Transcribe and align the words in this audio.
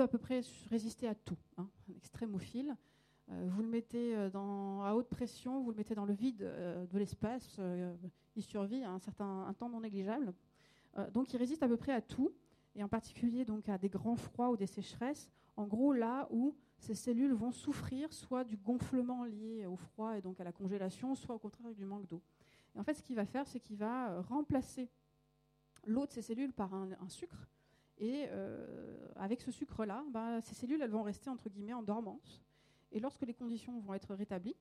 à 0.00 0.08
peu 0.08 0.18
près 0.18 0.40
résister 0.70 1.08
à 1.08 1.14
tout, 1.14 1.38
hein, 1.56 1.68
un 1.88 1.96
extrémophile. 1.96 2.76
vous 3.28 3.62
le 3.62 3.68
mettez 3.68 4.14
à 4.16 4.94
haute 4.94 5.08
pression, 5.08 5.60
vous 5.62 5.70
le 5.70 5.76
mettez 5.76 5.94
dans 5.94 6.04
le 6.06 6.12
vide 6.12 6.38
de 6.38 6.98
l'espace, 6.98 7.60
il 8.36 8.42
survit 8.42 8.82
à 8.84 8.90
un 8.90 8.98
certain 8.98 9.52
temps 9.58 9.68
non 9.68 9.80
négligeable. 9.80 10.32
donc 11.12 11.32
il 11.32 11.36
résiste 11.36 11.62
à 11.62 11.68
peu 11.68 11.76
près 11.76 11.92
à 11.92 12.00
tout, 12.00 12.32
et 12.76 12.82
en 12.82 12.88
particulier 12.88 13.44
donc 13.44 13.68
à 13.68 13.78
des 13.78 13.88
grands 13.88 14.16
froids 14.16 14.50
ou 14.50 14.56
des 14.56 14.66
sécheresses. 14.66 15.30
En 15.56 15.66
gros, 15.66 15.92
là 15.92 16.28
où 16.30 16.54
ces 16.78 16.94
cellules 16.94 17.32
vont 17.32 17.50
souffrir 17.50 18.12
soit 18.12 18.44
du 18.44 18.56
gonflement 18.56 19.24
lié 19.24 19.66
au 19.66 19.76
froid 19.76 20.16
et 20.16 20.20
donc 20.20 20.38
à 20.40 20.44
la 20.44 20.52
congélation, 20.52 21.14
soit 21.14 21.34
au 21.34 21.38
contraire 21.38 21.72
du 21.74 21.84
manque 21.84 22.06
d'eau. 22.06 22.22
Et 22.74 22.78
en 22.78 22.84
fait, 22.84 22.94
ce 22.94 23.02
qu'il 23.02 23.16
va 23.16 23.24
faire, 23.24 23.46
c'est 23.46 23.60
qu'il 23.60 23.76
va 23.76 24.10
euh, 24.10 24.20
remplacer 24.20 24.90
l'eau 25.84 26.06
de 26.06 26.12
ces 26.12 26.22
cellules 26.22 26.52
par 26.52 26.74
un, 26.74 27.08
sucre. 27.08 27.48
Et 27.98 28.26
euh, 28.28 29.08
avec 29.16 29.40
ce 29.40 29.50
sucre-là, 29.50 30.04
bah, 30.10 30.40
ces 30.42 30.54
cellules, 30.54 30.80
elles 30.82 30.90
vont 30.90 31.02
rester 31.02 31.30
entre 31.30 31.48
guillemets 31.48 31.72
en 31.72 31.82
dormance. 31.82 32.42
Et 32.92 33.00
lorsque 33.00 33.22
les 33.22 33.34
conditions 33.34 33.78
vont 33.80 33.94
être 33.94 34.14
rétablies, 34.14 34.56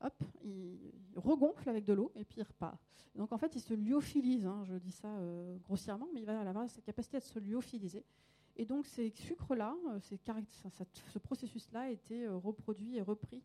hop, 0.00 0.22
il 0.44 0.92
regonfle 1.16 1.68
avec 1.68 1.84
de 1.84 1.92
l'eau 1.92 2.12
et 2.14 2.24
puis 2.24 2.40
il 2.40 2.44
repart. 2.44 2.78
Donc 3.16 3.32
en 3.32 3.38
fait, 3.38 3.54
il 3.56 3.60
se 3.60 3.74
lyophilise. 3.74 4.46
Hein, 4.46 4.62
je 4.64 4.74
dis 4.74 4.92
ça 4.92 5.08
euh, 5.08 5.56
grossièrement, 5.58 6.08
mais 6.14 6.20
il 6.20 6.26
va 6.26 6.40
avoir 6.40 6.70
cette 6.70 6.84
capacité 6.84 7.18
de 7.18 7.24
se 7.24 7.38
lyophiliser. 7.38 8.04
Et 8.56 8.64
donc 8.64 8.86
ces 8.86 9.10
sucres-là, 9.10 9.76
euh, 9.88 9.98
ce 10.00 11.18
processus-là 11.18 11.80
a 11.82 11.90
été 11.90 12.28
reproduit 12.28 12.96
et 12.96 13.02
repris 13.02 13.42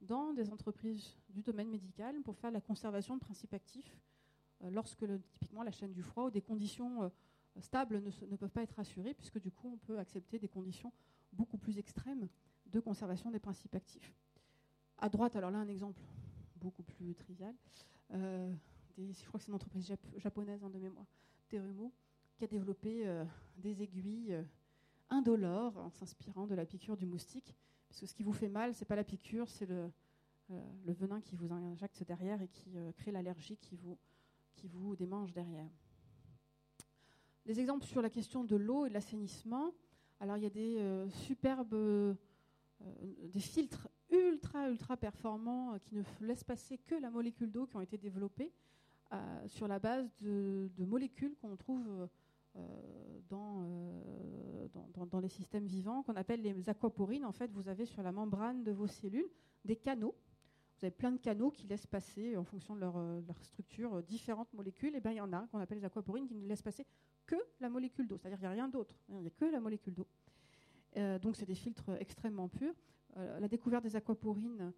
dans 0.00 0.32
des 0.32 0.50
entreprises 0.50 1.16
du 1.30 1.42
domaine 1.42 1.68
médical 1.68 2.20
pour 2.22 2.36
faire 2.36 2.50
la 2.50 2.60
conservation 2.60 3.16
de 3.16 3.20
principes 3.20 3.54
actifs 3.54 3.98
lorsque 4.70 5.06
typiquement 5.30 5.62
la 5.62 5.70
chaîne 5.70 5.92
du 5.92 6.02
froid 6.02 6.24
ou 6.24 6.30
des 6.30 6.42
conditions 6.42 7.10
stables 7.60 8.02
ne, 8.02 8.36
peuvent 8.36 8.50
pas 8.50 8.62
être 8.62 8.78
assurées, 8.78 9.14
puisque 9.14 9.40
du 9.40 9.50
coup 9.50 9.70
on 9.72 9.78
peut 9.78 9.98
accepter 9.98 10.38
des 10.38 10.48
conditions 10.48 10.92
beaucoup 11.32 11.58
plus 11.58 11.78
extrêmes 11.78 12.28
de 12.66 12.80
conservation 12.80 13.30
des 13.30 13.38
principes 13.38 13.74
actifs. 13.74 14.14
À 14.98 15.08
droite, 15.08 15.36
alors 15.36 15.50
là 15.50 15.58
un 15.58 15.68
exemple 15.68 16.00
beaucoup 16.56 16.82
plus 16.82 17.14
trivial, 17.14 17.54
je 18.98 19.26
crois 19.26 19.38
que 19.38 19.44
c'est 19.44 19.48
une 19.48 19.54
entreprise 19.54 19.94
japonaise 20.16 20.62
hein, 20.64 20.70
de 20.70 20.78
mémoire, 20.78 21.06
Terumo, 21.48 21.92
qui 22.36 22.44
a 22.44 22.46
développé 22.46 23.06
euh, 23.06 23.24
des 23.58 23.82
aiguilles 23.82 24.34
euh, 24.34 24.42
indolores 25.10 25.76
en 25.78 25.90
s'inspirant 25.90 26.46
de 26.46 26.54
la 26.54 26.66
piqûre 26.66 26.96
du 26.96 27.06
moustique. 27.06 27.54
Parce 27.88 28.04
ce 28.04 28.14
qui 28.14 28.22
vous 28.22 28.32
fait 28.32 28.48
mal, 28.48 28.74
ce 28.74 28.80
n'est 28.80 28.86
pas 28.86 28.96
la 28.96 29.04
piqûre, 29.04 29.48
c'est 29.48 29.66
le, 29.66 29.90
euh, 30.50 30.62
venin 30.86 31.20
qui 31.20 31.36
vous 31.36 31.52
injecte 31.52 32.02
derrière 32.04 32.42
et 32.42 32.48
qui 32.48 32.76
crée 32.96 33.12
l'allergie 33.12 33.56
qui 33.56 33.76
vous 34.68 34.96
démange 34.96 35.32
derrière. 35.32 35.70
Des 37.46 37.60
exemples 37.60 37.86
sur 37.86 38.02
la 38.02 38.10
question 38.10 38.44
de 38.44 38.56
l'eau 38.56 38.86
et 38.86 38.88
de 38.88 38.94
l'assainissement. 38.94 39.72
Alors 40.20 40.36
il 40.36 40.42
y 40.42 40.46
a 40.46 40.50
des 40.50 41.08
superbes 41.10 42.16
des 42.80 43.40
filtres 43.40 43.88
ultra 44.10 44.68
ultra 44.68 44.96
performants 44.96 45.78
qui 45.78 45.94
ne 45.94 46.02
laissent 46.20 46.44
passer 46.44 46.78
que 46.78 46.94
la 46.96 47.08
molécule 47.08 47.50
d'eau 47.50 47.66
qui 47.66 47.76
ont 47.76 47.80
été 47.80 47.98
développés 47.98 48.52
sur 49.46 49.68
la 49.68 49.78
base 49.78 50.10
de, 50.20 50.68
molécules 50.78 51.36
qu'on 51.36 51.56
trouve 51.56 51.86
euh, 51.88 52.06
euh, 52.56 53.20
dans, 53.28 55.06
dans, 55.06 55.20
les 55.20 55.28
systèmes 55.28 55.66
vivants 55.66 56.02
qu'on 56.02 56.16
appelle 56.16 56.42
les 56.42 56.68
aquaporines. 56.68 57.24
En 57.24 57.32
fait, 57.32 57.50
vous 57.52 57.68
avez 57.68 57.86
sur 57.86 58.02
la 58.02 58.12
membrane 58.12 58.64
de 58.64 58.72
vos 58.72 58.86
cellules 58.86 59.28
des 59.64 59.76
canaux. 59.76 60.14
Vous 60.78 60.84
avez 60.84 60.94
plein 60.94 61.10
de 61.10 61.18
canaux 61.18 61.50
qui 61.50 61.66
laissent 61.66 61.86
passer, 61.86 62.36
en 62.36 62.44
fonction 62.44 62.74
de 62.74 62.80
leur, 62.80 62.96
euh, 62.96 63.20
structure, 63.42 64.02
différentes 64.02 64.52
molécules. 64.52 64.94
Et 64.94 65.00
bien, 65.00 65.12
il 65.12 65.16
y 65.16 65.20
en 65.20 65.32
a 65.32 65.46
qu'on 65.46 65.58
appelle 65.58 65.78
les 65.78 65.84
aquaporines 65.84 66.26
qui 66.26 66.34
ne 66.34 66.46
laissent 66.46 66.62
passer 66.62 66.86
que 67.26 67.36
la 67.60 67.68
molécule 67.68 68.06
d'eau. 68.06 68.18
C'est-à-dire 68.18 68.38
qu'il 68.38 68.46
n'y 68.46 68.52
a 68.52 68.56
rien 68.62 68.68
d'autre. 68.68 68.94
Il 69.08 69.16
n'y 69.16 69.26
a 69.26 69.30
que 69.30 69.46
la 69.46 69.60
molécule 69.60 69.94
d'eau. 69.94 70.06
donc, 71.20 71.36
c'est 71.36 71.46
des 71.46 71.54
filtres 71.54 71.90
extrêmement 71.98 72.48
purs. 72.48 72.74
la 73.16 73.48
découverte 73.48 73.82
des 73.82 73.96
aquaporines 73.96 74.72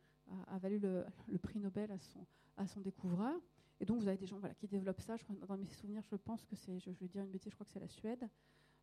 a, 0.47 0.59
valu 0.59 0.79
le, 0.79 1.05
prix 1.39 1.59
Nobel 1.59 1.91
à 1.91 1.99
son, 1.99 2.25
à 2.57 2.67
son 2.67 2.81
découvreur. 2.81 3.41
Et 3.81 3.85
donc, 3.85 4.01
vous 4.01 4.09
avez 4.09 4.17
des 4.17 4.27
gens 4.27 4.39
voilà, 4.39 4.55
qui 4.55 4.67
développent 4.67 5.01
ça. 5.01 5.17
Dans 5.47 5.57
mes 5.57 5.69
souvenirs, 5.69 6.03
je 6.11 6.17
pense 6.17 6.45
que 6.45 6.57
c'est, 6.57 6.79
je, 6.81 6.91
vais 6.91 7.09
dire 7.09 7.23
une 7.23 7.31
bêtise, 7.31 7.51
je 7.51 7.57
crois 7.57 7.67
que 7.67 7.73
c'est 7.73 7.81
la 7.81 7.89
Suède. 7.89 8.29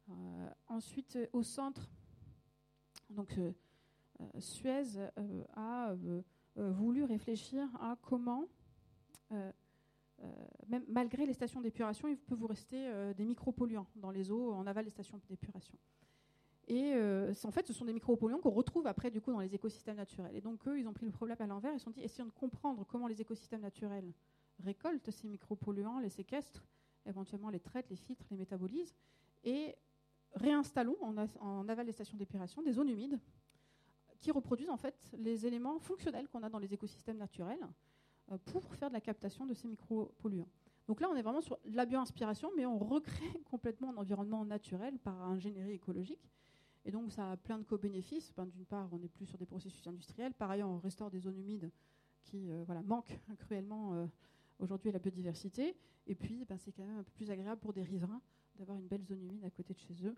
Euh, 0.09 0.49
ensuite, 0.67 1.17
au 1.33 1.43
centre, 1.43 1.89
donc 3.09 3.37
euh, 3.37 3.51
euh, 4.21 4.39
Suez 4.39 4.83
a 5.55 5.95
voulu 6.55 7.03
réfléchir 7.03 7.67
à 7.81 7.97
comment, 8.01 8.45
même 9.31 10.83
malgré 10.87 11.25
les 11.25 11.33
stations 11.33 11.61
d'épuration, 11.61 12.07
il 12.07 12.17
peut 12.17 12.35
vous 12.35 12.47
rester 12.47 13.13
des 13.15 13.25
micropolluants 13.25 13.87
dans 13.95 14.11
les 14.11 14.31
eaux 14.31 14.53
en 14.53 14.65
aval 14.65 14.85
des 14.85 14.91
stations 14.91 15.19
d'épuration. 15.29 15.77
Et 16.67 16.93
en 17.43 17.51
fait, 17.51 17.67
ce 17.67 17.73
sont 17.73 17.85
des 17.85 17.93
micropolluants 17.93 18.39
qu'on 18.39 18.51
retrouve 18.51 18.87
après 18.87 19.11
du 19.11 19.21
coup 19.21 19.31
dans 19.31 19.39
les 19.39 19.53
écosystèmes 19.53 19.97
naturels. 19.97 20.35
Et 20.35 20.41
donc 20.41 20.67
eux, 20.67 20.79
ils 20.79 20.87
ont 20.87 20.93
pris 20.93 21.05
le 21.05 21.11
problème 21.11 21.37
à 21.39 21.47
l'envers. 21.47 21.73
Ils 21.73 21.79
se 21.79 21.85
sont 21.85 21.91
dit, 21.91 22.01
essayons 22.01 22.27
de 22.27 22.31
comprendre 22.31 22.85
comment 22.85 23.07
les 23.07 23.21
écosystèmes 23.21 23.61
naturels 23.61 24.13
récoltent 24.63 25.11
ces 25.11 25.27
micropolluants, 25.27 25.99
les 25.99 26.09
séquestrent, 26.09 26.63
éventuellement 27.05 27.49
les 27.49 27.59
traitent, 27.59 27.89
les 27.89 27.95
filtrent, 27.95 28.25
les 28.31 28.37
métabolisent, 28.37 28.95
et 29.43 29.75
réinstallons 30.33 30.97
en, 31.01 31.69
aval 31.69 31.85
des 31.85 31.91
stations 31.91 32.17
d'épuration 32.17 32.61
des 32.61 32.73
zones 32.73 32.89
humides 32.89 33.19
qui 34.19 34.31
reproduisent 34.31 34.69
en 34.69 34.77
fait 34.77 34.95
les 35.17 35.45
éléments 35.45 35.79
fonctionnels 35.79 36.27
qu'on 36.27 36.43
a 36.43 36.49
dans 36.49 36.59
les 36.59 36.73
écosystèmes 36.73 37.17
naturels 37.17 37.65
euh, 38.31 38.37
pour 38.45 38.73
faire 38.75 38.89
de 38.89 38.93
la 38.93 39.01
captation 39.01 39.45
de 39.45 39.53
ces 39.53 39.67
micropolluants. 39.67 40.49
Donc 40.87 41.01
là, 41.01 41.09
on 41.11 41.15
est 41.15 41.21
vraiment 41.21 41.41
sur 41.41 41.59
la 41.65 41.85
bioinspiration, 41.85 42.51
mais 42.55 42.65
on 42.65 42.79
recrée 42.79 43.41
complètement 43.45 43.91
un 43.91 43.97
environnement 43.97 44.43
naturel 44.45 44.97
par 44.99 45.21
ingénierie 45.23 45.73
écologique. 45.73 46.31
Et 46.85 46.91
donc, 46.91 47.11
ça 47.11 47.31
a 47.31 47.37
plein 47.37 47.57
de 47.57 47.63
co-bénéfices. 47.63 48.33
Ben, 48.35 48.45
d'une 48.45 48.65
part, 48.65 48.89
on 48.91 48.99
n'est 48.99 49.09
plus 49.09 49.25
sur 49.25 49.37
des 49.37 49.45
processus 49.45 49.85
industriels. 49.87 50.33
Par 50.33 50.49
ailleurs, 50.49 50.69
on 50.69 50.77
restaure 50.77 51.09
des 51.11 51.19
zones 51.19 51.37
humides 51.37 51.71
qui 52.23 52.49
euh, 52.49 52.63
voilà, 52.65 52.81
manquent 52.81 53.19
cruellement 53.39 53.93
euh, 53.93 54.07
aujourd'hui 54.59 54.91
la 54.91 54.99
biodiversité. 54.99 55.75
Et 56.07 56.15
puis, 56.15 56.45
ben, 56.45 56.57
c'est 56.57 56.71
quand 56.71 56.83
même 56.83 56.97
un 56.97 57.03
peu 57.03 57.11
plus 57.11 57.29
agréable 57.29 57.61
pour 57.61 57.73
des 57.73 57.83
riverains 57.83 58.21
d'avoir 58.55 58.77
une 58.77 58.87
belle 58.87 59.03
zone 59.03 59.21
humide 59.21 59.43
à 59.43 59.49
côté 59.49 59.73
de 59.73 59.79
chez 59.79 59.95
eux 60.05 60.15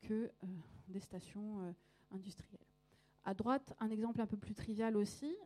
que 0.00 0.30
des 0.88 0.98
stations 0.98 1.72
industrielles. 2.10 2.69
À 3.24 3.34
droite, 3.34 3.74
un 3.80 3.90
exemple 3.90 4.20
un 4.20 4.26
peu 4.26 4.36
plus 4.36 4.54
trivial 4.54 4.96
aussi. 4.96 5.36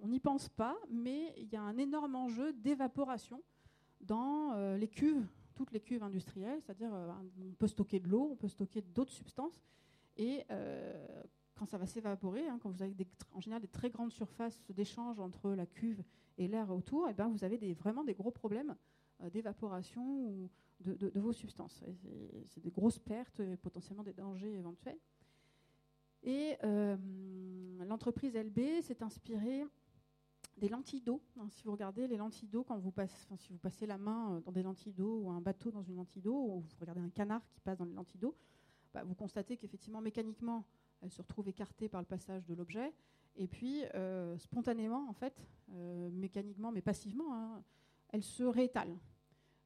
on 0.00 0.08
n'y 0.08 0.20
pense 0.20 0.48
pas, 0.48 0.76
mais 0.88 1.34
il 1.36 1.48
y 1.52 1.56
a 1.56 1.62
un 1.62 1.76
énorme 1.76 2.14
enjeu 2.14 2.52
d'évaporation 2.52 3.42
dans 4.00 4.54
les 4.76 4.86
cuves, 4.86 5.26
toutes 5.54 5.72
les 5.72 5.80
cuves 5.80 6.04
industrielles. 6.04 6.60
C'est-à-dire, 6.62 6.92
on 6.92 7.52
peut 7.54 7.66
stocker 7.66 7.98
de 7.98 8.08
l'eau, 8.08 8.28
on 8.30 8.36
peut 8.36 8.48
stocker 8.48 8.80
d'autres 8.80 9.12
substances. 9.12 9.60
Et 10.16 10.44
quand 11.56 11.66
ça 11.66 11.78
va 11.78 11.86
s'évaporer, 11.86 12.46
hein, 12.46 12.58
quand 12.62 12.70
vous 12.70 12.82
avez 12.82 12.94
en 13.32 13.40
général 13.40 13.62
des 13.62 13.68
très 13.68 13.90
grandes 13.90 14.12
surfaces 14.12 14.62
d'échange 14.68 15.18
entre 15.18 15.50
la 15.50 15.66
cuve 15.66 16.02
et 16.38 16.46
l'air 16.46 16.70
autour, 16.70 17.08
et 17.08 17.12
eh 17.12 17.14
ben 17.14 17.28
vous 17.28 17.44
avez 17.44 17.74
vraiment 17.74 18.04
des 18.04 18.14
gros 18.14 18.30
problèmes 18.30 18.76
euh, 19.22 19.30
d'évaporation 19.30 20.50
de, 20.80 21.18
vos 21.18 21.32
substances. 21.32 21.82
C'est 22.48 22.60
des 22.60 22.70
grosses 22.70 22.98
pertes 22.98 23.40
et 23.40 23.56
potentiellement 23.56 24.02
des 24.02 24.12
dangers 24.12 24.54
éventuels. 24.54 24.98
Et 26.26 26.56
euh, 26.64 26.96
l'entreprise 27.86 28.36
LB 28.36 28.82
s'est 28.82 29.02
inspirée 29.02 29.64
des 30.56 30.68
lentilles 30.68 31.00
d'eau. 31.00 31.22
Hein, 31.38 31.46
si 31.50 31.62
vous 31.62 31.70
regardez 31.70 32.08
les 32.08 32.16
lentilles 32.16 32.48
d'eau, 32.48 32.64
quand 32.64 32.76
vous 32.78 32.90
passez, 32.90 33.36
si 33.36 33.52
vous 33.52 33.58
passez 33.58 33.86
la 33.86 33.96
main 33.96 34.34
euh, 34.34 34.40
dans 34.40 34.50
des 34.50 34.64
lentilles 34.64 34.92
d'eau 34.92 35.20
ou 35.20 35.30
un 35.30 35.40
bateau 35.40 35.70
dans 35.70 35.84
une 35.84 35.94
lentille 35.94 36.22
d'eau, 36.22 36.34
ou 36.36 36.60
vous 36.60 36.76
regardez 36.80 37.00
un 37.00 37.10
canard 37.10 37.46
qui 37.48 37.60
passe 37.60 37.78
dans 37.78 37.84
les 37.84 37.94
lentilles 37.94 38.18
d'eau, 38.18 38.36
bah, 38.92 39.04
vous 39.04 39.14
constatez 39.14 39.56
qu'effectivement, 39.56 40.00
mécaniquement, 40.00 40.64
elle 41.00 41.12
se 41.12 41.22
retrouve 41.22 41.48
écartée 41.48 41.88
par 41.88 42.00
le 42.00 42.06
passage 42.06 42.44
de 42.44 42.54
l'objet. 42.54 42.92
Et 43.36 43.46
puis, 43.46 43.84
euh, 43.94 44.36
spontanément, 44.38 45.08
en 45.08 45.12
fait, 45.12 45.46
mécaniquement, 45.68 46.72
mais 46.72 46.80
passivement, 46.80 47.34
hein, 47.34 47.62
elles 48.08 48.24
se 48.24 48.42
réétalent. 48.42 48.98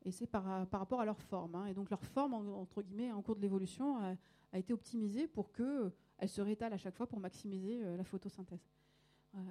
Et 0.03 0.11
c'est 0.11 0.27
par, 0.27 0.45
rapport 0.71 1.01
à 1.01 1.05
leur 1.05 1.21
forme. 1.21 1.55
Hein. 1.55 1.67
Et 1.67 1.75
donc, 1.75 1.89
leur 1.89 2.05
forme, 2.05 2.35
entre 2.35 2.83
guillemets, 2.83 3.13
en 3.13 3.23
cours 3.23 3.37
de 3.37 3.41
l'évolution, 3.41 3.97
a, 3.99 4.17
été 4.59 4.73
optimisée 4.73 5.29
pour 5.29 5.53
qu'elles 6.21 6.29
se 6.29 6.41
réétalent 6.41 6.75
à 6.75 6.79
chaque 6.79 6.95
fois 6.95 7.07
pour 7.07 7.19
maximiser 7.19 7.83
euh, 7.83 7.97
la 7.97 8.05
photosynthèse. 8.05 8.69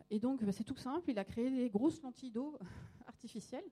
et 0.09 0.19
donc, 0.19 0.43
bah, 0.43 0.51
c'est 0.51 0.63
tout 0.63 0.75
simple. 0.75 1.09
Il 1.09 1.19
a 1.19 1.25
créé 1.25 1.49
des 1.49 1.69
grosses 1.69 2.01
lentilles 2.01 2.31
d'eau 2.31 2.57
artificielles. 3.07 3.65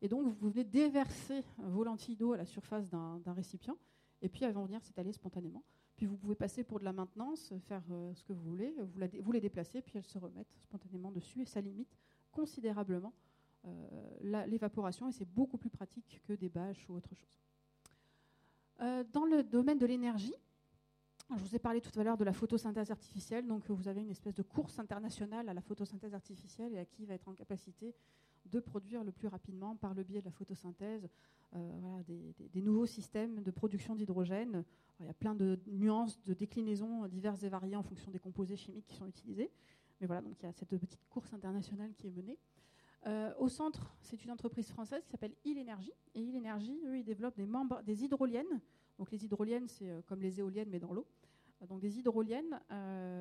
Et 0.00 0.08
donc, 0.08 0.26
vous 0.26 0.50
venez 0.50 0.64
déverser 0.64 1.44
vos 1.58 1.84
lentilles 1.84 2.16
d'eau 2.16 2.32
à 2.32 2.36
la 2.36 2.44
surface 2.44 2.88
d'un 2.90 3.20
récipient. 3.26 3.78
Et 4.20 4.28
puis, 4.28 4.44
elles 4.44 4.52
vont 4.52 4.64
venir 4.64 4.82
s'étaler 4.82 5.12
spontanément. 5.12 5.62
Puis 5.96 6.06
vous 6.06 6.16
pouvez 6.16 6.34
passer 6.34 6.64
pour 6.64 6.80
de 6.80 6.84
la 6.84 6.92
maintenance, 6.92 7.52
faire 7.68 7.82
euh, 7.90 8.14
ce 8.14 8.24
que 8.24 8.32
vous 8.32 8.42
voulez, 8.42 8.74
vous, 9.20 9.32
les 9.32 9.40
déplacez, 9.40 9.82
puis 9.82 9.98
elles 9.98 10.04
se 10.04 10.18
remettent 10.18 10.54
spontanément 10.62 11.12
dessus 11.12 11.42
et 11.42 11.44
ça 11.44 11.60
limite 11.60 11.96
considérablement 12.30 13.12
euh, 13.66 14.44
l'évaporation 14.46 15.08
et 15.08 15.12
c'est 15.12 15.28
beaucoup 15.28 15.58
plus 15.58 15.70
pratique 15.70 16.20
que 16.26 16.32
des 16.32 16.48
bâches 16.48 16.88
ou 16.88 16.94
autre 16.94 17.14
chose. 17.14 17.38
Euh, 18.80 19.04
dans 19.12 19.24
le 19.24 19.42
domaine 19.44 19.78
de 19.78 19.86
l'énergie, 19.86 20.34
je 21.36 21.42
vous 21.42 21.54
ai 21.54 21.58
parlé 21.58 21.80
tout 21.80 21.98
à 21.98 22.04
l'heure 22.04 22.16
de 22.16 22.24
la 22.24 22.32
photosynthèse 22.32 22.90
artificielle. 22.90 23.46
Donc, 23.46 23.68
vous 23.70 23.88
avez 23.88 24.00
une 24.00 24.10
espèce 24.10 24.34
de 24.34 24.42
course 24.42 24.78
internationale 24.78 25.48
à 25.48 25.54
la 25.54 25.60
photosynthèse 25.60 26.14
artificielle 26.14 26.72
et 26.74 26.78
à 26.78 26.84
qui 26.84 27.04
va 27.06 27.14
être 27.14 27.28
en 27.28 27.34
capacité 27.34 27.94
de 28.46 28.60
produire 28.60 29.04
le 29.04 29.12
plus 29.12 29.28
rapidement 29.28 29.76
par 29.76 29.94
le 29.94 30.02
biais 30.02 30.20
de 30.20 30.26
la 30.26 30.30
photosynthèse 30.30 31.08
euh, 31.54 32.02
des, 32.52 32.62
nouveaux 32.62 32.86
systèmes 32.86 33.42
de 33.42 33.50
production 33.50 33.94
d'hydrogène. 33.94 34.64
Il 35.00 35.06
y 35.06 35.08
a 35.08 35.14
plein 35.14 35.34
de 35.34 35.58
nuances, 35.66 36.22
de 36.24 36.34
déclinaisons 36.34 37.06
diverses 37.08 37.42
et 37.42 37.48
variées 37.48 37.76
en 37.76 37.82
fonction 37.82 38.10
des 38.10 38.18
composés 38.18 38.56
chimiques 38.56 38.86
qui 38.86 38.96
sont 38.96 39.06
utilisés. 39.06 39.50
Mais 40.00 40.06
voilà, 40.06 40.22
donc 40.22 40.36
il 40.40 40.46
y 40.46 40.48
a 40.48 40.52
cette 40.52 40.68
petite 40.68 40.98
course 41.10 41.32
internationale 41.32 41.92
qui 41.94 42.08
est 42.08 42.10
menée. 42.10 42.38
Euh, 43.06 43.32
au 43.38 43.48
centre, 43.48 43.94
c'est 44.00 44.24
une 44.24 44.30
entreprise 44.30 44.68
française 44.70 45.02
qui 45.04 45.10
s'appelle 45.10 45.34
Il 45.44 45.58
Energy. 45.58 45.92
Et 46.14 46.20
Il 46.20 46.36
Energy, 46.36 46.80
eux, 46.86 46.98
ils 46.98 47.04
développent 47.04 47.36
des, 47.36 47.48
des 47.84 48.04
hydroliennes. 48.04 48.60
Donc 48.98 49.10
les 49.10 49.24
hydroliennes, 49.24 49.68
c'est 49.68 49.90
euh, 49.90 50.00
comme 50.06 50.20
les 50.20 50.38
éoliennes, 50.38 50.68
mais 50.70 50.78
dans 50.78 50.92
l'eau. 50.92 51.06
Donc 51.66 51.80
des 51.80 51.98
hydroliennes, 51.98 52.60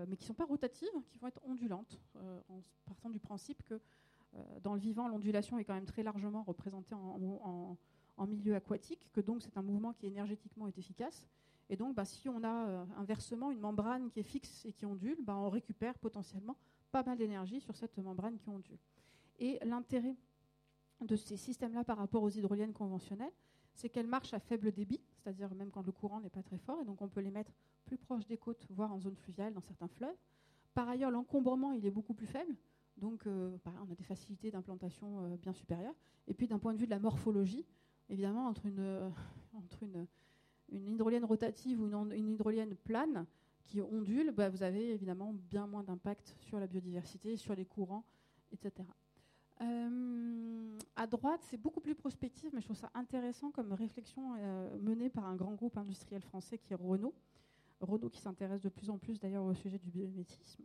mais 0.07 0.17
qui 0.17 0.23
ne 0.23 0.27
sont 0.27 0.33
pas 0.33 0.45
rotatives, 0.45 0.89
qui 1.09 1.17
vont 1.19 1.27
être 1.27 1.41
ondulantes, 1.45 1.99
en 2.15 2.61
partant 2.85 3.09
du 3.09 3.19
principe 3.19 3.63
que 3.63 3.79
dans 4.63 4.73
le 4.73 4.79
vivant, 4.79 5.07
l'ondulation 5.07 5.57
est 5.57 5.65
quand 5.65 5.73
même 5.73 5.85
très 5.85 6.03
largement 6.03 6.43
représentée 6.43 6.95
en, 6.95 7.77
milieu 8.27 8.55
aquatique, 8.55 9.09
que 9.13 9.21
donc 9.21 9.41
c'est 9.41 9.57
un 9.57 9.63
mouvement 9.63 9.93
qui 9.93 10.05
énergétiquement 10.05 10.67
est 10.67 10.77
efficace. 10.77 11.27
Et 11.71 11.77
donc, 11.77 11.95
bah, 11.95 12.05
si 12.05 12.27
on 12.29 12.43
a 12.43 12.67
euh, 12.67 12.85
inversement 12.97 13.49
une 13.49 13.59
membrane 13.59 14.11
qui 14.11 14.19
est 14.19 14.23
fixe 14.23 14.65
et 14.65 14.73
qui 14.73 14.85
ondule, 14.85 15.17
bah, 15.23 15.37
on 15.37 15.49
récupère 15.49 15.97
potentiellement 15.97 16.57
pas 16.91 17.01
mal 17.01 17.17
d'énergie 17.17 17.61
sur 17.61 17.75
cette 17.75 17.97
membrane 17.97 18.37
qui 18.37 18.49
ondule. 18.49 18.77
Et 19.39 19.57
l'intérêt 19.63 20.17
de 20.99 21.15
ces 21.15 21.37
systèmes-là 21.37 21.85
par 21.85 21.97
rapport 21.97 22.21
aux 22.23 22.29
hydroliennes 22.29 22.73
conventionnelles, 22.73 23.31
c'est 23.73 23.89
qu'elles 23.89 24.05
marchent 24.05 24.33
à 24.33 24.39
faible 24.39 24.71
débit, 24.73 25.01
c'est-à-dire 25.15 25.55
même 25.55 25.71
quand 25.71 25.85
le 25.85 25.93
courant 25.93 26.19
n'est 26.19 26.29
pas 26.29 26.43
très 26.43 26.57
fort, 26.57 26.81
et 26.81 26.85
donc 26.85 27.01
on 27.01 27.07
peut 27.07 27.21
les 27.21 27.31
mettre 27.31 27.53
plus 27.85 27.97
proches 27.97 28.25
des 28.27 28.37
côtes, 28.37 28.65
voire 28.69 28.93
en 28.93 28.99
zone 28.99 29.15
fluviale 29.15 29.53
dans 29.53 29.61
certains 29.61 29.87
fleuves. 29.87 30.15
Par 30.73 30.87
ailleurs, 30.87 31.11
l'encombrement 31.11 31.73
il 31.73 31.85
est 31.85 31.91
beaucoup 31.91 32.13
plus 32.13 32.27
faible, 32.27 32.55
donc 32.97 33.25
euh, 33.27 33.57
bah, 33.65 33.73
on 33.87 33.91
a 33.91 33.95
des 33.95 34.03
facilités 34.03 34.51
d'implantation 34.51 35.25
euh, 35.25 35.37
bien 35.37 35.53
supérieures. 35.53 35.95
Et 36.27 36.33
puis 36.33 36.47
d'un 36.47 36.59
point 36.59 36.73
de 36.73 36.77
vue 36.77 36.85
de 36.85 36.91
la 36.91 36.99
morphologie, 36.99 37.65
évidemment, 38.09 38.47
entre 38.47 38.65
une, 38.65 38.79
euh, 38.79 39.09
entre 39.53 39.83
une, 39.83 40.07
hydrolienne 40.71 41.25
rotative 41.25 41.81
ou 41.81 41.87
une, 41.87 42.13
une, 42.13 42.29
hydrolienne 42.29 42.75
plane 42.75 43.25
qui 43.65 43.81
ondule, 43.81 44.31
bah, 44.31 44.49
vous 44.49 44.63
avez 44.63 44.91
évidemment 44.91 45.33
bien 45.33 45.67
moins 45.67 45.83
d'impact 45.83 46.35
sur 46.39 46.59
la 46.59 46.67
biodiversité, 46.67 47.35
sur 47.37 47.55
les 47.55 47.65
courants, 47.65 48.05
etc. 48.51 48.87
À 50.95 51.05
droite, 51.05 51.41
c'est 51.43 51.57
beaucoup 51.57 51.81
plus 51.81 51.93
prospectif, 51.93 52.51
mais 52.51 52.61
je 52.61 52.65
trouve 52.65 52.77
ça 52.77 52.89
intéressant 52.95 53.51
comme 53.51 53.71
réflexion 53.73 54.33
menée 54.79 55.09
par 55.09 55.25
un 55.25 55.35
grand 55.35 55.53
groupe 55.53 55.77
industriel 55.77 56.23
français 56.23 56.57
qui 56.57 56.73
est 56.73 56.75
Renault. 56.75 57.13
Renault 57.81 58.09
qui 58.09 58.21
s'intéresse 58.21 58.61
de 58.61 58.69
plus 58.69 58.89
en 58.89 58.97
plus 58.97 59.19
d'ailleurs 59.19 59.43
au 59.43 59.53
sujet 59.53 59.77
du 59.77 59.89
biométisme. 59.89 60.63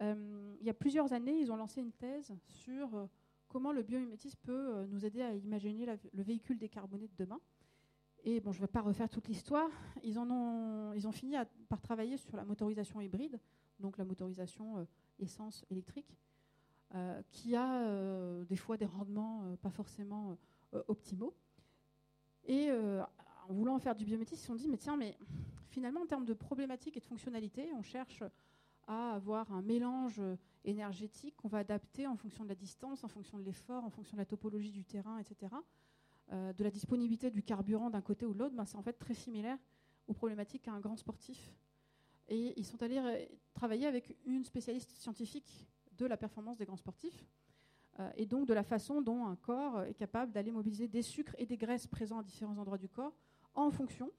il 0.00 0.66
y 0.66 0.70
a 0.70 0.74
plusieurs 0.74 1.12
années, 1.12 1.38
ils 1.38 1.52
ont 1.52 1.56
lancé 1.56 1.80
une 1.80 1.92
thèse 1.92 2.32
sur 2.46 3.08
comment 3.54 3.70
le 3.70 3.84
biomimétisme 3.84 4.38
peut 4.42 4.74
euh, 4.74 4.86
nous 4.88 5.06
aider 5.06 5.22
à 5.22 5.32
imaginer 5.32 5.86
le 5.86 6.22
véhicule 6.24 6.58
décarboné 6.58 7.06
de 7.06 7.14
demain. 7.16 7.40
Et 8.24 8.40
bon, 8.40 8.50
je 8.50 8.58
ne 8.58 8.62
vais 8.62 8.72
pas 8.72 8.80
refaire 8.80 9.08
toute 9.08 9.28
l'histoire. 9.28 9.70
Ils, 10.02 10.18
ont, 10.18 11.12
fini 11.12 11.36
par 11.68 11.80
travailler 11.80 12.16
sur 12.16 12.36
la 12.36 12.44
motorisation 12.44 13.00
hybride, 13.00 13.38
donc 13.78 13.96
la 13.96 14.04
motorisation 14.04 14.78
euh, 14.78 14.84
essence 15.20 15.64
électrique, 15.70 16.18
euh, 16.96 17.22
qui 17.30 17.54
a 17.54 18.44
des 18.44 18.56
fois 18.56 18.76
des 18.76 18.86
rendements 18.86 19.56
pas 19.62 19.70
forcément 19.70 20.36
optimaux. 20.88 21.34
Et 22.46 22.70
en 22.72 23.52
voulant 23.52 23.78
faire 23.78 23.94
du 23.94 24.04
biométisme, 24.04 24.34
ils 24.34 24.40
se 24.40 24.46
sont 24.46 24.54
dit, 24.56 24.68
mais 24.68 24.78
tiens, 24.78 24.96
mais 24.96 25.16
finalement, 25.74 26.02
en 26.02 26.06
termes 26.06 26.24
de 26.24 26.34
problématiques 26.34 26.96
et 26.96 27.00
de 27.00 27.04
fonctionnalités, 27.04 27.68
on 27.76 27.82
cherche 27.82 28.22
à 28.86 29.12
avoir 29.12 29.52
un 29.52 29.60
mélange 29.60 30.20
énergétique 30.64 31.34
qu'on 31.36 31.48
va 31.48 31.58
adapter 31.58 32.06
en 32.06 32.16
fonction 32.16 32.44
de 32.44 32.48
la 32.48 32.54
distance, 32.54 33.02
en 33.02 33.08
fonction 33.08 33.38
de 33.38 33.42
l'effort, 33.42 33.84
en 33.84 33.90
fonction 33.90 34.16
de 34.16 34.20
la 34.20 34.24
topologie 34.24 34.70
du 34.70 34.84
terrain, 34.84 35.18
etc. 35.18 35.52
Euh, 36.32 36.52
de 36.52 36.62
la 36.62 36.70
disponibilité 36.70 37.28
du 37.28 37.42
carburant 37.42 37.90
d'un 37.90 38.02
côté 38.02 38.24
ou 38.24 38.34
de 38.34 38.38
l'autre, 38.38 38.54
ben, 38.54 38.64
c'est 38.64 38.76
en 38.76 38.82
fait 38.82 38.92
très 38.92 39.14
similaire 39.14 39.58
aux 40.06 40.14
problématiques 40.14 40.62
qu'un 40.62 40.78
grand 40.78 40.96
sportif. 40.96 41.52
Et 42.28 42.54
ils 42.56 42.64
sont 42.64 42.80
allés 42.82 43.28
travailler 43.52 43.86
avec 43.86 44.16
une 44.26 44.44
spécialiste 44.44 44.90
scientifique 44.90 45.66
de 45.98 46.06
la 46.06 46.16
performance 46.16 46.56
des 46.56 46.66
grands 46.66 46.76
sportifs, 46.76 47.26
euh, 47.98 48.10
et 48.16 48.26
donc 48.26 48.46
de 48.46 48.54
la 48.54 48.62
façon 48.62 49.02
dont 49.02 49.26
un 49.26 49.36
corps 49.36 49.82
est 49.82 49.94
capable 49.94 50.30
d'aller 50.30 50.52
mobiliser 50.52 50.86
des 50.86 51.02
sucres 51.02 51.34
et 51.36 51.46
des 51.46 51.56
graisses 51.56 51.88
présents 51.88 52.20
à 52.20 52.22
différents 52.22 52.58
endroits 52.58 52.78
du 52.78 52.88
corps 52.88 53.16
en 53.56 53.70
fonction 53.70 54.12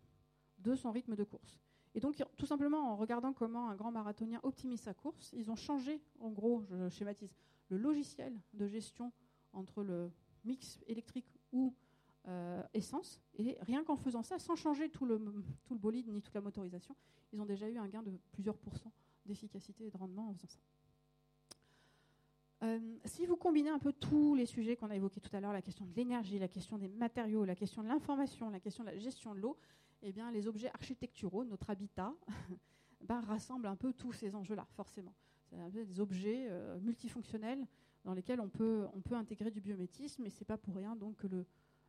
de 0.65 0.75
son 0.75 0.91
rythme 0.91 1.15
de 1.15 1.23
course. 1.23 1.59
Et 1.93 2.01
donc, 2.01 2.21
tout 2.35 2.45
simplement, 2.45 2.91
en 2.91 2.95
regardant 2.97 3.31
comment 3.31 3.69
un 3.69 3.75
grand 3.75 3.91
marathonien 3.91 4.39
optimise 4.43 4.81
sa 4.81 4.93
course, 4.93 5.31
ils 5.33 5.49
ont 5.49 5.55
changé, 5.55 6.01
en 6.19 6.29
gros, 6.29 6.61
je 6.63 6.89
schématise, 6.89 7.33
le 7.69 7.77
logiciel 7.77 8.37
de 8.53 8.67
gestion 8.67 9.13
entre 9.53 9.81
le 9.81 10.11
mix 10.43 10.79
électrique 10.87 11.39
ou 11.53 11.73
euh, 12.27 12.61
essence. 12.73 13.21
Et 13.37 13.57
rien 13.61 13.83
qu'en 13.83 13.95
faisant 13.95 14.23
ça, 14.23 14.39
sans 14.39 14.55
changer 14.55 14.89
tout 14.89 15.05
le, 15.05 15.21
tout 15.63 15.75
bolide 15.75 16.09
ni 16.09 16.21
toute 16.21 16.33
la 16.33 16.41
motorisation, 16.41 16.95
ils 17.31 17.39
ont 17.39 17.45
déjà 17.45 17.69
eu 17.69 17.77
un 17.77 17.87
gain 17.87 18.03
de 18.03 18.11
plusieurs 18.33 18.57
pourcents 18.57 18.91
d'efficacité 19.25 19.85
et 19.85 19.91
de 19.91 19.97
rendement 19.97 20.29
en 20.29 20.33
faisant 20.33 20.49
ça. 20.49 20.59
Euh, 22.63 22.79
si 23.05 23.25
vous 23.25 23.35
combinez 23.35 23.69
un 23.69 23.79
peu 23.79 23.93
tous 23.93 24.35
les 24.35 24.45
sujets 24.45 24.75
qu'on 24.75 24.89
a 24.89 24.95
évoqués 24.95 25.21
tout 25.21 25.33
à 25.35 25.39
l'heure, 25.39 25.53
la 25.53 25.61
question 25.61 25.85
de 25.85 25.93
l'énergie, 25.93 26.39
la 26.39 26.47
question 26.47 26.77
des 26.77 26.87
matériaux, 26.87 27.45
la 27.45 27.55
question 27.55 27.83
de 27.83 27.87
l'information, 27.87 28.49
la 28.49 28.59
question 28.59 28.83
de 28.83 28.89
la 28.89 28.97
gestion 28.97 29.35
de 29.35 29.39
l'eau, 29.39 29.57
eh 30.07 30.11
bien, 30.11 30.31
les 30.31 30.47
objets 30.47 30.69
architecturaux, 30.69 31.43
notre 31.43 31.71
habitat, 31.71 32.13
ben, 33.01 33.21
rassemblent 33.21 33.65
un 33.65 33.75
peu 33.75 33.91
tous 33.91 34.13
ces 34.13 34.35
enjeux-là, 34.35 34.67
forcément. 34.71 35.13
C'est 35.49 35.71
des 35.71 35.99
objets 35.99 36.45
euh, 36.47 36.79
multifonctionnels 36.79 37.65
dans 38.03 38.13
lesquels 38.13 38.39
on 38.39 38.49
peut, 38.49 38.87
intégrer 39.11 39.49
du 39.49 39.61
biométisme, 39.61 40.23
et 40.25 40.29
ce 40.29 40.41
n'est 40.41 40.45
pas 40.45 40.57
pour 40.57 40.75
rien 40.75 40.95
donc, 40.95 41.15
que 41.15 41.27
le, 41.27 41.45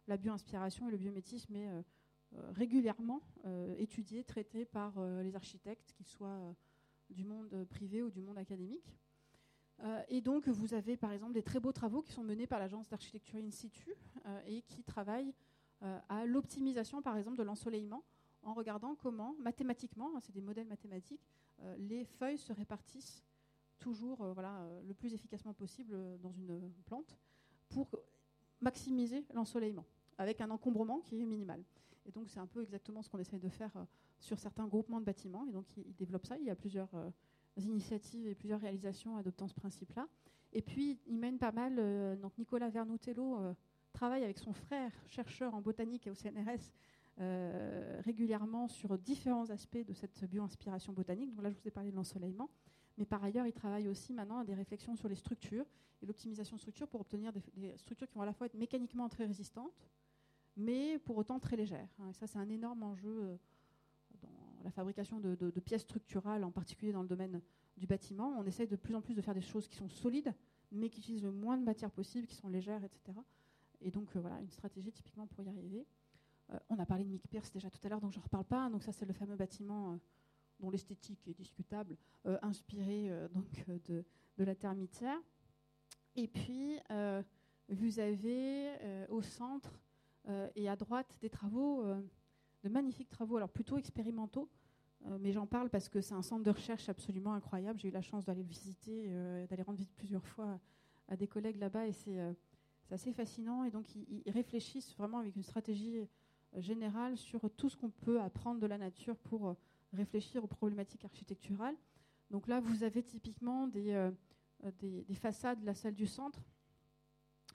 la 0.06 0.16
bioinspiration 0.16 0.88
et 0.88 0.90
le 0.90 0.96
biométisme 0.96 1.54
est 1.56 1.68
euh, 1.68 1.82
euh, 2.36 2.50
régulièrement 2.52 3.20
étudié, 3.78 4.24
traité 4.24 4.64
par 4.64 4.98
les 5.22 5.36
architectes, 5.36 5.92
qu'ils 5.92 6.06
soient 6.06 6.54
du 7.10 7.24
monde 7.24 7.64
privé 7.68 8.02
ou 8.02 8.10
du 8.10 8.20
monde 8.20 8.36
académique. 8.36 8.98
et 10.08 10.20
donc, 10.20 10.48
vous 10.48 10.74
avez 10.74 10.96
par 10.96 11.12
exemple 11.12 11.32
des 11.32 11.44
très 11.44 11.60
beaux 11.60 11.70
travaux 11.70 12.02
qui 12.02 12.10
sont 12.10 12.24
menés 12.24 12.48
par 12.48 12.58
l'agence 12.58 12.88
d'architecture 12.88 13.38
in 13.38 13.50
situ 13.52 13.94
et 14.46 14.62
qui 14.62 14.82
travaillent 14.82 15.32
euh, 15.32 15.55
à 16.08 16.26
l'optimisation, 16.26 17.02
par 17.02 17.16
exemple, 17.16 17.36
de 17.36 17.42
l'ensoleillement 17.42 18.02
en 18.46 18.54
regardant 18.54 18.94
comment, 18.94 19.34
mathématiquement, 19.40 20.12
hein, 20.14 20.20
c'est 20.20 20.32
des 20.32 20.40
modèles 20.40 20.68
mathématiques, 20.68 21.28
euh, 21.62 21.76
les 21.78 22.04
feuilles 22.04 22.38
se 22.38 22.52
répartissent 22.52 23.24
toujours 23.78 24.22
euh, 24.22 24.32
voilà, 24.32 24.66
le 24.86 24.94
plus 24.94 25.12
efficacement 25.14 25.52
possible 25.52 25.98
dans 26.22 26.30
une 26.30 26.72
plante 26.86 27.18
pour 27.68 27.88
maximiser 28.60 29.26
l'ensoleillement, 29.34 29.84
avec 30.16 30.40
un 30.40 30.50
encombrement 30.50 31.00
qui 31.00 31.20
est 31.20 31.26
minimal. 31.26 31.62
Et 32.06 32.12
donc 32.12 32.28
c'est 32.28 32.38
un 32.38 32.46
peu 32.46 32.62
exactement 32.62 33.02
ce 33.02 33.10
qu'on 33.10 33.18
essaye 33.18 33.40
de 33.40 33.48
faire 33.48 33.72
sur 34.20 34.38
certains 34.38 34.66
groupements 34.66 35.00
de 35.00 35.04
bâtiments. 35.04 35.44
Et 35.46 35.50
donc 35.50 35.66
ils 35.76 35.96
développent 35.96 36.26
ça. 36.26 36.38
Il 36.38 36.44
y 36.44 36.50
a 36.50 36.54
plusieurs 36.54 36.88
initiatives 37.56 38.28
et 38.28 38.34
plusieurs 38.36 38.60
réalisations 38.60 39.16
adoptant 39.16 39.48
ce 39.48 39.54
principe-là. 39.54 40.06
Et 40.52 40.62
puis 40.62 41.00
ils 41.06 41.18
mènent 41.18 41.38
pas 41.38 41.50
mal. 41.50 42.20
donc 42.20 42.38
Nicolas 42.38 42.70
Vernutello 42.70 43.56
travaille 43.96 44.24
avec 44.24 44.38
son 44.38 44.52
frère, 44.52 44.92
chercheur 45.08 45.54
en 45.54 45.60
botanique 45.62 46.06
et 46.06 46.10
au 46.10 46.14
CNRS, 46.14 46.74
euh, 47.18 48.00
régulièrement 48.04 48.68
sur 48.68 48.98
différents 48.98 49.48
aspects 49.48 49.84
de 49.86 49.94
cette 49.94 50.22
bio-inspiration 50.24 50.92
botanique. 50.92 51.34
Donc 51.34 51.42
là, 51.42 51.50
je 51.50 51.56
vous 51.56 51.66
ai 51.66 51.70
parlé 51.70 51.90
de 51.90 51.96
l'ensoleillement. 51.96 52.50
Mais 52.98 53.06
par 53.06 53.24
ailleurs, 53.24 53.46
il 53.46 53.54
travaille 53.54 53.88
aussi 53.88 54.12
maintenant 54.12 54.38
à 54.38 54.44
des 54.44 54.54
réflexions 54.54 54.96
sur 54.96 55.08
les 55.08 55.14
structures 55.14 55.64
et 56.02 56.06
l'optimisation 56.06 56.56
de 56.56 56.60
structures 56.60 56.88
pour 56.88 57.00
obtenir 57.00 57.32
des, 57.32 57.76
structures 57.78 58.06
qui 58.06 58.14
vont 58.14 58.22
à 58.22 58.26
la 58.26 58.34
fois 58.34 58.46
être 58.46 58.54
mécaniquement 58.54 59.08
très 59.08 59.24
résistantes, 59.24 59.88
mais 60.58 60.98
pour 60.98 61.16
autant 61.16 61.38
très 61.38 61.56
légères. 61.56 61.88
Et 62.08 62.12
ça, 62.12 62.26
c'est 62.26 62.38
un 62.38 62.50
énorme 62.50 62.82
enjeu 62.82 63.22
euh, 63.22 63.36
dans 64.20 64.64
la 64.64 64.70
fabrication 64.70 65.20
de, 65.20 65.60
pièces 65.60 65.82
structurales, 65.82 66.44
en 66.44 66.50
particulier 66.50 66.92
dans 66.92 67.02
le 67.02 67.08
domaine 67.08 67.40
du 67.78 67.86
bâtiment. 67.86 68.34
On 68.38 68.44
essaye 68.44 68.66
de 68.66 68.76
plus 68.76 68.94
en 68.94 69.00
plus 69.00 69.14
de 69.14 69.22
faire 69.22 69.34
des 69.34 69.40
choses 69.40 69.68
qui 69.68 69.76
sont 69.76 69.88
solides, 69.88 70.34
mais 70.70 70.90
qui 70.90 71.00
utilisent 71.00 71.22
le 71.22 71.32
moins 71.32 71.56
de 71.56 71.64
matière 71.64 71.90
possible, 71.90 72.26
qui 72.26 72.34
sont 72.34 72.48
légères, 72.48 72.84
etc. 72.84 73.18
Et 73.80 73.90
donc, 73.90 74.14
euh, 74.16 74.20
voilà, 74.20 74.40
une 74.40 74.50
stratégie 74.50 74.92
typiquement 74.92 75.26
pour 75.26 75.42
y 75.42 75.48
arriver. 75.48 75.86
Euh, 76.52 76.58
on 76.68 76.78
a 76.78 76.86
parlé 76.86 77.04
de 77.04 77.10
Mick 77.10 77.26
Pierce 77.28 77.50
déjà 77.50 77.70
tout 77.70 77.80
à 77.84 77.88
l'heure, 77.88 78.00
donc 78.00 78.12
je 78.12 78.18
ne 78.18 78.22
reparle 78.22 78.44
pas. 78.44 78.68
Donc, 78.70 78.82
ça, 78.82 78.92
c'est 78.92 79.06
le 79.06 79.12
fameux 79.12 79.36
bâtiment 79.36 79.92
euh, 79.92 79.96
dont 80.60 80.70
l'esthétique 80.70 81.26
est 81.28 81.34
discutable, 81.34 81.96
inspiré 82.40 83.10
donc, 83.34 83.66
de, 83.84 84.04
la 84.38 84.54
termitière. 84.54 85.18
Et 86.14 86.28
puis, 86.28 86.78
vous 87.68 87.98
avez 87.98 88.70
au 89.10 89.20
centre 89.20 89.78
et 90.54 90.66
à 90.66 90.76
droite 90.76 91.14
des 91.20 91.28
travaux, 91.28 91.84
de 92.62 92.68
magnifiques 92.70 93.10
travaux, 93.10 93.36
alors 93.36 93.50
plutôt 93.50 93.76
expérimentaux, 93.76 94.48
mais 95.20 95.30
j'en 95.30 95.46
parle 95.46 95.68
parce 95.68 95.90
que 95.90 96.00
c'est 96.00 96.14
un 96.14 96.22
centre 96.22 96.42
de 96.42 96.50
recherche 96.50 96.88
absolument 96.88 97.34
incroyable. 97.34 97.78
J'ai 97.78 97.88
eu 97.88 97.92
la 97.92 98.00
chance 98.00 98.24
d'aller 98.24 98.42
le 98.42 98.48
visiter, 98.48 99.08
d'aller 99.50 99.62
rendre 99.62 99.76
visite 99.76 99.94
plusieurs 99.94 100.26
fois 100.26 100.58
à 101.08 101.18
des 101.18 101.28
collègues 101.28 101.58
là-bas, 101.58 101.86
et 101.86 101.92
c'est 101.92 102.18
c'est 102.86 102.94
assez 102.94 103.12
fascinant. 103.12 103.64
Et 103.64 103.70
donc, 103.70 103.86
ils, 103.94 104.30
réfléchissent 104.30 104.94
vraiment 104.96 105.18
avec 105.18 105.36
une 105.36 105.42
stratégie 105.42 105.98
euh, 105.98 106.60
générale 106.60 107.16
sur 107.16 107.50
tout 107.50 107.68
ce 107.68 107.76
qu'on 107.76 107.90
peut 107.90 108.20
apprendre 108.20 108.60
de 108.60 108.66
la 108.66 108.78
nature 108.78 109.16
pour 109.16 109.48
euh, 109.48 109.54
réfléchir 109.92 110.42
aux 110.42 110.48
problématiques 110.48 111.04
architecturales. 111.04 111.76
Donc 112.30 112.48
là, 112.48 112.60
vous 112.60 112.82
avez 112.82 113.02
typiquement 113.02 113.68
des, 113.68 114.10
des 114.80 115.14
façades 115.14 115.60
de 115.60 115.66
la 115.66 115.74
salle 115.74 115.94
du 115.94 116.06
centre. 116.06 116.40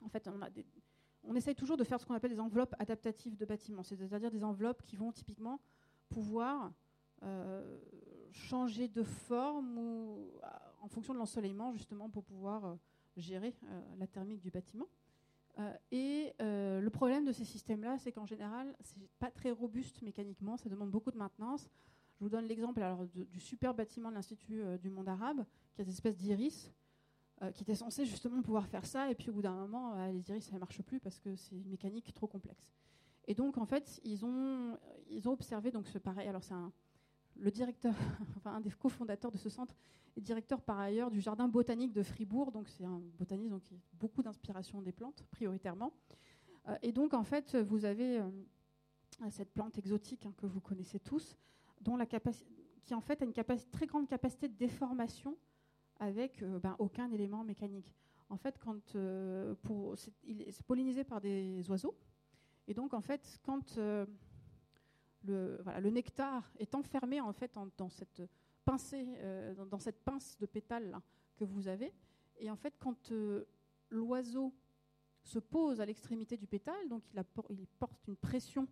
En 0.02 0.08
fait, 0.08 0.26
on 0.28 0.40
a 0.40 0.48
des, 0.48 0.64
on 1.24 1.34
essaye 1.34 1.54
toujours 1.54 1.76
de 1.76 1.84
faire 1.84 2.00
ce 2.00 2.06
qu'on 2.06 2.14
appelle 2.14 2.32
des 2.32 2.40
enveloppes 2.40 2.74
adaptatives 2.78 3.36
de 3.36 3.44
bâtiments, 3.44 3.82
c'est-à-dire 3.82 4.30
des 4.30 4.44
enveloppes 4.44 4.82
qui 4.82 4.96
vont 4.96 5.12
typiquement 5.12 5.60
pouvoir 6.08 6.72
euh, 7.22 7.78
changer 8.32 8.88
de 8.88 9.02
forme 9.02 9.78
ou, 9.78 10.30
en 10.80 10.88
fonction 10.88 11.14
de 11.14 11.18
l'ensoleillement, 11.18 11.72
justement, 11.72 12.10
pour 12.10 12.24
pouvoir 12.24 12.64
euh, 12.64 12.74
gérer 13.16 13.54
euh, 13.64 13.80
la 13.98 14.06
thermique 14.06 14.40
du 14.40 14.50
bâtiment. 14.50 14.86
Et 15.90 16.32
le 16.40 16.88
problème 16.88 17.24
de 17.24 17.32
ces 17.32 17.44
systèmes-là, 17.44 17.98
c'est 17.98 18.12
qu'en 18.12 18.26
général, 18.26 18.74
c'est 18.80 18.96
pas 19.18 19.30
très 19.30 19.50
robuste 19.50 20.02
mécaniquement, 20.02 20.56
ça 20.56 20.68
demande 20.68 20.90
beaucoup 20.90 21.10
de 21.10 21.18
maintenance. 21.18 21.68
Je 22.14 22.24
vous 22.24 22.30
donne 22.30 22.46
l'exemple 22.46 22.82
alors 22.82 23.06
du 23.06 23.40
super 23.40 23.74
bâtiment 23.74 24.10
de 24.10 24.14
l'Institut 24.14 24.62
du 24.80 24.90
monde 24.90 25.08
arabe, 25.08 25.44
qui 25.74 25.82
a 25.82 25.84
des 25.84 25.92
espèces 25.92 26.16
d'iris. 26.16 26.72
Euh, 27.42 27.50
qui 27.50 27.64
était 27.64 27.74
censé 27.74 28.04
justement 28.04 28.40
pouvoir 28.40 28.68
faire 28.68 28.86
ça. 28.86 29.10
Et 29.10 29.16
puis 29.16 29.30
au 29.30 29.32
bout 29.32 29.42
d'un 29.42 29.54
moment, 29.54 29.94
euh, 29.96 30.12
les 30.12 30.30
iris, 30.30 30.44
ça 30.44 30.54
ne 30.54 30.60
marche 30.60 30.80
plus 30.82 31.00
parce 31.00 31.18
que 31.18 31.34
c'est 31.34 31.56
une 31.56 31.68
mécanique 31.68 32.14
trop 32.14 32.28
complexe. 32.28 32.70
Et 33.26 33.34
donc, 33.34 33.58
en 33.58 33.66
fait, 33.66 34.00
ils 34.04 34.24
ont, 34.24 34.78
ils 35.10 35.28
ont 35.28 35.32
observé, 35.32 35.72
donc 35.72 35.88
ce 35.88 35.98
pareil, 35.98 36.28
alors 36.28 36.44
c'est 36.44 36.54
le 37.42 37.50
directeur, 37.50 37.94
enfin 38.36 38.54
un 38.54 38.60
des 38.60 38.70
cofondateurs 38.70 39.30
de 39.30 39.36
ce 39.36 39.50
centre, 39.50 39.74
est 40.16 40.20
directeur 40.20 40.62
par 40.62 40.78
ailleurs 40.78 41.10
du 41.10 41.20
jardin 41.20 41.48
botanique 41.48 41.92
de 41.92 42.02
Fribourg, 42.02 42.52
donc 42.52 42.68
c'est 42.68 42.84
un 42.84 43.02
botaniste 43.18 43.50
donc, 43.50 43.62
qui 43.62 43.74
a 43.74 43.78
beaucoup 43.94 44.22
d'inspiration 44.22 44.80
des 44.80 44.92
plantes, 44.92 45.24
prioritairement. 45.30 45.92
Euh, 46.68 46.76
et 46.82 46.92
donc, 46.92 47.14
en 47.14 47.24
fait, 47.24 47.56
vous 47.56 47.84
avez 47.84 48.22
cette 49.30 49.52
plante 49.52 49.78
exotique 49.78 50.26
hein, 50.26 50.34
que 50.36 50.46
vous 50.46 50.60
connaissez 50.60 50.98
tous, 50.98 51.36
dont 51.80 51.96
la 51.96 52.06
qui 52.84 52.94
en 52.94 53.00
fait 53.00 53.22
a 53.22 53.24
une 53.24 53.32
très 53.70 53.86
grande 53.86 54.08
capacité 54.08 54.48
de 54.48 54.54
déformation 54.54 55.36
avec 56.00 56.42
euh, 56.42 56.58
ben, 56.58 56.74
aucun 56.78 57.10
élément 57.10 57.44
mécanique. 57.44 57.94
En 58.28 58.36
fait, 58.36 58.58
quand 58.58 58.96
euh, 58.96 59.54
pour, 59.62 59.96
c'est, 59.98 60.12
pollinisé 60.66 61.04
par 61.04 61.20
des 61.20 61.68
oiseaux, 61.70 61.94
et 62.66 62.74
donc 62.74 62.94
en 62.94 63.00
fait, 63.00 63.40
quand 63.42 63.76
euh, 63.78 64.06
le, 65.24 65.90
nectar 65.90 66.50
est 66.58 66.74
enfermé 66.74 67.20
en 67.20 67.32
fait 67.32 67.58
dans 67.76 67.88
cette 67.88 68.22
pincée, 68.64 69.06
dans, 69.70 69.78
cette 69.78 70.00
pince 70.04 70.38
de 70.38 70.46
pétales 70.46 70.98
que 71.36 71.44
vous 71.44 71.68
avez, 71.68 71.92
et 72.38 72.50
en 72.50 72.56
fait, 72.56 72.74
quand 72.78 73.12
l'oiseau 73.90 74.52
se 75.22 75.38
pose 75.38 75.80
à 75.80 75.86
l'extrémité 75.86 76.36
du 76.36 76.46
pétale, 76.46 76.88
donc 76.88 77.02
il, 77.50 77.66
porte 77.78 78.06
une 78.08 78.16
pression 78.16 78.66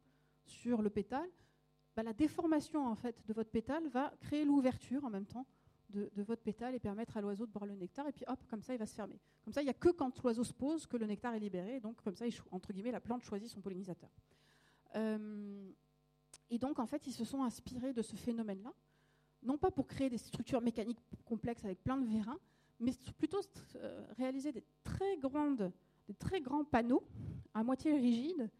sur 0.44 0.82
le 0.82 0.90
pétale, 0.90 1.28
ben, 1.96 2.02
la 2.02 2.12
déformation 2.12 2.86
en 2.86 2.94
fait 2.94 3.24
de 3.26 3.32
votre 3.32 3.50
pétale 3.50 3.86
va 3.88 4.12
créer 4.20 4.44
l'ouverture 4.44 5.04
en 5.04 5.10
même 5.10 5.26
temps 5.26 5.46
de, 5.90 6.10
votre 6.22 6.42
pétale 6.42 6.74
et 6.74 6.80
permettre 6.80 7.16
à 7.16 7.20
l'oiseau 7.20 7.46
de 7.46 7.52
boire 7.52 7.66
le 7.66 7.74
nectar. 7.74 8.06
Et 8.06 8.12
puis 8.12 8.24
hop, 8.28 8.38
comme 8.48 8.62
ça, 8.62 8.74
il 8.74 8.78
va 8.78 8.86
se 8.86 8.94
fermer. 8.94 9.20
Comme 9.44 9.52
ça, 9.52 9.60
il 9.60 9.64
n'y 9.64 9.70
a 9.70 9.74
que 9.74 9.88
quand 9.88 10.22
l'oiseau 10.22 10.44
se 10.44 10.52
pose 10.52 10.86
que 10.86 10.96
le 10.96 11.06
nectar 11.06 11.34
est 11.34 11.40
libéré. 11.40 11.80
donc, 11.80 12.00
comme 12.02 12.14
ça, 12.14 12.26
entre 12.50 12.72
guillemets, 12.72 12.92
la 12.92 13.00
plante 13.00 13.22
choisit 13.22 13.48
son 13.48 13.60
pollinisateur. 13.60 14.10
Euh, 14.96 15.70
et 16.50 16.58
donc, 16.58 16.78
en 16.78 16.86
fait, 16.86 17.06
ils 17.06 17.12
se 17.12 17.24
sont 17.24 17.42
inspirés 17.42 17.92
de 17.92 18.02
ce 18.02 18.16
phénomène-là, 18.16 18.72
non 19.42 19.56
pas 19.56 19.70
pour 19.70 19.86
créer 19.86 20.10
des 20.10 20.18
structures 20.18 20.60
mécaniques 20.60 21.00
complexes 21.24 21.64
avec 21.64 21.82
plein 21.82 21.96
de 21.96 22.04
vérins, 22.04 22.38
mais 22.80 22.92
plutôt 23.18 23.40
euh, 23.76 24.06
réaliser 24.16 24.52
des 24.52 24.64
très, 24.82 25.16
grandes, 25.18 25.72
des 26.08 26.14
très 26.14 26.40
grands 26.40 26.64
panneaux 26.64 27.04
à 27.54 27.62
moitié 27.62 27.94
rigides 27.94 28.50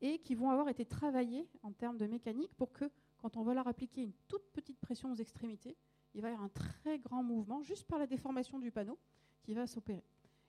et 0.00 0.18
qui 0.18 0.34
vont 0.34 0.50
avoir 0.50 0.68
été 0.68 0.84
travaillés 0.84 1.48
en 1.62 1.72
termes 1.72 1.96
de 1.96 2.06
mécanique 2.06 2.54
pour 2.56 2.72
que, 2.72 2.90
quand 3.18 3.36
on 3.36 3.42
va 3.42 3.54
leur 3.54 3.66
appliquer 3.66 4.02
une 4.02 4.12
toute 4.28 4.44
petite 4.52 4.78
pression 4.78 5.12
aux 5.12 5.16
extrémités, 5.16 5.76
il 6.14 6.22
va 6.22 6.28
y 6.28 6.32
avoir 6.32 6.46
un 6.46 6.50
très 6.50 6.98
grand 6.98 7.22
mouvement 7.22 7.62
juste 7.62 7.86
par 7.86 7.98
la 7.98 8.06
déformation 8.06 8.58
du 8.58 8.70
panneau 8.70 8.98
qui 9.42 9.54
va 9.54 9.66
s'opérer. 9.66 10.04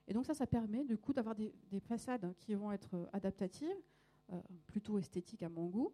Et 0.06 0.12
donc 0.12 0.24
ça, 0.26 0.34
ça 0.34 0.46
permet 0.46 0.84
du 0.84 0.96
coup 0.96 1.12
d'avoir 1.12 1.34
des, 1.34 1.52
façades 1.80 2.34
qui 2.38 2.54
vont 2.54 2.72
être 2.72 3.08
adaptatives, 3.12 3.68
euh, 4.32 4.40
plutôt 4.66 4.98
esthétiques 4.98 5.42
à 5.42 5.48
mon 5.48 5.66
goût, 5.66 5.92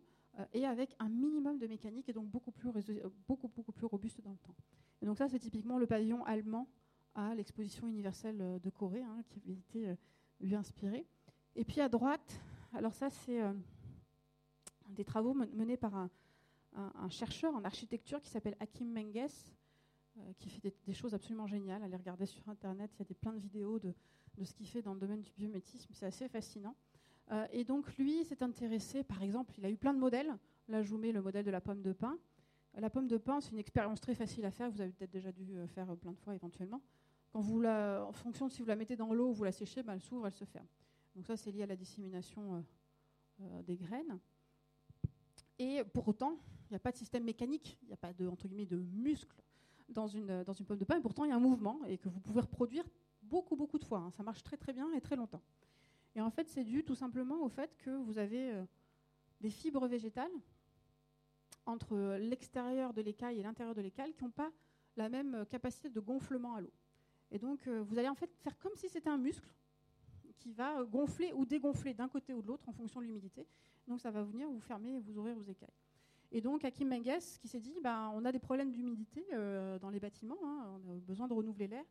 et 0.53 0.67
avec 0.67 0.95
un 0.99 1.09
minimum 1.09 1.59
de 1.59 1.67
mécanique 1.67 2.09
et 2.09 2.13
donc 2.13 2.29
beaucoup 2.29 2.51
plus, 2.51 2.71
beaucoup, 3.27 3.49
beaucoup 3.49 3.73
plus 3.73 3.87
robuste 3.87 4.21
dans 4.23 4.33
le 4.33 4.39
temps. 4.39 4.55
Donc 5.03 5.19
ça, 5.19 5.29
c'est 5.29 5.39
typiquement 5.39 5.79
le 5.79 5.87
pavillon 5.87 6.25
allemand 6.25 6.69
à 7.15 7.35
l'exposition 7.35 7.87
universelle 7.87 8.61
de 8.63 8.71
Corée, 8.71 9.03
hein, 9.03 9.23
qui 9.29 9.41
avait 9.41 9.53
été 9.53 9.97
lui 10.41 10.55
inspiré. 10.55 11.07
Et 11.55 11.65
puis 11.65 11.81
à 11.81 11.89
droite, 11.89 12.41
alors 12.75 12.93
ça, 12.93 13.09
c'est 13.09 13.41
des 14.91 15.05
travaux 15.05 15.35
menés 15.35 15.77
par 15.77 15.95
un, 15.95 17.09
chercheur 17.09 17.55
en 17.55 17.65
architecture 17.65 18.21
qui 18.21 18.31
s'appelle 18.31 18.57
Hakim 18.61 18.93
Menges, 18.93 19.55
euh, 20.19 20.33
qui 20.39 20.51
fait 20.51 20.75
des, 20.85 20.95
choses 20.95 21.15
absolument 21.15 21.47
géniales. 21.47 21.83
Allez 21.83 21.97
regarder 21.97 22.27
sur 22.27 22.47
Internet, 22.49 22.91
il 22.95 22.99
y 22.99 23.03
a 23.03 23.05
des, 23.05 23.15
plein 23.15 23.33
de 23.33 23.39
vidéos 23.39 23.79
de, 23.79 23.95
ce 24.43 24.53
qu'il 24.53 24.67
fait 24.67 24.83
dans 24.83 24.95
le 24.95 25.01
domaine 25.01 25.23
du 25.23 25.33
biométisme. 25.33 25.93
C'est 25.95 26.07
assez 26.07 26.29
fascinant. 26.29 26.75
Euh, 27.33 27.47
et 27.53 27.65
donc, 27.65 27.97
lui 27.97 28.25
s'est 28.25 28.43
intéressé, 28.43 29.03
par 29.03 29.23
exemple, 29.23 29.55
il 29.59 29.65
a 29.65 29.71
eu 29.71 29.77
plein 29.77 29.95
de 29.95 29.99
modèles. 29.99 30.37
Là, 30.69 30.83
je 30.83 30.91
vous 30.91 30.99
mets 30.99 31.13
le 31.13 31.23
modèle 31.23 31.45
de 31.45 31.51
la 31.51 31.61
pomme 31.61 31.83
de 31.83 31.93
pin. 31.93 32.19
La 32.75 32.91
pomme 32.91 33.09
de 33.09 33.17
pin, 33.17 33.41
c'est 33.41 33.53
une 33.53 33.59
expérience 33.59 34.01
très 34.01 34.15
facile 34.15 34.45
à 34.45 34.51
faire. 34.51 34.71
Vous 34.71 34.81
avez 34.81 34.93
peut-être 34.93 35.11
déjà 35.11 35.33
dû 35.33 35.57
euh, 35.57 35.67
faire 35.67 35.97
plein 35.97 36.13
de 36.13 36.19
fois 36.19 36.35
éventuellement. 36.35 36.83
Quand 37.33 37.41
vous 37.41 37.61
la, 37.61 38.05
en 38.07 38.13
fonction 38.13 38.47
de 38.47 38.53
si 38.53 38.61
vous 38.61 38.69
la 38.69 38.77
mettez 38.77 38.97
dans 38.97 39.13
l'eau 39.13 39.31
ou 39.31 39.33
vous 39.33 39.45
la 39.45 39.53
séchez, 39.53 39.83
ben, 39.83 39.95
elle 39.95 40.01
s'ouvre, 40.01 40.27
elle 40.27 40.35
se 40.35 40.45
ferme. 40.45 40.67
Donc 41.15 41.27
ça, 41.27 41.37
c'est 41.37 41.51
lié 41.51 41.63
à 41.63 41.67
la 41.67 41.77
dissémination 41.77 42.65
des 43.67 43.77
graines. 43.77 44.19
Et 45.59 45.83
pour 45.85 46.07
autant, 46.09 46.39
il 46.69 46.73
n'y 46.73 46.77
a 46.77 46.81
pas 46.81 46.93
de 46.93 46.97
système 46.97 47.25
mécanique, 47.25 47.79
il 47.83 47.89
n'y 47.89 47.95
a 47.95 47.97
pas 47.97 48.13
de, 48.13 48.27
entre 48.27 48.47
guillemets, 48.47 48.67
de 48.67 48.77
muscle 48.77 49.43
dans 49.89 50.07
une, 50.07 50.43
dans 50.45 50.53
une 50.53 50.67
pomme 50.67 50.79
de 50.79 50.85
pain, 50.85 50.99
et 50.99 51.01
pourtant 51.01 51.25
il 51.25 51.29
y 51.31 51.33
a 51.33 51.37
un 51.37 51.41
mouvement 51.41 51.81
et 51.87 51.97
que 51.97 52.09
vous 52.09 52.21
pouvez 52.21 52.41
reproduire 52.41 52.85
beaucoup, 53.23 53.57
beaucoup 53.57 53.79
de 53.79 53.85
fois. 53.85 53.99
Hein. 53.99 54.11
Ça 54.11 54.23
marche 54.23 54.43
très, 54.43 54.57
très 54.57 54.73
bien 54.73 54.93
et 54.93 55.01
très 55.01 55.17
longtemps. 55.17 55.43
Et 56.17 56.21
en 56.21 56.31
fait, 56.31 56.49
c'est 56.49 56.65
dû 56.65 56.83
tout 56.83 56.95
simplement 56.95 57.45
au 57.45 57.49
fait 57.49 57.77
que 57.79 57.91
vous 57.91 58.19
avez 58.19 58.51
euh, 58.51 58.65
des 59.41 59.51
fibres 59.51 59.87
végétales 59.87 60.33
entre 61.67 62.17
l'extérieur 62.19 62.93
de 62.95 63.03
l'écaille 63.03 63.39
et 63.39 63.43
l'intérieur 63.43 63.75
de 63.75 63.83
l'écaille 63.83 64.15
qui 64.15 64.25
n'ont 64.25 64.31
pas 64.31 64.51
la 64.97 65.09
même 65.09 65.35
euh, 65.35 65.45
capacité 65.45 65.91
de 65.91 66.01
gonflement 66.01 66.55
à 66.55 66.63
l'eau. 66.63 66.73
Et 67.31 67.39
donc, 67.39 67.67
euh, 67.67 67.83
vous 67.83 67.99
allez 67.99 68.09
en 68.09 68.15
fait 68.15 68.31
faire 68.39 68.59
comme 68.59 68.75
si 68.77 68.89
c'était 68.89 69.11
un 69.11 69.19
muscle 69.19 69.49
qui 70.39 70.53
va 70.53 70.85
gonfler 70.85 71.33
ou 71.35 71.45
dégonfler 71.45 71.93
d'un 71.93 72.09
côté 72.09 72.33
ou 72.33 72.41
de 72.41 72.47
l'autre 72.47 72.69
en 72.69 72.73
fonction 72.73 73.01
de 73.01 73.07
l'humidité. 73.07 73.47
Donc, 73.87 74.01
ça 74.01 74.11
va 74.11 74.23
venir 74.23 74.49
vous 74.49 74.61
fermer 74.61 74.95
et 74.95 75.01
vous 75.01 75.19
ouvrir 75.19 75.37
vos 75.37 75.43
écailles. 75.43 75.69
Et 76.33 76.41
donc, 76.41 76.65
Hakim 76.65 76.89
Menges 76.89 77.39
qui 77.41 77.49
s'est 77.49 77.61
dit, 77.61 77.79
ben, 77.83 78.11
on 78.15 78.25
a 78.25 78.33
des 78.33 78.39
problèmes 78.39 78.71
d'humidité 78.71 79.25
euh, 79.33 79.79
dans 79.79 79.91
les 79.91 80.01
bâtiments, 80.01 80.39
hein, 80.45 80.81
on 80.87 80.97
a 80.97 80.99
besoin 81.01 81.29
de 81.29 81.35
renouveler 81.35 81.69
l'air. 81.69 81.85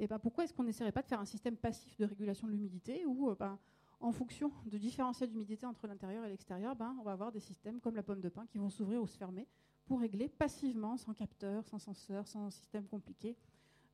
Et 0.00 0.06
ben, 0.06 0.18
pourquoi 0.18 0.44
est-ce 0.44 0.52
qu'on 0.54 0.64
n'essaierait 0.64 0.92
pas 0.92 1.02
de 1.02 1.06
faire 1.06 1.20
un 1.20 1.26
système 1.26 1.56
passif 1.56 1.96
de 1.98 2.04
régulation 2.04 2.46
de 2.46 2.52
l'humidité 2.52 3.06
où, 3.06 3.30
euh, 3.30 3.36
ben, 3.38 3.58
en 4.00 4.10
fonction 4.10 4.50
de 4.66 4.78
différentiel 4.78 5.30
d'humidité 5.30 5.66
entre 5.66 5.86
l'intérieur 5.86 6.24
et 6.24 6.28
l'extérieur, 6.28 6.74
ben, 6.74 6.96
on 6.98 7.02
va 7.02 7.12
avoir 7.12 7.30
des 7.30 7.38
systèmes 7.38 7.80
comme 7.80 7.94
la 7.94 8.02
pomme 8.02 8.20
de 8.20 8.30
pin 8.30 8.46
qui 8.46 8.58
vont 8.58 8.70
s'ouvrir 8.70 9.02
ou 9.02 9.06
se 9.06 9.16
fermer 9.16 9.46
pour 9.84 10.00
régler 10.00 10.28
passivement, 10.28 10.96
sans 10.96 11.12
capteur, 11.12 11.66
sans 11.68 11.78
senseur, 11.78 12.26
sans 12.26 12.50
système 12.50 12.86
compliqué. 12.86 13.36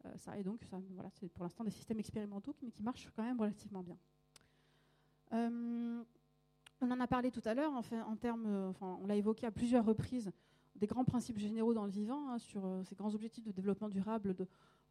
Euh, 0.04 0.16
ça, 0.16 0.40
donc, 0.42 0.60
voilà, 0.90 1.10
c'est 1.10 1.28
pour 1.28 1.42
l'instant 1.42 1.64
des 1.64 1.70
systèmes 1.70 1.98
expérimentaux, 1.98 2.54
mais 2.62 2.70
qui 2.70 2.82
marchent 2.82 3.10
quand 3.16 3.24
même 3.24 3.40
relativement 3.40 3.82
bien. 3.82 3.98
On 6.80 6.90
en 6.90 7.00
a 7.00 7.06
parlé 7.06 7.30
tout 7.30 7.42
à 7.44 7.54
l'heure, 7.54 7.72
en, 7.72 8.16
termes, 8.16 8.46
euh, 8.46 8.68
enfin, 8.68 8.98
on 9.00 9.06
l'a 9.06 9.16
évoqué 9.16 9.46
à 9.46 9.50
plusieurs 9.50 9.84
reprises, 9.84 10.30
des 10.74 10.86
grands 10.86 11.04
principes 11.04 11.38
généraux 11.38 11.72
dans 11.72 11.84
le 11.84 11.90
vivant, 11.90 12.28
hein, 12.28 12.38
sur 12.38 12.66
euh, 12.66 12.82
ces 12.84 12.94
grands 12.94 13.14
objectifs 13.14 13.44
de 13.44 13.50
développement 13.50 13.88
durable, 13.88 14.34
de 14.34 14.46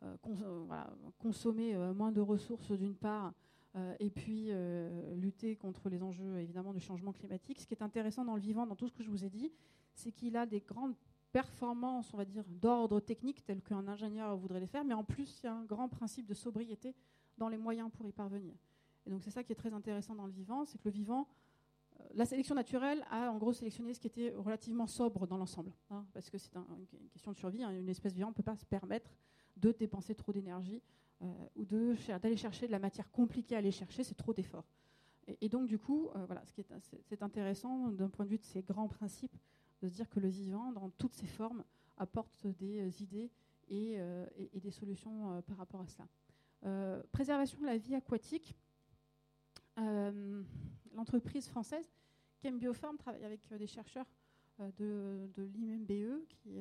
euh, 0.05 1.11
consommer 1.19 1.75
moins 1.93 2.11
de 2.11 2.21
ressources 2.21 2.71
d'une 2.71 2.95
part, 2.95 3.33
et 3.99 4.09
puis 4.09 4.51
lutter 5.15 5.57
contre 5.57 5.89
les 5.89 6.01
enjeux 6.01 6.39
évidemment 6.39 6.71
du 6.71 6.79
changement 6.79 7.11
climatique. 7.11 7.59
Ce 7.59 7.67
qui 7.67 7.73
est 7.73 7.81
intéressant 7.83 8.23
dans 8.23 8.35
le 8.35 8.39
vivant, 8.39 8.65
dans 8.65 8.75
tout 8.77 8.87
ce 8.87 8.93
que 8.93 9.03
je 9.03 9.09
vous 9.09 9.25
ai 9.25 9.29
dit, 9.29 9.51
c'est 9.93 10.13
qu'il 10.13 10.37
a 10.37 10.45
des 10.45 10.61
grandes 10.61 10.95
performances, 11.33 12.13
on 12.13 12.17
va 12.17 12.23
dire, 12.23 12.45
d'ordre 12.47 13.01
technique, 13.01 13.43
telles 13.43 13.61
qu'un 13.61 13.85
ingénieur 13.89 14.37
voudrait 14.37 14.61
les 14.61 14.67
faire, 14.67 14.85
mais 14.85 14.93
en 14.93 15.03
plus, 15.03 15.41
il 15.41 15.47
y 15.47 15.49
a 15.49 15.53
un 15.53 15.65
grand 15.65 15.89
principe 15.89 16.25
de 16.25 16.33
sobriété 16.33 16.95
dans 17.37 17.49
les 17.49 17.57
moyens 17.57 17.91
pour 17.91 18.07
y 18.07 18.13
parvenir. 18.13 18.53
Et 19.05 19.09
donc 19.09 19.21
c'est 19.23 19.31
ça 19.31 19.43
qui 19.43 19.51
est 19.51 19.57
très 19.57 19.73
intéressant 19.73 20.15
dans 20.15 20.25
le 20.25 20.31
vivant, 20.31 20.63
c'est 20.63 20.77
que 20.77 20.85
le 20.85 20.91
vivant 20.91 21.27
la 22.13 22.25
sélection 22.25 22.55
naturelle 22.55 23.05
a 23.09 23.31
en 23.31 23.37
gros 23.37 23.53
sélectionné 23.53 23.93
ce 23.93 23.99
qui 23.99 24.07
était 24.07 24.33
relativement 24.35 24.87
sobre 24.87 25.27
dans 25.27 25.37
l'ensemble, 25.37 25.71
hein, 25.89 26.05
parce 26.13 26.29
que 26.29 26.37
c'est 26.37 26.55
une 26.55 27.09
question 27.09 27.31
de 27.31 27.37
survie. 27.37 27.63
Hein. 27.63 27.71
une 27.71 27.89
espèce 27.89 28.13
vivante 28.13 28.31
ne 28.31 28.35
peut 28.35 28.43
pas 28.43 28.55
se 28.55 28.65
permettre 28.65 29.13
de 29.57 29.71
dépenser 29.71 30.15
trop 30.15 30.31
d'énergie 30.31 30.81
euh, 31.21 31.25
ou 31.55 31.65
d'aller 31.65 32.35
chercher 32.35 32.67
de 32.67 32.71
la 32.71 32.79
matière 32.79 33.09
compliquée 33.11 33.55
à 33.55 33.59
aller 33.59 33.71
chercher, 33.71 34.03
c'est 34.03 34.15
trop 34.15 34.33
d'efforts. 34.33 34.67
Et, 35.41 35.49
donc 35.49 35.65
du 35.67 35.79
coup, 35.79 36.09
euh, 36.15 36.25
voilà, 36.25 36.45
ce 36.45 36.53
qui 36.53 36.61
est, 36.61 36.67
c'est 37.03 37.23
intéressant 37.23 37.89
d'un 37.89 38.09
point 38.09 38.25
de 38.25 38.31
vue 38.31 38.37
de 38.37 38.43
ces 38.43 38.61
grands 38.61 38.87
principes, 38.87 39.35
de 39.81 39.87
se 39.87 39.93
dire 39.95 40.09
que 40.09 40.19
le 40.19 40.27
vivant, 40.27 40.71
dans 40.71 40.89
toutes 40.91 41.13
ses 41.13 41.25
formes, 41.25 41.63
apporte 41.97 42.45
des 42.45 42.81
euh, 42.81 43.03
idées 43.03 43.31
et, 43.69 43.97
des 44.53 44.71
solutions 44.71 45.41
par 45.47 45.57
rapport 45.57 45.81
à 45.81 45.87
cela. 45.87 47.01
préservation 47.11 47.59
de 47.61 47.65
la 47.65 47.77
vie 47.77 47.95
aquatique. 47.95 48.55
L'entreprise 50.93 51.47
française 51.47 51.91
Chem 52.43 52.59
Biofarm 52.59 52.97
travaille 52.97 53.25
avec 53.25 53.41
des 53.57 53.65
chercheurs 53.65 54.05
de, 54.59 55.27
de 55.33 55.43
l'IMBE 55.43 56.27
qui 56.29 56.59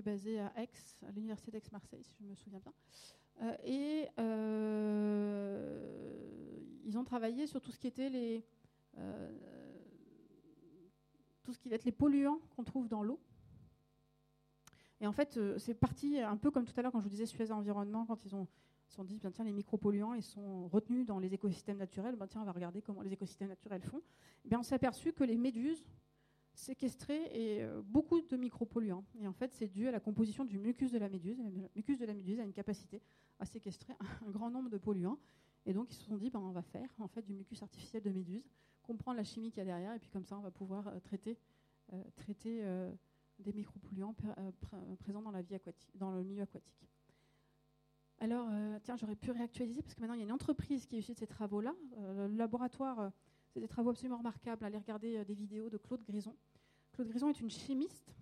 est 0.00 0.04
basé 0.04 0.40
à 0.40 0.52
Aix, 0.56 0.68
à 1.06 1.10
l'université 1.12 1.50
d'Aix-Marseille, 1.50 2.02
si 2.04 2.16
je 2.20 2.24
me 2.24 2.34
souviens 2.34 2.60
bien. 2.60 2.72
et 3.64 4.08
ils 6.84 6.98
ont 6.98 7.04
travaillé 7.04 7.46
sur 7.46 7.60
tout 7.60 7.70
ce 7.70 7.78
qui 7.78 7.86
était 7.86 8.08
les 8.08 8.44
tout 11.42 11.52
ce 11.52 11.58
qui 11.58 11.68
va 11.68 11.76
être 11.76 11.84
les 11.84 11.92
polluants 11.92 12.38
qu'on 12.54 12.62
trouve 12.62 12.88
dans 12.88 13.02
l'eau. 13.02 13.18
Et 15.00 15.06
en 15.06 15.12
fait, 15.12 15.40
c'est 15.58 15.74
parti 15.74 16.20
un 16.20 16.36
peu 16.36 16.50
comme 16.52 16.64
tout 16.64 16.72
à 16.76 16.82
l'heure 16.82 16.92
quand 16.92 17.00
je 17.00 17.04
vous 17.04 17.10
disais 17.10 17.26
Suez 17.26 17.50
Environnement, 17.50 18.06
quand 18.06 18.24
ils 18.24 18.34
ont 18.36 18.46
se 18.92 18.96
sont 18.96 19.04
dit, 19.04 19.18
ben, 19.18 19.30
tiens, 19.32 19.44
les 19.44 19.52
micropolluants, 19.52 20.12
ils 20.12 20.22
sont 20.22 20.68
retenus 20.68 21.06
dans 21.06 21.18
les 21.18 21.32
écosystèmes 21.32 21.78
naturels, 21.78 22.14
ben, 22.14 22.26
tiens, 22.26 22.42
on 22.42 22.44
va 22.44 22.52
regarder 22.52 22.82
comment 22.82 23.00
les 23.00 23.12
écosystèmes 23.12 23.48
naturels 23.48 23.82
font. 23.82 24.02
Eh 24.44 24.54
on 24.54 24.62
s'est 24.62 24.74
aperçu 24.74 25.12
que 25.12 25.24
les 25.24 25.38
méduses 25.38 25.82
séquestraient 26.54 27.30
et, 27.32 27.62
euh, 27.62 27.82
beaucoup 27.82 28.20
de 28.20 28.36
micropolluants. 28.36 29.04
Et 29.20 29.26
en 29.26 29.32
fait, 29.32 29.52
c'est 29.54 29.68
dû 29.68 29.88
à 29.88 29.90
la 29.90 30.00
composition 30.00 30.44
du 30.44 30.58
mucus 30.58 30.92
de 30.92 30.98
la 30.98 31.08
méduse. 31.08 31.38
Le 31.38 31.68
mucus 31.74 31.98
de 31.98 32.06
la 32.06 32.14
méduse 32.14 32.40
a 32.40 32.44
une 32.44 32.52
capacité 32.52 33.02
à 33.38 33.46
séquestrer 33.46 33.94
un 34.26 34.30
grand 34.30 34.50
nombre 34.50 34.70
de 34.70 34.78
polluants. 34.78 35.18
Et 35.64 35.72
donc, 35.72 35.90
ils 35.90 35.94
se 35.94 36.04
sont 36.04 36.16
dit, 36.16 36.30
ben, 36.30 36.40
on 36.40 36.50
va 36.50 36.62
faire 36.62 36.88
en 36.98 37.08
fait 37.08 37.22
du 37.22 37.34
mucus 37.34 37.62
artificiel 37.62 38.02
de 38.02 38.10
méduse, 38.10 38.48
comprendre 38.82 39.16
la 39.16 39.24
chimie 39.24 39.50
qu'il 39.50 39.58
y 39.58 39.62
a 39.62 39.64
derrière, 39.64 39.94
et 39.94 39.98
puis 39.98 40.10
comme 40.10 40.24
ça, 40.24 40.36
on 40.36 40.42
va 40.42 40.50
pouvoir 40.50 40.88
euh, 40.88 40.98
traiter, 41.00 41.38
euh, 42.64 42.92
des 43.38 43.52
micropolluants 43.52 44.14
présents 45.00 45.22
dans, 45.22 45.30
la 45.30 45.42
vie 45.42 45.54
aquatique, 45.54 45.90
dans 45.96 46.10
le 46.12 46.22
milieu 46.22 46.42
aquatique. 46.42 46.88
Alors, 48.18 48.48
tiens, 48.84 48.96
j'aurais 48.96 49.16
pu 49.16 49.32
réactualiser 49.32 49.82
parce 49.82 49.94
que 49.94 50.00
maintenant 50.00 50.14
il 50.14 50.20
y 50.20 50.22
a 50.22 50.26
une 50.26 50.32
entreprise 50.32 50.86
qui 50.86 50.94
est 50.94 51.00
issue 51.00 51.12
de 51.12 51.18
ces 51.18 51.26
travaux-là. 51.26 51.74
Le 51.98 52.28
laboratoire, 52.28 53.10
c'est 53.52 53.60
des 53.60 53.68
travaux 53.68 53.90
absolument 53.90 54.16
remarquables. 54.16 54.64
Allez 54.64 54.78
regarder 54.78 55.24
des 55.24 55.34
vidéos 55.34 55.68
de 55.68 55.76
Claude 55.76 56.02
Grison. 56.02 56.34
Claude 56.92 57.08
Grison 57.08 57.28
est 57.28 57.40
une 57.40 57.50
chimiste 57.50 58.16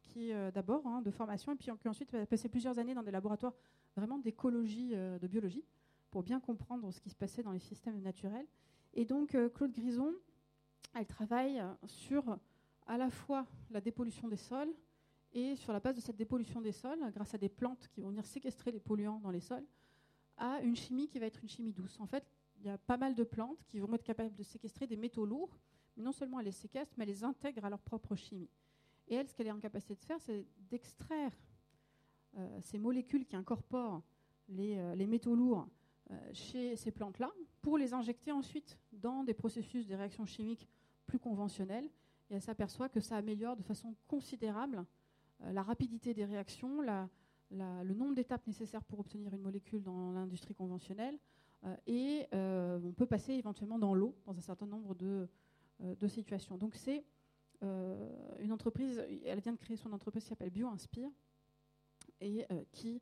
qui, 0.00 0.30
d'abord, 0.54 0.86
hein, 0.86 1.02
de 1.02 1.10
formation, 1.10 1.52
et 1.52 1.56
puis 1.56 1.70
qui 1.80 1.88
ensuite 1.88 2.14
a 2.14 2.24
passé 2.26 2.48
plusieurs 2.48 2.78
années 2.78 2.94
dans 2.94 3.02
des 3.02 3.10
laboratoires 3.10 3.54
vraiment 3.96 4.18
d'écologie, 4.18 4.90
de 4.90 5.26
biologie, 5.26 5.64
pour 6.10 6.22
bien 6.22 6.38
comprendre 6.38 6.90
ce 6.92 7.00
qui 7.00 7.10
se 7.10 7.16
passait 7.16 7.42
dans 7.42 7.52
les 7.52 7.58
systèmes 7.58 8.00
naturels. 8.00 8.46
Et 8.94 9.04
donc, 9.04 9.36
Claude 9.54 9.72
Grison, 9.72 10.12
elle 10.94 11.06
travaille 11.06 11.62
sur 11.86 12.38
à 12.86 12.96
la 12.96 13.10
fois 13.10 13.46
la 13.70 13.80
dépollution 13.80 14.28
des 14.28 14.36
sols, 14.36 14.72
et 15.32 15.54
sur 15.54 15.72
la 15.72 15.78
base 15.80 15.94
de 15.96 16.00
cette 16.00 16.16
dépollution 16.16 16.60
des 16.60 16.72
sols, 16.72 16.98
grâce 17.12 17.34
à 17.34 17.38
des 17.38 17.48
plantes 17.48 17.88
qui 17.92 18.00
vont 18.00 18.08
venir 18.08 18.26
séquestrer 18.26 18.72
les 18.72 18.80
polluants 18.80 19.20
dans 19.20 19.30
les 19.30 19.40
sols, 19.40 19.64
à 20.36 20.60
une 20.60 20.74
chimie 20.74 21.08
qui 21.08 21.18
va 21.18 21.26
être 21.26 21.42
une 21.42 21.48
chimie 21.48 21.72
douce. 21.72 22.00
En 22.00 22.06
fait, 22.06 22.24
il 22.60 22.66
y 22.66 22.70
a 22.70 22.78
pas 22.78 22.96
mal 22.96 23.14
de 23.14 23.24
plantes 23.24 23.62
qui 23.66 23.78
vont 23.78 23.92
être 23.94 24.04
capables 24.04 24.34
de 24.34 24.42
séquestrer 24.42 24.86
des 24.86 24.96
métaux 24.96 25.24
lourds, 25.24 25.58
mais 25.96 26.02
non 26.02 26.12
seulement 26.12 26.40
elles 26.40 26.46
les 26.46 26.52
séquestrent, 26.52 26.94
mais 26.98 27.04
elles 27.04 27.10
les 27.10 27.24
intègrent 27.24 27.64
à 27.64 27.70
leur 27.70 27.80
propre 27.80 28.14
chimie. 28.14 28.50
Et 29.08 29.14
elle, 29.14 29.26
ce 29.26 29.34
qu'elle 29.34 29.46
est 29.46 29.52
en 29.52 29.58
capacité 29.58 29.94
de 29.94 30.04
faire, 30.04 30.20
c'est 30.20 30.46
d'extraire 30.70 31.32
euh, 32.38 32.60
ces 32.60 32.78
molécules 32.78 33.26
qui 33.26 33.34
incorporent 33.34 34.02
les, 34.48 34.76
euh, 34.78 35.06
métaux 35.06 35.34
lourds 35.34 35.66
euh, 36.10 36.30
chez 36.32 36.76
ces 36.76 36.90
plantes-là, 36.90 37.32
pour 37.62 37.78
les 37.78 37.92
injecter 37.92 38.30
ensuite 38.30 38.78
dans 38.92 39.24
des 39.24 39.34
processus 39.34 39.86
de 39.86 39.94
réactions 39.94 40.26
chimiques 40.26 40.68
plus 41.06 41.18
conventionnelles. 41.18 41.90
Et 42.30 42.34
elle 42.34 42.42
s'aperçoit 42.42 42.88
que 42.88 43.00
ça 43.00 43.16
améliore 43.16 43.56
de 43.56 43.62
façon 43.62 43.94
considérable 44.06 44.84
la 45.40 45.62
rapidité 45.62 46.12
des 46.12 46.24
réactions, 46.26 46.82
le 47.50 47.94
nombre 47.94 48.14
d'étapes 48.14 48.46
nécessaires 48.46 48.84
pour 48.84 49.00
obtenir 49.00 49.34
une 49.34 49.40
molécule 49.40 49.82
dans 49.82 50.12
l'industrie 50.12 50.54
conventionnelle, 50.54 51.18
et 51.86 52.26
euh, 52.32 52.80
on 52.82 52.92
peut 52.92 53.06
passer 53.06 53.32
éventuellement 53.34 53.78
dans 53.78 53.94
l'eau 53.94 54.16
dans 54.26 54.36
un 54.36 54.40
certain 54.40 54.66
nombre 54.66 54.94
de, 54.94 55.28
situations. 56.08 56.58
Donc 56.58 56.74
c'est 56.74 57.04
une 57.62 58.52
entreprise, 58.52 59.02
elle 59.24 59.40
vient 59.40 59.52
de 59.52 59.58
créer 59.58 59.76
son 59.76 59.92
entreprise 59.92 60.22
qui 60.22 60.28
s'appelle 60.28 60.50
BioInspire, 60.50 61.10
et 62.20 62.46
qui 62.72 63.00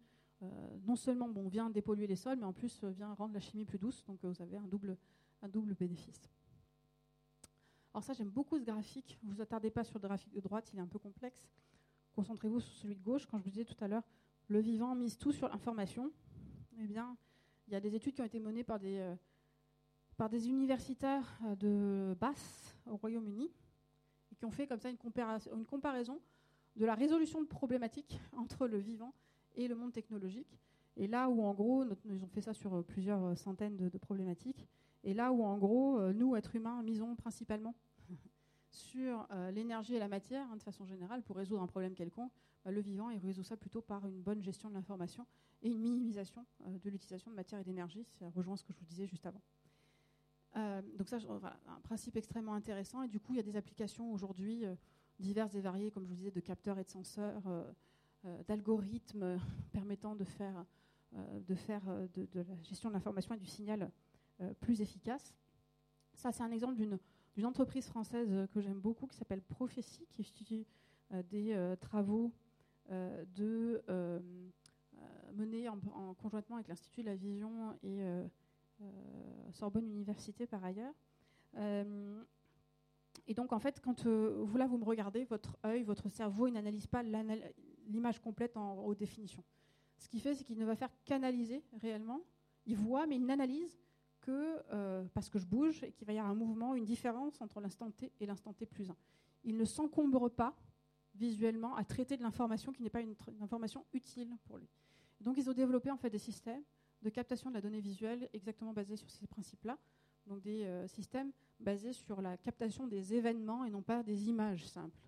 non 0.87 0.97
seulement 0.97 1.29
bon, 1.29 1.49
vient 1.49 1.71
dépolluer 1.71 2.07
les 2.07 2.17
sols, 2.17 2.39
mais 2.39 2.45
en 2.45 2.53
plus 2.53 2.85
vient 2.85 3.15
rendre 3.15 3.35
la 3.35 3.41
chimie 3.41 3.65
plus 3.65 3.79
douce, 3.79 4.05
donc 4.05 4.25
vous 4.25 4.43
avez 4.43 4.57
un 4.57 4.67
double, 4.67 4.97
un 5.43 5.49
double 5.49 5.75
bénéfice. 5.75 6.29
Alors 7.93 8.05
ça, 8.05 8.13
j'aime 8.13 8.31
beaucoup 8.31 8.59
ce 8.59 8.65
graphique. 8.65 9.19
Vous 9.23 9.41
attardez 9.41 9.71
pas 9.71 9.83
sur 9.83 9.99
le 9.99 10.07
graphique 10.07 10.33
de 10.33 10.41
droite, 10.41 10.71
il 10.73 10.79
est 10.79 10.83
un 10.83 10.87
peu 10.87 10.99
complexe 10.99 11.49
concentrez-vous 12.19 12.59
sur 12.59 12.73
celui 12.73 12.97
de 12.97 13.03
gauche. 13.03 13.27
Quand 13.27 13.39
je 13.39 13.45
vous 13.45 13.51
disais 13.51 13.65
tout 13.65 13.77
à 13.79 13.87
l'heure, 13.87 14.03
le 14.49 14.59
vivant 14.59 14.93
mise 14.97 15.17
tout 15.19 15.31
sur 15.31 15.49
l'information, 15.49 16.11
eh 16.81 16.87
bien, 16.89 17.17
il 17.69 17.73
y 17.73 17.77
a 17.77 17.81
des 17.81 17.95
études 17.95 18.15
qui 18.15 18.23
ont 18.23 18.25
été 18.25 18.41
menées 18.41 18.65
par 18.65 18.79
des, 18.79 18.99
euh, 18.99 19.15
par 20.17 20.31
des 20.31 20.49
universitaires 20.49 21.39
euh, 21.45 21.55
de 21.57 22.15
Basse 22.19 22.75
au 22.87 22.97
Royaume-Uni 22.97 23.51
et 24.33 24.35
qui 24.35 24.45
ont 24.47 24.51
fait 24.51 24.67
comme 24.67 24.81
ça 24.81 24.89
une, 24.91 24.97
comparaison 25.67 26.19
de 26.77 26.87
la 26.87 26.95
résolution 26.95 27.43
de 27.43 27.47
problématiques 27.47 28.19
entre 28.37 28.67
le 28.67 28.79
vivant 28.79 29.13
et 29.55 29.69
le 29.69 29.75
monde 29.75 29.93
technologique. 29.93 30.59
Et 30.97 31.07
là 31.07 31.29
où, 31.29 31.43
en 31.43 31.53
gros, 31.53 31.85
ils 32.07 32.25
ont 32.25 32.29
fait 32.29 32.41
ça 32.41 32.55
sur 32.55 32.75
euh, 32.75 32.83
plusieurs 32.83 33.37
centaines 33.37 33.77
de 33.77 33.99
problématiques, 33.99 34.67
et 35.05 35.15
là 35.15 35.31
où, 35.31 35.45
en 35.45 35.57
gros, 35.59 36.01
nous, 36.13 36.35
êtres 36.35 36.57
humains, 36.57 36.83
misons 36.83 37.15
principalement 37.15 37.75
sur 38.79 39.27
euh, 39.31 39.51
l'énergie 39.51 39.95
et 39.95 39.99
la 39.99 40.09
matière, 40.09 40.47
hein, 40.51 40.57
de 40.57 40.63
façon 40.63 40.87
générale, 40.87 41.23
pour 41.23 41.37
résoudre 41.37 41.63
un 41.63 41.67
problème 41.67 41.95
quelconque, 41.95 42.33
bah, 42.65 42.71
le 42.71 42.81
vivant, 42.81 43.11
il 43.11 43.19
résout 43.19 43.43
ça 43.43 43.57
plutôt 43.57 43.83
par 43.83 44.07
une 44.07 44.23
bonne 44.23 44.41
gestion 44.41 44.69
de 44.69 44.75
l'information 44.75 45.27
et 45.63 45.69
une 45.69 45.81
minimisation 45.81 46.47
euh, 46.67 46.79
de 46.79 46.91
l'utilisation 46.91 47.31
de 47.31 47.37
matière 47.37 47.61
et 47.61 47.65
d'énergie. 47.65 48.07
Ça 48.19 48.29
rejoint 48.31 48.57
ce 48.57 48.65
que 48.65 48.73
je 48.73 48.79
vous 48.79 48.85
disais 48.85 49.07
juste 49.07 49.27
avant. 49.27 49.43
Euh, 50.57 50.81
donc 50.97 51.09
ça, 51.09 51.19
voilà, 51.19 51.59
un 51.67 51.81
principe 51.81 52.17
extrêmement 52.17 52.55
intéressant. 52.55 53.03
Et 53.03 53.09
du 53.09 53.21
coup, 53.21 53.33
il 53.33 53.37
y 53.37 53.41
a 53.41 53.45
des 53.45 53.57
applications 53.57 54.13
aujourd'hui 54.13 54.65
diverses 55.19 55.55
et 55.55 55.61
variées, 55.61 55.91
comme 55.91 56.05
je 56.05 56.09
vous 56.09 56.15
disais, 56.17 56.31
de 56.31 56.41
capteurs 56.41 56.79
et 56.79 56.85
de 56.85 56.91
senseurs, 56.91 57.43
d'algorithmes 58.47 59.39
permettant 59.73 60.15
de 60.15 60.25
faire, 60.25 60.65
de, 61.13 61.55
faire 61.55 61.83
de, 62.15 62.27
de, 62.27 62.41
la 62.41 62.63
gestion 62.63 62.89
de 62.89 62.95
l'information 62.95 63.35
et 63.35 63.39
du 63.39 63.47
signal 63.47 63.91
plus 64.61 64.81
efficace. 64.81 65.35
Ça, 66.15 66.33
c'est 66.33 66.43
un 66.43 66.51
exemple 66.51 66.77
d'une 66.77 66.99
une 67.39 67.47
entreprise 67.47 67.87
française 67.87 68.29
euh, 68.33 68.47
que 68.49 68.61
j'aime 68.61 68.81
beaucoup 68.81 69.07
qui 69.07 69.17
s'appelle 69.17 69.43
Prophétie, 69.43 70.07
qui 70.11 70.23
étudie 70.23 70.67
euh, 71.13 71.23
des 71.23 71.53
euh, 71.53 71.77
travaux 71.77 72.33
menés 75.37 75.69
en, 75.69 75.79
conjointement 76.15 76.57
avec 76.57 76.69
l'Institut 76.69 77.03
de 77.03 77.07
la 77.07 77.17
Vision 77.17 77.79
et 77.83 78.01
Sorbonne 79.53 79.87
Université 79.87 80.47
par 80.47 80.65
ailleurs. 80.65 80.95
Et 83.27 83.35
donc, 83.35 83.53
en 83.53 83.59
fait, 83.59 83.79
quand 83.81 84.07
vous 84.07 84.57
là, 84.57 84.67
vous 84.67 84.79
me 84.79 84.85
regardez, 84.85 85.25
votre 85.27 85.59
œil, 85.67 85.83
votre 85.83 86.09
cerveau, 86.09 86.47
il 86.47 86.55
n'analyse 86.55 86.87
pas 86.87 87.03
l'image 87.03 88.21
complète 88.21 88.57
en 88.57 88.83
haute 88.87 88.97
définition. 88.97 89.45
Ce 89.99 90.09
qu'il 90.09 90.23
fait, 90.23 90.35
c'est 90.35 90.45
qu'il 90.45 90.59
ne 90.59 90.65
va 90.65 90.75
faire 90.75 90.91
qu'analyser 91.05 91.63
réellement. 91.83 92.23
Il 92.65 92.77
voit, 92.77 93.07
mais 93.07 93.17
il 93.17 93.27
n'analyse 93.27 93.77
euh, 94.33 95.05
parce 95.15 95.29
que 95.29 95.39
je 95.39 95.47
bouge 95.47 95.83
et 95.83 95.93
qu'il 95.93 96.07
va 96.07 96.13
y 96.13 96.19
avoir 96.19 96.33
un 96.33 96.37
mouvement, 96.37 96.75
une 96.75 96.85
différence 96.85 97.41
entre 97.41 97.61
l'instant 97.61 97.91
T 97.91 98.13
et 98.21 98.27
l'instant 98.27 98.53
T 98.53 98.67
plus 98.67 98.91
1. 98.91 98.97
Il 99.45 99.57
ne 99.57 99.65
s'encombre 99.65 100.29
pas 100.29 100.57
visuellement 101.15 101.75
à 101.77 101.85
traiter 101.85 102.17
de 102.17 102.23
l'information 102.23 102.73
qui 102.73 102.83
n'est 102.83 102.91
pas 102.91 103.01
une, 103.01 103.15
information 103.41 103.85
utile 103.93 104.37
pour 104.45 104.59
lui. 104.59 104.69
Donc 105.21 105.37
ils 105.37 105.49
ont 105.51 105.53
développé 105.53 105.91
en 105.91 105.97
fait 105.97 106.11
des 106.11 106.19
systèmes 106.19 106.63
de 107.03 107.11
captation 107.11 107.51
de 107.51 107.55
la 107.55 107.61
donnée 107.61 107.81
visuelle 107.81 108.29
exactement 108.33 108.73
basés 108.73 108.97
sur 108.97 109.11
ces 109.11 109.27
principes-là. 109.27 109.79
Donc 110.27 110.41
des 110.43 110.65
euh, 110.65 110.87
systèmes 110.87 111.33
basés 111.59 111.93
sur 111.93 112.21
la 112.21 112.37
captation 112.37 112.87
des 112.87 113.15
événements 113.15 113.65
et 113.65 113.71
non 113.71 113.83
pas 113.83 114.03
des 114.03 114.29
images 114.29 114.67
simples. 114.67 114.99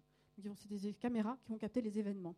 C'est 0.57 0.69
des 0.69 0.95
caméras 0.95 1.37
qui 1.43 1.51
vont 1.51 1.59
capter 1.59 1.83
les 1.83 1.99
événements. 1.99 2.35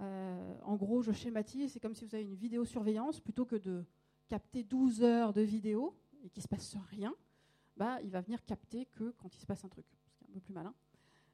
Euh, 0.00 0.54
en 0.62 0.76
gros, 0.76 1.02
je 1.02 1.12
schématise, 1.12 1.72
c'est 1.72 1.80
comme 1.80 1.94
si 1.94 2.04
vous 2.04 2.14
avez 2.14 2.24
une 2.24 2.34
vidéosurveillance 2.34 3.20
plutôt 3.20 3.44
que 3.44 3.56
de 3.56 3.84
capter 4.30 4.62
12 4.62 5.02
heures 5.02 5.32
de 5.32 5.40
vidéo 5.40 5.92
et 6.22 6.30
qu'il 6.30 6.40
ne 6.40 6.44
se 6.44 6.48
passe 6.48 6.76
rien, 6.90 7.12
bah, 7.76 8.00
il 8.02 8.10
va 8.10 8.20
venir 8.20 8.44
capter 8.44 8.86
que 8.86 9.10
quand 9.18 9.34
il 9.34 9.40
se 9.40 9.46
passe 9.46 9.64
un 9.64 9.68
truc, 9.68 9.84
ce 10.06 10.14
qui 10.14 10.24
est 10.24 10.28
un 10.28 10.32
peu 10.32 10.40
plus 10.40 10.54
malin. 10.54 10.72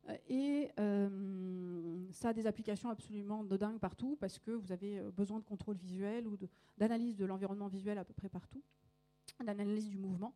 Euh, 0.09 0.17
et 0.29 0.71
euh, 0.81 2.07
ça 2.11 2.31
a 2.31 2.33
des 2.33 2.47
applications 2.47 2.89
absolument 2.89 3.45
de 3.45 3.57
dingue 3.59 3.79
partout 3.79 4.17
parce 4.19 4.39
que 4.39 4.51
vous 4.51 4.73
avez 4.73 4.99
euh, 4.99 5.11
besoin 5.11 5.41
de 5.41 5.45
contrôle 5.45 5.77
visuel 5.77 6.27
ou 6.27 6.39
d'analyse 6.79 7.17
de, 7.17 7.27
l'environnement 7.27 7.69
visuel 7.69 7.99
à 7.99 8.05
peu 8.05 8.15
près 8.15 8.31
partout, 8.31 8.63
d'analyse 9.45 9.91
du 9.91 9.99
mouvement. 9.99 10.33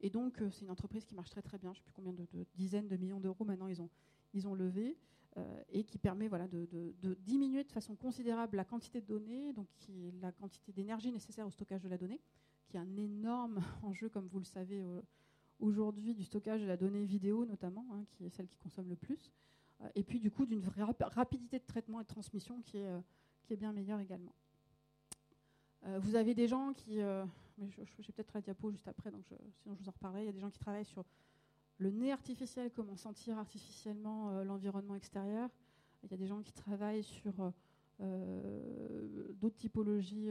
Et 0.00 0.10
donc, 0.10 0.40
c'est 0.52 0.64
une 0.64 0.70
entreprise 0.70 1.04
qui 1.04 1.14
marche 1.14 1.30
très 1.30 1.42
très 1.42 1.58
bien. 1.58 1.72
Je 1.72 1.80
ne 1.80 1.82
sais 1.82 1.84
plus 1.84 1.94
combien 1.94 2.12
de, 2.12 2.26
dizaines 2.54 2.88
de 2.88 2.96
millions 2.96 3.20
d'euros 3.20 3.44
maintenant 3.44 3.68
ils 3.68 4.46
ont 4.46 4.54
levé. 4.54 4.96
Et 5.70 5.82
qui 5.82 5.98
permet 5.98 6.28
voilà, 6.28 6.46
de, 6.46 7.14
diminuer 7.20 7.64
de 7.64 7.72
façon 7.72 7.96
considérable 7.96 8.56
la 8.56 8.64
quantité 8.64 9.00
de 9.00 9.06
données, 9.06 9.52
donc 9.52 9.68
la 10.20 10.30
quantité 10.32 10.72
d'énergie 10.72 11.10
nécessaire 11.10 11.46
au 11.46 11.50
stockage 11.50 11.82
de 11.82 11.88
la 11.88 11.98
donnée, 11.98 12.20
qui 12.68 12.76
est 12.76 12.80
un 12.80 12.96
énorme 12.96 13.60
enjeu, 13.82 14.08
comme 14.08 14.26
vous 14.26 14.38
le 14.38 14.44
savez, 14.44 14.80
euh, 14.80 15.00
aujourd'hui, 15.58 16.14
du 16.14 16.24
stockage 16.24 16.60
de 16.60 16.66
la 16.66 16.76
donnée 16.76 17.04
vidéo 17.04 17.46
notamment, 17.46 17.86
hein, 17.92 18.04
qui 18.10 18.26
est 18.26 18.30
celle 18.30 18.48
qui 18.48 18.58
consomme 18.58 18.88
le 18.88 18.96
plus. 18.96 19.32
Euh, 19.80 19.88
et 19.94 20.02
puis, 20.02 20.20
du 20.20 20.30
coup, 20.30 20.46
d'une 20.46 20.60
vraie 20.60 20.84
rapidité 21.00 21.58
de 21.58 21.64
traitement 21.64 22.00
et 22.00 22.04
de 22.04 22.08
transmission 22.08 22.60
qui 22.62 22.78
est, 22.78 22.88
euh, 22.88 23.00
qui 23.42 23.52
est 23.52 23.56
bien 23.56 23.72
meilleure 23.72 24.00
également. 24.00 24.34
vous 25.98 26.14
avez 26.14 26.34
des 26.34 26.48
gens 26.48 26.72
qui. 26.72 26.96
mais 27.58 27.68
j'ai 27.98 28.12
peut-être 28.12 28.32
la 28.32 28.40
diapo 28.40 28.70
juste 28.70 28.88
après, 28.88 29.10
donc 29.10 29.26
sinon 29.60 29.74
je 29.74 29.80
vous 29.82 29.88
en 29.88 29.92
reparlerai. 29.92 30.22
Il 30.22 30.26
y 30.26 30.30
a 30.30 30.32
des 30.32 30.40
gens 30.40 30.50
qui 30.50 30.58
travaillent 30.58 30.86
sur 30.86 31.04
le 31.78 31.90
nez 31.90 32.12
artificiel, 32.12 32.70
comment 32.72 32.96
sentir 32.96 33.38
artificiellement 33.38 34.42
l'environnement 34.44 34.94
extérieur. 34.94 35.50
Il 36.02 36.10
y 36.10 36.14
a 36.14 36.16
des 36.16 36.26
gens 36.26 36.42
qui 36.42 36.52
travaillent 36.52 37.02
sur 37.02 37.52
d'autres 38.00 39.56
typologies 39.56 40.28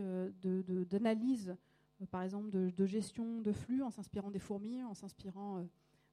d'analyse, 0.89 1.55
par 2.11 2.21
exemple 2.21 2.49
de, 2.49 2.85
gestion 2.85 3.41
de 3.41 3.51
flux 3.51 3.81
en 3.81 3.89
s'inspirant 3.89 4.31
des 4.31 4.39
fourmis, 4.39 4.83
en 4.83 4.93
s'inspirant 4.93 5.65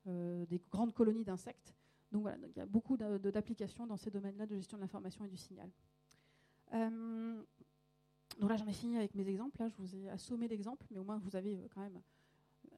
des 0.06 0.60
grandes 0.70 0.94
colonies 0.94 1.24
d'insectes. 1.24 1.74
Donc 2.12 2.22
voilà, 2.22 2.38
il 2.46 2.56
y 2.56 2.60
a 2.60 2.66
beaucoup 2.66 2.96
d'applications 2.96 3.86
dans 3.86 3.96
ces 3.96 4.10
domaines-là 4.10 4.46
de 4.46 4.56
gestion 4.56 4.76
de 4.76 4.82
l'information 4.82 5.24
et 5.24 5.28
du 5.28 5.36
signal. 5.36 5.70
Euh, 6.74 7.42
donc 8.38 8.50
là, 8.50 8.56
j'en 8.56 8.66
ai 8.66 8.72
fini 8.72 8.96
avec 8.96 9.14
mes 9.14 9.28
exemples. 9.28 9.60
Là, 9.60 9.68
je 9.68 9.76
vous 9.76 9.94
ai 9.94 10.08
assommé 10.08 10.48
d'exemples, 10.48 10.84
mais 10.90 10.98
au 10.98 11.04
moins 11.04 11.18
vous 11.18 11.36
avez 11.36 11.56
euh, 11.56 11.68
quand 11.72 11.80
même 11.80 12.00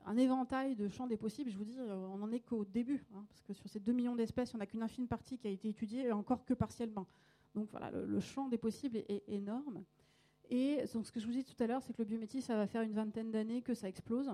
un 0.05 0.17
éventail 0.17 0.75
de 0.75 0.89
champs 0.89 1.07
des 1.07 1.17
possibles. 1.17 1.51
Je 1.51 1.57
vous 1.57 1.65
dis, 1.65 1.79
euh, 1.79 1.95
on 2.09 2.19
n'en 2.19 2.31
est 2.33 2.41
qu'au 2.41 2.65
début, 2.65 3.05
hein, 3.15 3.25
parce 3.29 3.43
que 3.43 3.53
sur 3.53 3.69
ces 3.69 3.81
2 3.81 3.93
millions 3.93 4.17
d'espèces, 4.17 4.55
on 4.55 4.59
n'a 4.59 4.67
qu'une 4.67 4.83
infime 4.83 5.07
partie 5.07 5.39
qui 5.39 5.47
a 5.47 5.51
été 5.51 5.69
étudiée, 5.69 6.07
et 6.07 6.13
encore 6.13 6.45
que 6.45 6.55
partiellement. 6.55 7.07
Donc 7.55 7.69
voilà, 7.71 7.91
le, 7.91 8.21
champ 8.21 8.49
des 8.49 8.59
possibles 8.59 8.97
est, 8.97 9.23
énorme. 9.29 9.85
Et 10.49 10.85
ce 10.87 11.11
que 11.11 11.21
je 11.21 11.27
vous 11.27 11.33
dis 11.33 11.45
tout 11.45 11.61
à 11.63 11.67
l'heure, 11.67 11.83
c'est 11.83 11.93
que 11.93 12.03
le 12.03 12.07
biométis, 12.07 12.43
ça 12.43 12.57
va 12.57 12.67
faire 12.67 12.83
une 12.83 12.93
vingtaine 12.93 13.31
d'années 13.31 13.63
que 13.63 13.75
ça 13.75 13.89
explose. 13.89 14.31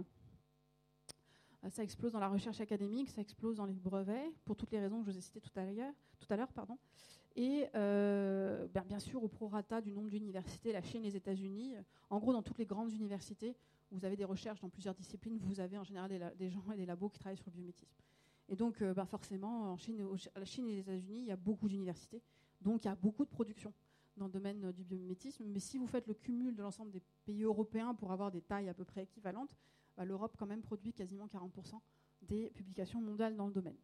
Ça 1.70 1.82
explose 1.82 2.12
dans 2.12 2.20
la 2.20 2.28
recherche 2.28 2.60
académique, 2.60 3.10
ça 3.10 3.20
explose 3.20 3.56
dans 3.56 3.66
les 3.66 3.74
brevets, 3.74 4.32
pour 4.44 4.56
toutes 4.56 4.70
les 4.70 4.78
raisons 4.78 5.00
que 5.00 5.06
je 5.06 5.10
vous 5.10 5.18
ai 5.18 5.20
citées 5.20 5.40
tout 5.40 5.50
à 5.56 5.64
l'heure. 5.64 5.92
Tout 6.20 6.32
à 6.32 6.36
l'heure 6.36 6.52
pardon. 6.52 6.78
Et 7.34 7.66
euh, 7.74 8.66
ben, 8.68 8.84
bien 8.86 8.98
sûr, 8.98 9.22
au 9.22 9.28
prorata 9.28 9.80
du 9.80 9.92
nombre 9.92 10.08
d'universités, 10.08 10.72
la 10.72 10.82
Chine, 10.82 11.02
les 11.02 11.16
États-Unis. 11.16 11.74
En 12.10 12.18
gros, 12.18 12.32
dans 12.32 12.42
toutes 12.42 12.58
les 12.58 12.66
grandes 12.66 12.92
universités, 12.92 13.56
vous 13.90 14.04
avez 14.04 14.16
des 14.16 14.24
recherches 14.24 14.60
dans 14.60 14.68
plusieurs 14.68 14.94
disciplines, 14.94 15.38
vous 15.38 15.60
avez 15.60 15.78
en 15.78 15.84
général 15.84 16.34
des, 16.36 16.50
gens 16.50 16.70
et 16.72 16.76
des 16.76 16.86
labos 16.86 17.08
qui 17.08 17.18
travaillent 17.18 17.36
sur 17.36 17.46
le 17.46 17.52
biométisme. 17.52 17.94
Et 18.48 18.56
donc, 18.56 18.80
euh, 18.82 18.94
ben, 18.94 19.06
forcément, 19.06 19.72
en 19.72 19.76
Chine, 19.76 20.06
la 20.34 20.44
Chine 20.44 20.66
et 20.68 20.72
les 20.72 20.80
États-Unis, 20.80 21.18
il 21.18 21.26
y 21.26 21.30
a 21.30 21.36
beaucoup 21.36 21.68
d'universités, 21.68 22.22
donc 22.60 22.84
il 22.84 22.88
y 22.88 22.90
a 22.90 22.94
beaucoup 22.94 23.24
de 23.24 23.30
production 23.30 23.72
dans 24.16 24.26
le 24.26 24.32
domaine 24.32 24.64
euh, 24.64 24.72
du 24.72 24.84
biométisme. 24.84 25.44
Mais 25.46 25.60
si 25.60 25.78
vous 25.78 25.86
faites 25.86 26.06
le 26.06 26.14
cumul 26.14 26.54
de 26.54 26.62
l'ensemble 26.62 26.90
des 26.90 27.02
pays 27.24 27.42
européens 27.42 27.94
pour 27.94 28.12
avoir 28.12 28.30
des 28.30 28.42
tailles 28.42 28.68
à 28.68 28.74
peu 28.74 28.84
près 28.84 29.04
équivalentes, 29.04 29.56
ben, 29.96 30.04
l'Europe 30.04 30.36
quand 30.38 30.46
même 30.46 30.62
produit 30.62 30.92
quasiment 30.92 31.26
40% 31.26 31.80
des 32.22 32.50
publications 32.50 33.00
mondiales 33.00 33.36
dans 33.36 33.46
le 33.46 33.52
domaine. 33.52 33.76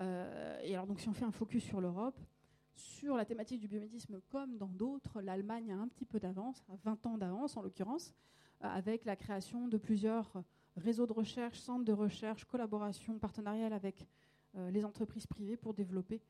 Euh, 0.00 0.60
et 0.62 0.74
alors, 0.74 0.86
donc, 0.86 1.00
si 1.00 1.08
on 1.08 1.12
fait 1.12 1.24
un 1.24 1.32
focus 1.32 1.64
sur 1.64 1.80
l'Europe, 1.80 2.18
sur 2.74 3.16
la 3.16 3.24
thématique 3.24 3.60
du 3.60 3.68
biomédisme, 3.68 4.20
comme 4.28 4.56
dans 4.56 4.68
d'autres, 4.68 5.20
l'Allemagne 5.20 5.72
a 5.72 5.76
un 5.76 5.88
petit 5.88 6.04
peu 6.04 6.18
d'avance, 6.18 6.64
20 6.84 7.06
ans 7.06 7.18
d'avance 7.18 7.56
en 7.56 7.62
l'occurrence, 7.62 8.14
avec 8.62 9.04
la 9.04 9.16
création 9.16 9.68
de 9.68 9.76
plusieurs 9.76 10.42
réseaux 10.76 11.06
de 11.06 11.12
recherche, 11.12 11.58
centres 11.58 11.84
de 11.84 11.92
recherche, 11.92 12.44
collaborations 12.44 13.18
partenariales 13.18 13.72
avec 13.72 14.06
euh, 14.56 14.70
les 14.70 14.84
entreprises 14.84 15.26
privées 15.26 15.56
pour 15.56 15.74
développer 15.74 16.20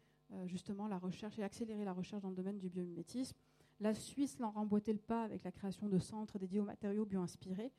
justement 0.46 0.88
la 0.88 0.96
recherche 0.96 1.38
et 1.38 1.42
accélérer 1.42 1.84
la 1.84 1.92
recherche 1.92 2.22
dans 2.22 2.30
le 2.30 2.34
domaine 2.34 2.56
du 2.56 2.70
biomimétisme. 2.70 3.36
La 3.80 3.92
Suisse 3.92 4.38
l'a 4.38 4.46
remboîté 4.46 4.90
le 4.90 4.98
pas 4.98 5.24
avec 5.24 5.44
la 5.44 5.52
création 5.52 5.88
de 5.88 5.98
centres 5.98 6.38
dédiés 6.38 6.60
aux 6.60 6.64
matériaux 6.64 7.04
bioinspirés. 7.04 7.70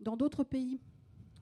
Dans 0.00 0.16
d'autres 0.16 0.42
pays, 0.42 0.80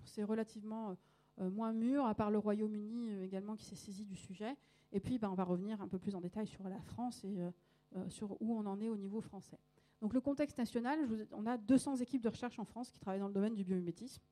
c'est 0.05 0.25
relativement 0.25 0.97
euh, 1.41 1.51
moins 1.51 1.73
mûr, 1.73 2.05
à 2.05 2.15
part 2.15 2.31
le 2.31 2.39
Royaume-Uni 2.39 3.11
euh, 3.11 3.25
également 3.25 3.57
qui 3.57 3.65
s'est 3.65 3.77
saisi 3.77 4.05
du 4.05 4.17
sujet. 4.17 4.57
Et 4.93 5.01
puis, 5.01 5.19
ben, 5.19 5.31
on 5.31 5.35
va 5.35 5.45
revenir 5.45 5.81
un 5.81 5.89
peu 5.89 5.99
plus 5.99 6.15
en 6.15 6.21
détail 6.21 6.47
sur 6.47 6.69
la 6.69 6.81
France 6.81 7.25
et 7.25 7.41
euh, 7.41 8.09
sur 8.09 8.41
où 8.43 8.55
on 8.55 8.67
en 8.67 8.81
est 8.81 8.89
au 8.89 8.97
niveau 8.97 9.21
français. 9.21 9.59
Donc, 10.01 10.15
le 10.15 10.21
contexte 10.21 10.59
national, 10.59 10.99
on 11.33 11.47
a 11.47 11.57
200 11.59 11.97
équipes 11.97 12.23
de 12.23 12.29
recherche 12.29 12.59
en 12.59 12.65
France 12.65 12.91
qui 12.91 12.99
travaillent 12.99 13.21
dans 13.21 13.29
le 13.29 13.35
domaine 13.35 13.55
du 13.55 13.65
biomimétisme, 13.65 14.23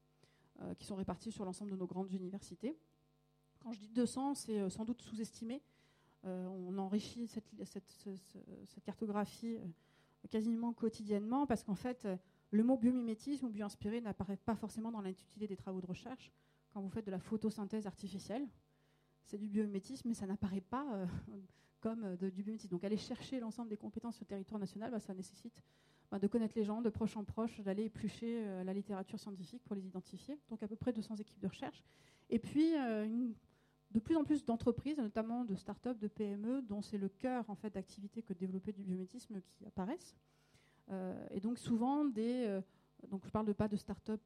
qui 0.79 0.87
sont 0.87 0.97
réparties 0.97 1.31
sur 1.31 1.45
l'ensemble 1.45 1.71
de 1.71 1.77
nos 1.77 1.87
grandes 1.87 2.11
universités. 2.13 2.77
Quand 3.61 3.73
je 3.73 3.81
dis 3.81 3.89
200, 3.89 4.35
c'est 4.35 4.71
sans 4.71 4.85
doute 4.85 5.03
sous-estimé. 5.03 5.63
on 6.25 6.79
enrichit 6.79 7.29
cette, 7.29 8.83
cartographie 8.83 9.59
quasiment 10.31 10.73
quotidiennement 10.73 11.47
parce 11.47 11.63
qu'en 11.63 11.75
fait, 11.75 12.09
le 12.51 12.65
mot 12.65 12.77
biomimétisme 12.77 13.47
ou 13.47 13.51
bioinspiré 13.51 14.01
n'apparaît 14.01 14.37
pas 14.37 14.55
forcément 14.55 14.91
dans 14.91 15.01
l'intitulé 15.01 15.47
des 15.47 15.57
travaux 15.57 15.81
de 15.81 15.87
recherche 15.87 16.33
quand 16.73 16.81
vous 16.81 16.89
faites 16.89 17.07
de 17.07 17.11
la 17.11 17.19
photosynthèse 17.19 17.87
artificielle. 17.87 18.47
C'est 19.25 19.39
du 19.39 19.49
biomimétisme, 19.49 20.09
mais 20.09 20.15
ça 20.15 20.27
n'apparaît 20.27 20.63
pas 20.63 20.87
euh, 20.95 21.07
comme 21.81 22.05
euh, 22.05 22.17
du 22.17 22.43
biomimétisme. 22.43 22.71
Donc 22.71 22.85
aller 22.85 22.97
chercher 22.97 23.41
l'ensemble 23.41 23.69
des 23.71 23.77
compétences 23.77 24.17
sur 24.17 24.25
le 24.25 24.29
territoire 24.29 24.61
national, 24.61 24.91
bah, 24.91 25.01
ça 25.01 25.15
nécessite 25.15 25.63
bah, 26.11 26.19
de 26.19 26.27
connaître 26.27 26.55
les 26.57 26.65
gens 26.65 26.83
de 26.83 26.91
proche 26.91 27.17
en 27.17 27.25
proche, 27.25 27.61
d'aller 27.61 27.85
éplucher 27.85 28.45
euh, 28.47 28.65
la 28.65 28.73
littérature 28.73 29.19
scientifique 29.19 29.63
pour 29.65 29.75
les 29.75 29.87
identifier. 29.87 30.39
Donc 30.51 30.63
à 30.63 30.69
peu 30.69 30.77
près 30.77 30.93
200 30.93 31.17
équipes 31.17 31.41
de 31.41 31.49
recherche. 31.49 31.85
Et 32.31 32.39
puis 32.39 32.73
de 33.91 34.01
plus 34.01 34.17
en 34.17 34.23
plus 34.23 34.45
d'entreprises, 34.45 34.99
notamment 34.99 35.47
de 35.47 35.55
start-up, 35.55 35.99
de 35.99 36.09
PME, 36.09 36.61
dont 36.61 36.83
c'est 36.83 36.99
le 36.99 37.09
cœur 37.09 37.49
en 37.49 37.55
fait, 37.55 37.71
d'activité 37.71 38.21
que 38.23 38.35
de 38.35 38.39
développer 38.39 38.71
du 38.71 38.83
biométisme 38.83 39.41
qui 39.41 39.65
apparaissent. 39.65 40.15
et 41.31 41.41
donc 41.41 41.59
souvent 41.59 42.05
des... 42.05 42.61
donc 43.11 43.25
je 43.25 43.31
parle 43.31 43.55
pas 43.55 43.67
de 43.67 43.77
start-up 43.77 44.21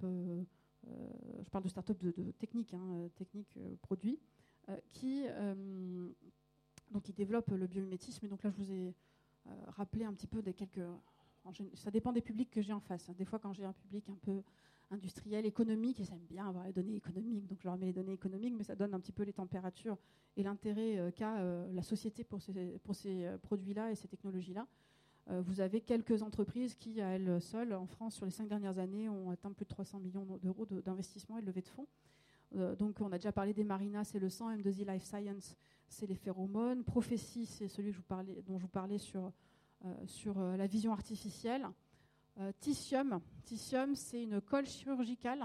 euh, 0.88 1.42
je 1.44 1.50
parle 1.50 1.64
de 1.64 1.68
start-up 1.68 1.98
de, 1.98 2.30
technique, 2.32 2.74
hein, 2.74 2.86
euh, 2.92 3.08
technique 3.10 3.56
euh, 3.56 3.74
produit, 3.82 4.18
qui, 4.92 5.24
donc, 6.92 7.02
qui 7.02 7.12
développent 7.12 7.50
le 7.50 7.66
biomimétisme. 7.66 8.26
Et 8.26 8.28
donc 8.28 8.42
là, 8.42 8.50
je 8.50 8.62
vous 8.62 8.72
ai 8.72 8.94
rappelé 9.68 10.04
un 10.04 10.12
petit 10.12 10.26
peu 10.26 10.42
des 10.42 10.54
quelques. 10.54 10.80
Ça 11.74 11.90
dépend 11.90 12.12
des 12.12 12.20
publics 12.20 12.50
que 12.50 12.62
j'ai 12.62 12.72
en 12.72 12.80
face. 12.80 13.10
Des 13.16 13.24
fois, 13.24 13.38
quand 13.40 13.52
j'ai 13.52 13.64
un 13.64 13.72
public 13.72 14.08
un 14.08 14.18
peu 14.22 14.42
industriel, 14.92 15.44
économique, 15.46 15.98
ils 15.98 16.12
aiment 16.12 16.26
bien 16.28 16.46
avoir 16.46 16.64
les 16.64 16.72
données 16.72 16.94
économiques, 16.94 17.46
donc 17.48 17.58
je 17.60 17.66
leur 17.66 17.76
mets 17.76 17.86
les 17.86 17.92
données 17.92 18.12
économiques, 18.12 18.54
mais 18.56 18.62
ça 18.62 18.76
donne 18.76 18.94
un 18.94 19.00
petit 19.00 19.10
peu 19.10 19.24
les 19.24 19.32
températures 19.32 19.96
et 20.36 20.42
l'intérêt 20.44 21.12
qu'a 21.16 21.42
la 21.72 21.82
société 21.82 22.22
pour 22.22 22.40
ces, 22.40 22.78
pour 22.84 22.94
ces 22.94 23.28
produits-là 23.42 23.90
et 23.90 23.96
ces 23.96 24.06
technologies-là. 24.06 24.68
Euh, 25.30 25.40
vous 25.40 25.60
avez 25.60 25.80
quelques 25.80 26.22
entreprises 26.22 26.74
qui, 26.74 27.00
à 27.00 27.10
elles 27.10 27.40
seules, 27.40 27.72
en 27.74 27.86
France, 27.86 28.16
sur 28.16 28.24
les 28.24 28.30
cinq 28.30 28.48
dernières 28.48 28.78
années, 28.78 29.08
ont 29.08 29.30
atteint 29.30 29.52
plus 29.52 29.64
de 29.64 29.70
300 29.70 30.00
millions 30.00 30.26
d'euros 30.42 30.66
d'investissement 30.66 31.38
et 31.38 31.42
de 31.42 31.46
levée 31.46 31.62
de 31.62 31.68
fonds. 31.68 31.86
Euh, 32.56 32.74
donc, 32.74 33.00
on 33.00 33.10
a 33.12 33.18
déjà 33.18 33.32
parlé 33.32 33.54
des 33.54 33.64
Marina, 33.64 34.04
c'est 34.04 34.18
le 34.18 34.28
sang, 34.28 34.50
M2I 34.54 34.90
Life 34.92 35.04
Science, 35.04 35.56
c'est 35.92 36.06
les 36.06 36.14
phéromones. 36.14 36.84
Prophétie, 36.84 37.46
c'est 37.46 37.68
celui 37.68 37.92
dont 38.44 38.58
je 38.58 38.62
vous 38.62 38.68
parlais 38.68 38.98
sur, 38.98 39.32
euh, 39.84 39.94
sur 40.06 40.38
la 40.40 40.66
vision 40.66 40.92
artificielle. 40.92 41.68
Titium, 42.60 43.20
Titium 43.44 43.94
c'est 43.94 44.22
une 44.22 44.40
colle 44.40 44.64
chirurgicale 44.64 45.44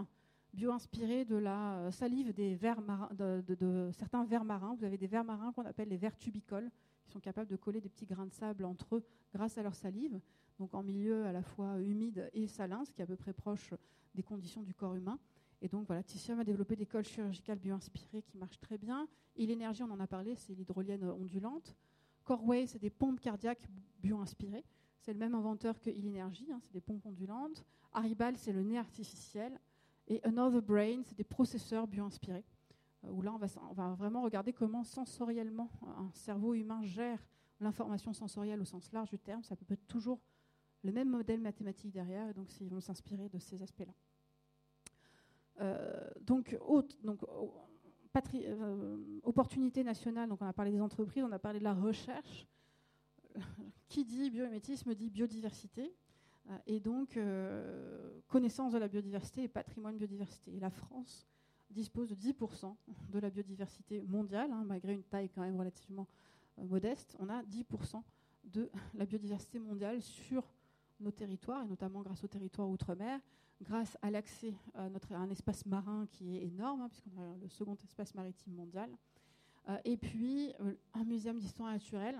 bio-inspirée 0.53 1.25
de 1.25 1.35
la 1.35 1.91
salive 1.91 2.33
des 2.33 2.55
vers 2.55 2.81
de, 3.11 3.43
de, 3.47 3.89
certains 3.91 4.23
vers 4.23 4.45
marins. 4.45 4.73
Vous 4.75 4.85
avez 4.85 4.97
des 4.97 5.05
vers 5.05 5.25
marins 5.25 5.51
qu'on 5.51 5.65
appelle 5.65 5.89
les 5.89 5.97
vers 5.97 6.15
tubicoles, 6.17 6.71
qui 7.03 7.11
sont 7.11 7.19
capables 7.19 7.49
de 7.49 7.57
coller 7.57 7.81
des 7.81 7.89
petits 7.89 8.05
grains 8.05 8.25
de 8.25 8.31
sable 8.31 8.63
entre 8.63 8.95
eux 8.95 9.05
grâce 9.33 9.57
à 9.57 9.63
leur 9.63 9.75
salive, 9.75 10.19
donc 10.59 10.73
en 10.73 10.81
milieu 10.81 11.25
à 11.25 11.31
la 11.31 11.43
fois 11.43 11.79
humide 11.81 12.29
et 12.33 12.47
salin, 12.47 12.85
ce 12.85 12.91
qui 12.93 13.01
est 13.01 13.03
à 13.03 13.07
peu 13.07 13.17
près 13.17 13.33
proche 13.33 13.73
des 14.15 14.23
conditions 14.23 14.63
du 14.63 14.73
corps 14.73 14.95
humain. 14.95 15.19
Et 15.61 15.67
donc 15.67 15.87
voilà, 15.87 16.03
Titium 16.03 16.39
a 16.39 16.43
développé 16.43 16.75
des 16.75 16.85
colles 16.85 17.05
chirurgicales 17.05 17.57
bio-inspirées 17.57 18.21
qui 18.21 18.37
marchent 18.37 18.59
très 18.59 18.77
bien. 18.77 19.07
Et 19.35 19.45
l'énergie, 19.45 19.83
on 19.83 19.91
en 19.91 19.99
a 19.99 20.07
parlé, 20.07 20.35
c'est 20.35 20.53
l'hydrolienne 20.53 21.03
ondulante. 21.09 21.75
Corway, 22.23 22.67
c'est 22.67 22.79
des 22.79 22.89
pompes 22.89 23.19
cardiaques 23.19 23.67
bio-inspirées. 23.99 24.65
C'est 24.99 25.13
le 25.13 25.19
même 25.19 25.35
inventeur 25.35 25.79
que 25.79 25.89
Ilenergy, 25.89 26.51
hein, 26.51 26.59
c'est 26.61 26.73
des 26.73 26.81
pompes 26.81 27.05
ondulantes. 27.05 27.63
Haribal, 27.93 28.37
c'est 28.37 28.51
le 28.51 28.61
nez 28.61 28.77
artificiel. 28.77 29.59
Et 30.07 30.23
Another 30.23 30.61
Brain, 30.61 31.01
c'est 31.03 31.17
des 31.17 31.23
processeurs 31.23 31.87
bio-inspirés. 31.87 32.43
Euh, 33.05 33.11
où 33.11 33.21
là, 33.21 33.33
on 33.33 33.37
va, 33.37 33.47
on 33.69 33.73
va, 33.73 33.93
vraiment 33.95 34.21
regarder 34.21 34.53
comment 34.53 34.83
sensoriellement 34.83 35.69
un 35.97 36.11
cerveau 36.13 36.53
humain 36.53 36.83
gère 36.83 37.25
l'information 37.59 38.13
sensorielle 38.13 38.61
au 38.61 38.65
sens 38.65 38.91
large 38.91 39.09
du 39.09 39.19
terme. 39.19 39.43
Ça 39.43 39.55
peut 39.55 39.73
être 39.73 39.87
toujours 39.87 40.19
le 40.83 40.91
même 40.91 41.09
modèle 41.09 41.41
mathématique 41.41 41.91
derrière, 41.91 42.29
et 42.29 42.33
donc 42.33 42.59
ils 42.61 42.69
vont 42.69 42.79
s'inspirer 42.79 43.29
de 43.29 43.39
ces 43.39 43.61
aspects-là. 43.61 43.93
Euh, 45.59 46.09
donc, 46.21 46.53
euh, 46.53 46.59
opportunité 49.23 49.83
nationale, 49.83 50.29
donc 50.29 50.41
on 50.41 50.45
a 50.45 50.53
parlé 50.53 50.71
des 50.71 50.81
entreprises, 50.81 51.23
on 51.23 51.31
a 51.31 51.39
parlé 51.39 51.59
de 51.59 51.63
la 51.63 51.73
recherche. 51.73 52.47
Qui 53.87 54.05
dit 54.05 54.29
biométisme 54.29 54.93
dit 54.95 55.09
biodiversité, 55.09 55.93
et 56.65 56.79
donc 56.79 57.19
connaissance 58.27 58.73
de 58.73 58.77
la 58.77 58.87
biodiversité 58.87 59.43
et 59.43 59.47
patrimoine 59.47 59.97
biodiversité. 59.97 60.55
Et 60.55 60.59
la 60.59 60.69
France 60.69 61.27
dispose 61.69 62.09
de 62.09 62.15
10% 62.15 62.75
de 63.09 63.19
la 63.19 63.29
biodiversité 63.29 64.01
mondiale, 64.03 64.51
hein, 64.51 64.63
malgré 64.65 64.93
une 64.93 65.03
taille 65.03 65.29
quand 65.29 65.41
même 65.41 65.57
relativement 65.57 66.07
euh, 66.59 66.65
modeste. 66.65 67.15
On 67.19 67.29
a 67.29 67.43
10% 67.43 68.01
de 68.45 68.69
la 68.93 69.05
biodiversité 69.05 69.59
mondiale 69.59 70.01
sur 70.01 70.43
nos 70.99 71.11
territoires, 71.11 71.63
et 71.63 71.67
notamment 71.67 72.01
grâce 72.01 72.23
au 72.23 72.27
territoire 72.27 72.69
outre-mer, 72.69 73.19
grâce 73.61 73.97
à 74.01 74.11
l'accès 74.11 74.53
à, 74.73 74.89
notre, 74.89 75.13
un 75.13 75.29
espace 75.29 75.65
marin 75.65 76.05
qui 76.11 76.37
est 76.37 76.43
énorme, 76.43 76.81
hein, 76.81 76.89
puisqu'on 76.89 77.21
a 77.21 77.35
le 77.41 77.49
second 77.49 77.77
espace 77.83 78.13
maritime 78.13 78.53
mondial, 78.53 78.89
euh, 79.69 79.77
et 79.83 79.97
puis 79.97 80.53
euh, 80.59 80.73
un 80.93 81.03
muséum 81.03 81.39
d'histoire 81.39 81.71
naturelle 81.71 82.19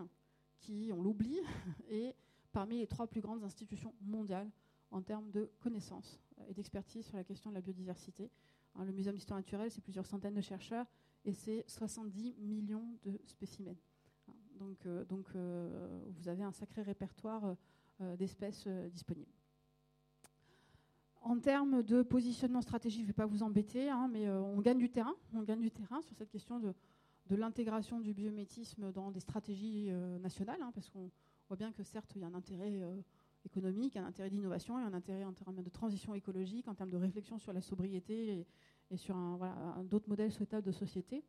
qui, 0.59 0.91
on 0.93 1.01
l'oublie, 1.01 1.39
est 1.89 2.15
parmi 2.51 2.79
les 2.79 2.87
trois 2.87 3.07
plus 3.07 3.21
grandes 3.21 3.43
institutions 3.43 3.93
mondiales 4.01 4.49
en 4.91 5.01
termes 5.01 5.29
de 5.31 5.51
connaissances 5.59 6.19
et 6.47 6.53
d'expertise 6.53 7.05
sur 7.05 7.17
la 7.17 7.23
question 7.23 7.49
de 7.49 7.55
la 7.55 7.61
biodiversité. 7.61 8.31
Hein, 8.75 8.85
le 8.85 8.91
Muséum 8.91 9.15
d'histoire 9.15 9.39
naturelle, 9.39 9.69
c'est 9.69 9.81
plusieurs 9.81 10.05
centaines 10.05 10.33
de 10.33 10.41
chercheurs 10.41 10.85
et 11.25 11.33
c'est 11.33 11.65
70 11.67 12.35
millions 12.39 12.97
de 13.03 13.19
spécimens. 13.25 13.75
Hein, 14.27 14.33
Donc, 14.57 14.87
donc 15.09 15.27
vous 15.35 16.29
avez 16.29 16.43
un 16.43 16.53
sacré 16.53 16.83
répertoire 16.83 17.55
d'espèces 17.99 18.67
disponibles. 18.91 19.33
En 21.27 21.39
termes 21.39 21.83
de 21.83 22.03
positionnement 22.03 22.61
stratégique, 22.61 23.01
je 23.01 23.03
ne 23.03 23.07
vais 23.07 23.13
pas 23.13 23.25
vous 23.25 23.43
embêter, 23.43 23.89
hein, 23.89 24.09
mais 24.09 24.29
on 24.29 24.61
gagne 24.61 24.77
du 24.77 24.89
terrain. 24.89 25.13
On 25.33 25.43
gagne 25.43 25.59
du 25.59 25.71
terrain 25.71 26.01
sur 26.01 26.15
cette 26.15 26.29
question 26.29 26.57
de, 26.57 26.73
l'intégration 27.29 27.99
du 27.99 28.13
biométisme 28.13 28.93
dans 28.93 29.11
des 29.11 29.19
stratégies 29.19 29.91
nationales, 30.21 30.61
hein, 30.61 30.71
parce 30.73 30.89
qu'on 30.89 31.11
voit 31.49 31.57
bien 31.57 31.73
que 31.73 31.83
certes, 31.83 32.13
il 32.15 32.21
y 32.21 32.23
a 32.23 32.27
un 32.27 32.33
intérêt 32.33 32.81
économique, 33.43 33.97
un 33.97 34.05
intérêt 34.05 34.29
d'innovation 34.29 34.77
un 34.77 34.93
intérêt 34.93 35.25
en 35.25 35.33
termes 35.33 35.61
de 35.61 35.69
transition 35.69 36.15
écologique, 36.15 36.69
en 36.69 36.75
termes 36.75 36.91
de 36.91 36.97
réflexion 36.97 37.37
sur 37.37 37.51
la 37.51 37.61
sobriété 37.61 38.45
et, 38.89 38.95
sur 38.95 39.17
d'autres 39.83 40.07
modèles 40.07 40.31
souhaitables 40.31 40.65
de 40.65 40.71
société. 40.71 41.25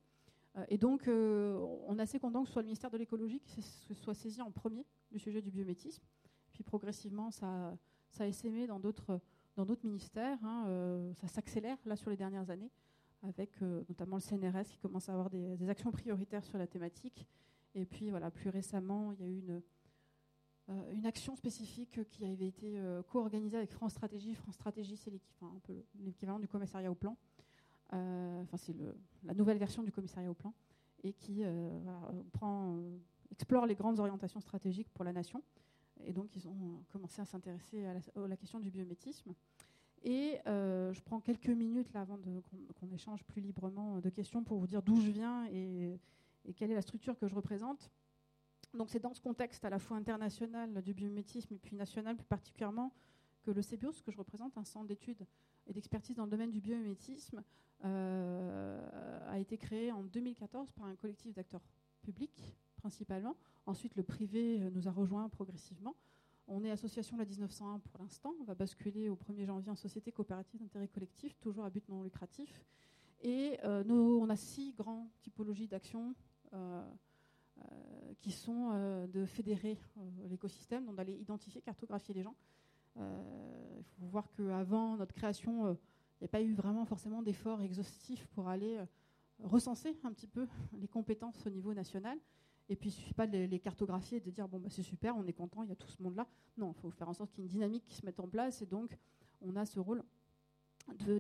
Euh, 0.57 0.65
et 0.69 0.79
donc, 0.79 1.09
euh, 1.09 1.59
on 1.87 1.99
est 1.99 2.03
assez 2.03 2.19
content 2.19 2.43
que 2.43 2.49
ce 2.49 2.53
soit 2.53 2.63
le 2.63 2.67
ministère 2.67 2.91
de 2.91 2.99
l'écologie 2.99 3.41
qui 3.41 3.63
soit 3.95 4.15
saisi 4.15 4.41
en 4.41 4.51
premier 4.51 4.87
du 5.11 5.19
sujet 5.19 5.43
du 5.43 5.51
biométisme. 5.51 6.05
Puis 6.53 6.63
progressivement, 6.63 7.31
ça, 7.31 7.77
ça 8.11 8.25
a 8.25 8.27
essaimé 8.27 8.67
dans 8.67 8.79
d'autres, 8.79 9.21
dans 9.59 9.66
d'autres 9.66 9.85
ministères. 9.85 10.38
Hein, 10.44 10.66
euh, 10.68 11.12
ça 11.14 11.27
s'accélère 11.27 11.77
là 11.85 11.97
sur 11.97 12.11
les 12.11 12.16
dernières 12.16 12.49
années, 12.49 12.71
avec 13.23 13.61
notamment 13.61 14.16
le 14.16 14.23
CNRS 14.23 14.68
qui 14.68 14.79
commence 14.79 15.09
à 15.09 15.12
avoir 15.12 15.29
des, 15.29 15.68
actions 15.68 15.90
prioritaires 15.90 16.44
sur 16.44 16.59
la 16.59 16.66
thématique. 16.66 17.27
Et 17.75 17.85
puis, 17.85 18.11
voilà, 18.11 18.31
plus 18.31 18.49
récemment, 18.51 19.12
il 19.12 19.21
y 19.21 19.25
a 19.25 19.27
eu 19.27 19.38
une, 19.38 19.62
euh, 20.71 21.09
action 21.09 21.35
spécifique 21.35 22.01
qui 22.09 22.25
avait 22.25 22.47
été 22.47 22.79
euh, 22.79 23.03
co-organisée 23.03 23.57
avec 23.57 23.73
France 23.73 23.92
Stratégie. 23.92 24.35
France 24.35 24.55
Stratégie, 24.55 24.97
c'est 24.97 25.12
l'équivalent 25.99 26.38
du 26.38 26.47
commissariat 26.47 26.90
au 26.90 26.94
plan. 26.94 27.16
Euh, 27.94 28.44
c'est 28.57 28.77
la 29.25 29.35
nouvelle 29.35 29.59
version 29.59 29.83
du 29.83 29.90
commissariat 29.90 30.31
au 30.31 30.35
plan 30.35 30.55
et 31.03 31.12
qui 31.12 31.42
explore 33.31 33.66
les 33.66 33.75
grandes 33.75 33.99
orientations 33.99 34.40
stratégiques 34.40 34.90
pour 34.90 35.05
la 35.05 35.12
nation. 35.12 35.42
Et 36.05 36.13
donc, 36.13 36.35
ils 36.37 36.49
ont 36.49 36.83
commencé 36.91 37.21
à 37.21 37.25
s'intéresser 37.25 37.85
à, 37.87 37.95
la, 38.27 38.37
question 38.37 38.61
du 38.61 38.71
biométisme. 38.71 39.35
Et 40.03 40.39
je 40.47 41.01
prends 41.03 41.21
quelques 41.21 41.49
minutes 41.49 41.95
avant 41.97 42.19
qu'on 42.79 42.91
échange 42.93 43.25
plus 43.25 43.41
librement 43.41 44.01
de 44.01 44.11
questions 44.11 44.45
pour 44.45 44.59
vous 44.59 44.67
dire 44.67 44.83
d'où 44.83 45.01
je 45.01 45.11
viens 45.11 45.47
et, 45.47 45.99
et, 46.45 46.55
quelle 46.55 46.71
est 46.71 46.77
la 46.77 46.83
structure 46.83 47.19
que 47.19 47.27
je 47.27 47.35
représente. 47.35 47.91
Donc 48.75 48.91
c'est 48.91 49.01
dans 49.01 49.15
ce 49.15 49.21
contexte 49.21 49.65
à 49.65 49.71
la 49.71 49.79
fois 49.79 49.97
international 49.97 50.83
du 50.83 50.95
biométisme 50.95 51.55
et 51.55 51.59
puis 51.59 51.75
national 51.75 52.17
plus 52.17 52.27
particulièrement 52.27 52.93
que 53.43 53.51
le 53.51 53.63
CEBIOS, 53.63 54.03
que 54.05 54.11
je 54.11 54.19
représente, 54.19 54.57
un 54.59 54.65
centre 54.65 54.87
d'études 54.87 55.27
et 55.67 55.73
d'expertise 55.73 56.17
dans 56.17 56.25
le 56.25 56.31
domaine 56.31 56.51
du 56.51 56.61
biométisme, 56.61 57.43
euh, 57.85 59.29
a 59.29 59.39
été 59.39 59.57
créé 59.57 59.93
en 59.93 60.03
2014 60.03 60.73
par 60.73 60.87
un 60.87 60.97
collectif 60.97 61.33
d'acteurs 61.33 61.63
publics 62.03 62.57
principalement. 62.79 63.37
Ensuite, 63.67 63.97
le 63.97 64.03
privé 64.03 64.61
euh, 64.61 64.71
nous 64.71 64.88
a 64.88 64.91
rejoints 64.91 65.29
progressivement. 65.29 65.95
On 66.47 66.64
est 66.64 66.71
association 66.71 67.17
la 67.19 67.27
1901 67.27 67.81
pour 67.81 68.01
l'instant. 68.01 68.35
On 68.41 68.45
va 68.45 68.55
basculer 68.55 69.11
au 69.11 69.17
1er 69.17 69.45
janvier 69.45 69.71
en 69.71 69.77
société 69.77 70.11
coopérative 70.12 70.61
d'intérêt 70.61 70.88
collectif, 70.88 71.38
toujours 71.41 71.64
à 71.64 71.71
but 71.71 71.87
non 71.88 72.03
lucratif. 72.03 72.64
Et 73.21 73.59
euh, 73.64 73.85
nous, 73.85 74.19
on 74.23 74.31
a 74.31 74.37
six 74.37 74.73
grandes 74.73 75.09
typologies 75.21 75.69
d'actions. 75.69 76.14
Euh, 76.55 76.83
qui 78.21 78.31
sont 78.31 78.71
de 79.12 79.27
fédérer 79.27 79.77
l'écosystème, 80.29 80.87
donc 80.87 80.95
d'aller 80.95 81.14
identifier, 81.14 81.61
cartographier 81.61 82.14
les 82.14 82.23
gens. 82.23 82.37
Il 82.97 83.85
faut 83.99 84.07
voir 84.07 84.31
qu'avant 84.31 84.97
notre 84.97 85.12
création, 85.12 85.73
il 85.73 86.21
n'y 86.21 86.25
a 86.27 86.29
pas 86.29 86.41
eu 86.41 86.55
vraiment 86.55 86.85
forcément 86.85 87.21
d'efforts 87.21 87.61
exhaustifs 87.61 88.29
pour 88.29 88.49
aller 88.49 88.79
recenser 89.43 89.97
un 90.05 90.12
petit 90.12 90.27
peu 90.27 90.47
les 90.81 90.88
compétences 90.88 91.47
au 91.47 91.51
niveau 91.51 91.75
national. 91.75 92.19
Et 92.68 92.76
puis, 92.76 92.90
il 92.90 92.92
ne 92.92 92.96
suffit 92.96 93.14
pas 93.14 93.26
de 93.26 93.38
les, 93.38 93.59
cartographier 93.59 94.18
et 94.18 94.20
de 94.20 94.31
dire 94.31 94.46
bon, 94.48 94.59
bah, 94.59 94.68
c'est 94.70 94.83
super, 94.83 95.16
on 95.16 95.26
est 95.26 95.33
content, 95.33 95.62
il 95.62 95.68
y 95.68 95.72
a 95.72 95.76
tout 95.76 95.88
ce 95.88 96.02
monde-là. 96.02 96.26
Non, 96.57 96.72
il 96.76 96.81
faut 96.81 96.90
faire 96.90 97.09
en 97.09 97.14
sorte 97.14 97.31
qu'il 97.33 97.44
y 97.44 97.46
ait 97.46 97.46
une 97.46 97.52
dynamique 97.52 97.85
qui 97.87 97.94
se 97.94 98.04
mette 98.04 98.20
en 98.20 98.28
place. 98.28 98.61
Et 98.62 98.66
donc, 98.66 98.98
on 99.40 99.57
a 99.57 99.64
ce 99.64 99.81
rôle 99.81 100.02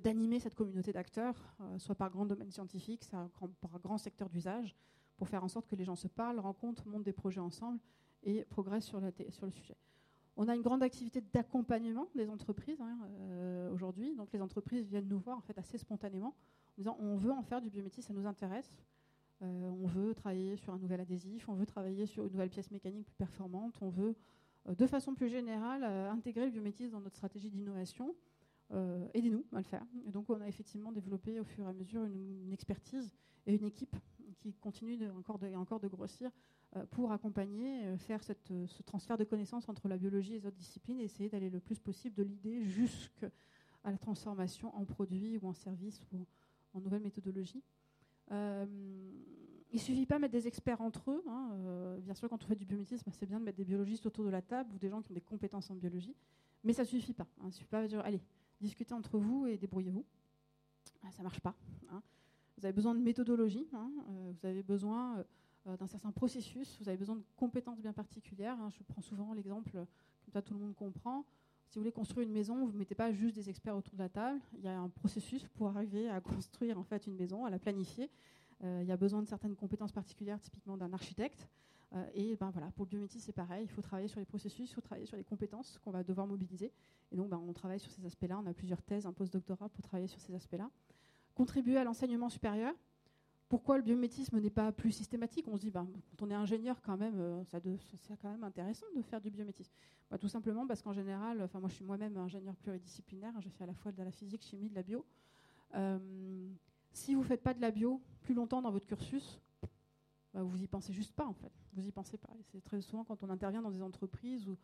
d'animer 0.02 0.40
cette 0.40 0.54
communauté 0.54 0.92
d'acteurs, 0.92 1.36
soit 1.76 1.94
par 1.94 2.10
grand 2.10 2.26
domaine 2.26 2.50
scientifique, 2.50 3.04
soit 3.04 3.30
par 3.60 3.78
grand 3.80 3.98
secteur 3.98 4.28
d'usage, 4.28 4.74
pour 5.16 5.28
faire 5.28 5.44
en 5.44 5.48
sorte 5.48 5.66
que 5.66 5.76
les 5.76 5.84
gens 5.84 5.96
se 5.96 6.08
parlent, 6.08 6.38
rencontrent, 6.38 6.86
montent 6.86 7.04
des 7.04 7.12
projets 7.12 7.40
ensemble 7.40 7.78
et 8.22 8.44
progressent 8.44 8.86
sur, 8.86 9.00
le 9.00 9.50
sujet. 9.50 9.76
On 10.36 10.48
a 10.48 10.54
une 10.54 10.62
grande 10.62 10.82
activité 10.82 11.20
d'accompagnement 11.20 12.08
des 12.14 12.30
entreprises 12.30 12.80
hein, 12.80 12.98
euh, 13.20 13.72
aujourd'hui. 13.72 14.14
Donc 14.14 14.32
les 14.32 14.40
entreprises 14.40 14.86
viennent 14.86 15.08
nous 15.08 15.18
voir 15.18 15.36
en 15.36 15.40
fait 15.40 15.58
assez 15.58 15.76
spontanément 15.76 16.28
en 16.28 16.78
disant 16.78 16.96
on 17.00 17.16
veut 17.16 17.32
en 17.32 17.42
faire 17.42 17.60
du 17.60 17.68
biométisme, 17.68 18.06
ça 18.06 18.14
nous 18.14 18.26
intéresse. 18.26 18.72
Euh, 19.42 19.70
on 19.70 19.86
veut 19.86 20.14
travailler 20.14 20.56
sur 20.56 20.72
un 20.72 20.78
nouvel 20.78 21.00
adhésif, 21.00 21.48
on 21.48 21.54
veut 21.54 21.66
travailler 21.66 22.06
sur 22.06 22.24
une 22.24 22.32
nouvelle 22.32 22.50
pièce 22.50 22.70
mécanique 22.70 23.06
plus 23.06 23.14
performante, 23.14 23.74
on 23.80 23.88
veut 23.88 24.16
euh, 24.68 24.74
de 24.74 24.86
façon 24.86 25.14
plus 25.14 25.28
générale 25.28 25.84
intégrer 25.84 26.46
le 26.46 26.50
biométisme 26.50 26.92
dans 26.92 27.00
notre 27.00 27.16
stratégie 27.16 27.50
d'innovation. 27.50 28.14
Aidez-nous 29.14 29.46
à 29.54 29.58
le 29.58 29.64
faire. 29.64 29.82
Et 30.06 30.10
donc 30.10 30.28
on 30.28 30.38
a 30.42 30.46
effectivement 30.46 30.92
développé 30.92 31.40
au 31.40 31.44
fur 31.44 31.64
et 31.64 31.68
à 31.68 31.72
mesure 31.72 32.04
une 32.04 32.52
expertise 32.52 33.14
et 33.46 33.54
une 33.54 33.64
équipe 33.64 33.96
qui 34.38 34.52
continue 34.54 34.96
de, 34.96 35.08
encore, 35.10 35.38
de, 35.38 35.54
encore 35.54 35.80
de 35.80 35.88
grossir 35.88 36.30
euh, 36.76 36.84
pour 36.90 37.12
accompagner, 37.12 37.84
euh, 37.86 37.96
faire 37.96 38.20
euh, 38.50 38.66
ce 38.66 38.82
transfert 38.82 39.16
de 39.16 39.24
connaissances 39.24 39.68
entre 39.68 39.88
la 39.88 39.96
biologie 39.96 40.34
et 40.34 40.38
les 40.40 40.46
autres 40.46 40.56
disciplines 40.56 41.00
et 41.00 41.04
essayer 41.04 41.28
d'aller 41.28 41.50
le 41.50 41.60
plus 41.60 41.78
possible 41.78 42.14
de 42.14 42.22
l'idée 42.22 42.62
jusqu'à 42.62 43.30
la 43.84 43.96
transformation 43.96 44.74
en 44.76 44.84
produit 44.84 45.38
ou 45.38 45.48
en 45.48 45.54
service 45.54 46.02
ou 46.12 46.26
en 46.74 46.80
nouvelle 46.80 47.00
méthodologie. 47.00 47.62
Il 48.30 49.74
ne 49.74 49.78
suffit 49.78 50.06
pas 50.06 50.16
de 50.16 50.22
mettre 50.22 50.32
des 50.32 50.46
experts 50.46 50.80
entre 50.80 51.10
eux. 51.10 51.22
Hein, 51.28 51.98
bien 52.02 52.14
sûr, 52.14 52.28
quand 52.28 52.42
on 52.42 52.46
fait 52.46 52.56
du 52.56 52.64
biométisme, 52.64 53.10
c'est 53.12 53.26
bien 53.26 53.38
de 53.38 53.44
mettre 53.44 53.58
des 53.58 53.64
biologistes 53.64 54.06
autour 54.06 54.24
de 54.24 54.30
la 54.30 54.42
table 54.42 54.74
ou 54.74 54.78
des 54.78 54.88
gens 54.88 55.02
qui 55.02 55.10
ont 55.10 55.14
des 55.14 55.20
compétences 55.20 55.70
en 55.70 55.74
biologie, 55.74 56.14
mais 56.64 56.72
ça 56.72 56.84
suffit 56.84 57.14
pas. 57.14 57.26
Hein. 57.38 57.44
Il 57.44 57.46
ne 57.46 57.52
suffit 57.52 57.68
pas 57.68 57.82
de 57.82 57.86
dire 57.86 58.00
allez, 58.04 58.20
discutez 58.60 58.94
entre 58.94 59.18
vous 59.18 59.46
et 59.46 59.56
débrouillez-vous. 59.56 60.04
Ah, 61.02 61.10
ça 61.12 61.18
ne 61.18 61.24
marche 61.24 61.40
pas. 61.40 61.54
Hein. 61.90 62.02
Vous 62.56 62.64
avez 62.64 62.72
besoin 62.72 62.94
de 62.94 63.00
méthodologie, 63.00 63.68
hein, 63.72 63.90
euh, 64.08 64.32
vous 64.32 64.46
avez 64.46 64.62
besoin 64.62 65.24
euh, 65.66 65.76
d'un 65.76 65.86
certain 65.86 66.10
processus, 66.10 66.76
vous 66.80 66.88
avez 66.88 66.98
besoin 66.98 67.16
de 67.16 67.22
compétences 67.36 67.80
bien 67.80 67.92
particulières. 67.92 68.56
Je 68.70 68.82
prends 68.82 69.02
souvent 69.02 69.32
l'exemple, 69.32 69.70
comme 69.72 70.32
ça 70.32 70.42
tout 70.42 70.54
le 70.54 70.60
monde 70.60 70.74
comprend. 70.74 71.24
Si 71.68 71.74
vous 71.74 71.82
voulez 71.82 71.92
construire 71.92 72.26
une 72.26 72.32
maison, 72.32 72.64
vous 72.64 72.72
ne 72.72 72.78
mettez 72.78 72.94
pas 72.94 73.12
juste 73.12 73.34
des 73.36 73.50
experts 73.50 73.76
autour 73.76 73.94
de 73.94 74.02
la 74.02 74.08
table. 74.08 74.40
Il 74.54 74.64
y 74.64 74.68
a 74.68 74.78
un 74.78 74.88
processus 74.88 75.46
pour 75.48 75.68
arriver 75.68 76.08
à 76.08 76.20
construire 76.20 76.78
en 76.78 76.82
fait 76.82 77.06
une 77.06 77.14
maison, 77.14 77.44
à 77.44 77.50
la 77.50 77.58
planifier. 77.58 78.10
Euh, 78.64 78.80
il 78.82 78.88
y 78.88 78.92
a 78.92 78.96
besoin 78.96 79.22
de 79.22 79.28
certaines 79.28 79.54
compétences 79.54 79.92
particulières, 79.92 80.40
typiquement 80.40 80.76
d'un 80.76 80.92
architecte. 80.92 81.46
et 82.14 82.36
ben 82.36 82.50
voilà, 82.50 82.70
pour 82.72 82.84
le 82.84 82.90
biométisme, 82.90 83.24
c'est 83.24 83.32
pareil. 83.32 83.64
Il 83.64 83.70
faut 83.70 83.82
travailler 83.82 84.08
sur 84.08 84.18
les 84.18 84.26
processus, 84.26 84.70
il 84.70 84.74
faut 84.74 84.80
travailler 84.80 85.06
sur 85.06 85.16
les 85.16 85.24
compétences 85.24 85.78
qu'on 85.84 85.90
va 85.90 86.02
devoir 86.02 86.26
mobiliser. 86.26 86.72
Et 87.12 87.16
donc, 87.16 87.28
ben, 87.28 87.40
on 87.46 87.52
travaille 87.52 87.80
sur 87.80 87.90
ces 87.90 88.04
aspects-là. 88.04 88.40
On 88.42 88.46
a 88.46 88.52
plusieurs 88.54 88.82
thèses, 88.82 89.06
un 89.06 89.12
post-doctorat 89.12 89.68
pour 89.68 89.82
travailler 89.82 90.08
sur 90.08 90.20
ces 90.20 90.34
aspects-là 90.34 90.70
contribuer 91.38 91.76
à 91.76 91.84
l'enseignement 91.84 92.28
supérieur. 92.28 92.74
Pourquoi 93.48 93.78
le 93.78 93.82
biométisme 93.82 94.38
n'est 94.40 94.50
pas 94.50 94.72
plus 94.72 94.92
systématique? 94.92 95.48
On 95.48 95.56
se 95.56 95.62
dit, 95.62 95.70
ben, 95.70 95.88
quand 96.10 96.26
on 96.26 96.30
est 96.30 96.34
ingénieur, 96.34 96.82
quand 96.82 96.98
même, 96.98 97.18
euh, 97.18 97.44
ça 97.44 97.58
c'est 97.94 98.16
quand 98.20 98.30
même 98.30 98.44
intéressant 98.44 98.86
de 98.94 99.00
faire 99.00 99.20
du 99.20 99.30
biométisme. 99.30 99.72
Bah, 100.10 100.18
tout 100.18 100.28
simplement 100.28 100.66
parce 100.66 100.82
qu'en 100.82 100.92
général, 100.92 101.42
enfin 101.42 101.58
moi 101.58 101.68
je 101.70 101.74
suis 101.74 101.84
moi-même 101.84 102.16
ingénieur 102.18 102.54
pluridisciplinaire, 102.56 103.32
je 103.40 103.48
fais 103.48 103.64
à 103.64 103.66
la 103.66 103.74
fois 103.74 103.92
de 103.92 104.02
la 104.02 104.10
physique, 104.10 104.42
chimie, 104.42 104.68
de 104.68 104.74
la 104.74 104.82
bio. 104.82 105.04
Euh, 105.74 106.48
si 106.92 107.14
vous 107.14 107.22
ne 107.22 107.26
faites 107.26 107.42
pas 107.42 107.54
de 107.54 107.60
la 107.60 107.70
bio 107.70 108.02
plus 108.20 108.34
longtemps 108.34 108.60
dans 108.60 108.70
votre 108.70 108.86
cursus, 108.86 109.40
bah, 110.34 110.42
vous 110.42 110.62
y 110.62 110.66
pensez 110.66 110.92
juste 110.92 111.14
pas 111.14 111.26
en 111.26 111.34
fait. 111.34 111.52
Vous 111.72 111.86
y 111.86 111.90
pensez 111.90 112.18
pas. 112.18 112.30
C'est 112.52 112.62
très 112.62 112.82
souvent 112.82 113.04
quand 113.04 113.22
on 113.22 113.30
intervient 113.30 113.62
dans 113.62 113.70
des 113.70 113.82
entreprises 113.82 114.46
ou 114.46 114.58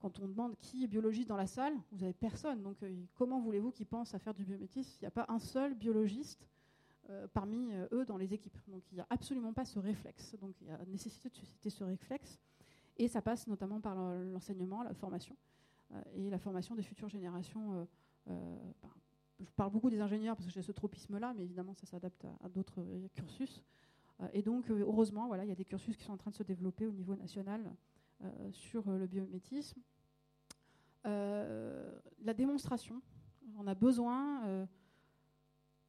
quand 0.00 0.18
on 0.18 0.26
demande 0.26 0.56
qui 0.58 0.84
est 0.84 0.88
biologiste 0.88 1.28
dans 1.28 1.36
la 1.36 1.46
salle, 1.46 1.74
vous 1.92 1.98
n'avez 1.98 2.12
personne. 2.12 2.62
Donc 2.62 2.82
euh, 2.82 2.92
comment 3.14 3.40
voulez-vous 3.40 3.70
qu'ils 3.70 3.86
pensent 3.86 4.14
à 4.14 4.18
faire 4.18 4.34
du 4.34 4.44
biométisme? 4.44 4.98
Il 5.00 5.04
n'y 5.04 5.08
a 5.08 5.12
pas 5.12 5.26
un 5.28 5.38
seul 5.38 5.74
biologiste 5.74 6.48
euh, 7.10 7.26
parmi 7.32 7.72
euh, 7.72 7.86
eux 7.92 8.04
dans 8.04 8.16
les 8.16 8.34
équipes. 8.34 8.58
Donc 8.68 8.82
il 8.92 8.96
n'y 8.96 9.00
a 9.00 9.06
absolument 9.10 9.52
pas 9.52 9.64
ce 9.64 9.78
réflexe. 9.78 10.36
Donc 10.40 10.54
il 10.60 10.68
y 10.68 10.70
a 10.70 10.78
nécessité 10.86 11.28
de 11.28 11.34
susciter 11.34 11.70
ce 11.70 11.84
réflexe. 11.84 12.38
Et 12.96 13.08
ça 13.08 13.20
passe 13.20 13.46
notamment 13.46 13.80
par 13.80 13.94
l'enseignement, 13.94 14.82
la 14.82 14.94
formation 14.94 15.36
et 16.14 16.30
la 16.30 16.38
formation 16.38 16.74
des 16.74 16.82
futures 16.82 17.10
générations. 17.10 17.86
Ben, 18.26 18.58
je 19.38 19.50
parle 19.54 19.70
beaucoup 19.70 19.90
des 19.90 20.00
ingénieurs 20.00 20.34
parce 20.34 20.46
que 20.46 20.52
j'ai 20.52 20.62
ce 20.62 20.72
tropisme-là, 20.72 21.34
mais 21.36 21.42
évidemment 21.44 21.74
ça 21.74 21.84
s'adapte 21.84 22.26
à, 22.42 22.48
d'autres 22.48 22.82
cursus. 23.12 23.62
et 24.32 24.40
donc 24.40 24.70
heureusement, 24.70 25.26
voilà, 25.26 25.44
il 25.44 25.48
y 25.48 25.52
a 25.52 25.54
des 25.54 25.66
cursus 25.66 25.94
qui 25.94 26.04
sont 26.04 26.14
en 26.14 26.16
train 26.16 26.30
de 26.30 26.36
se 26.36 26.42
développer 26.42 26.86
au 26.86 26.92
niveau 26.92 27.14
national 27.14 27.70
sur 28.50 28.90
le 28.90 29.06
biométisme. 29.06 29.82
Euh, 31.06 31.88
la 32.24 32.34
démonstration. 32.34 33.00
On 33.56 33.66
a 33.68 33.74
besoin, 33.74 34.44
euh, 34.46 34.66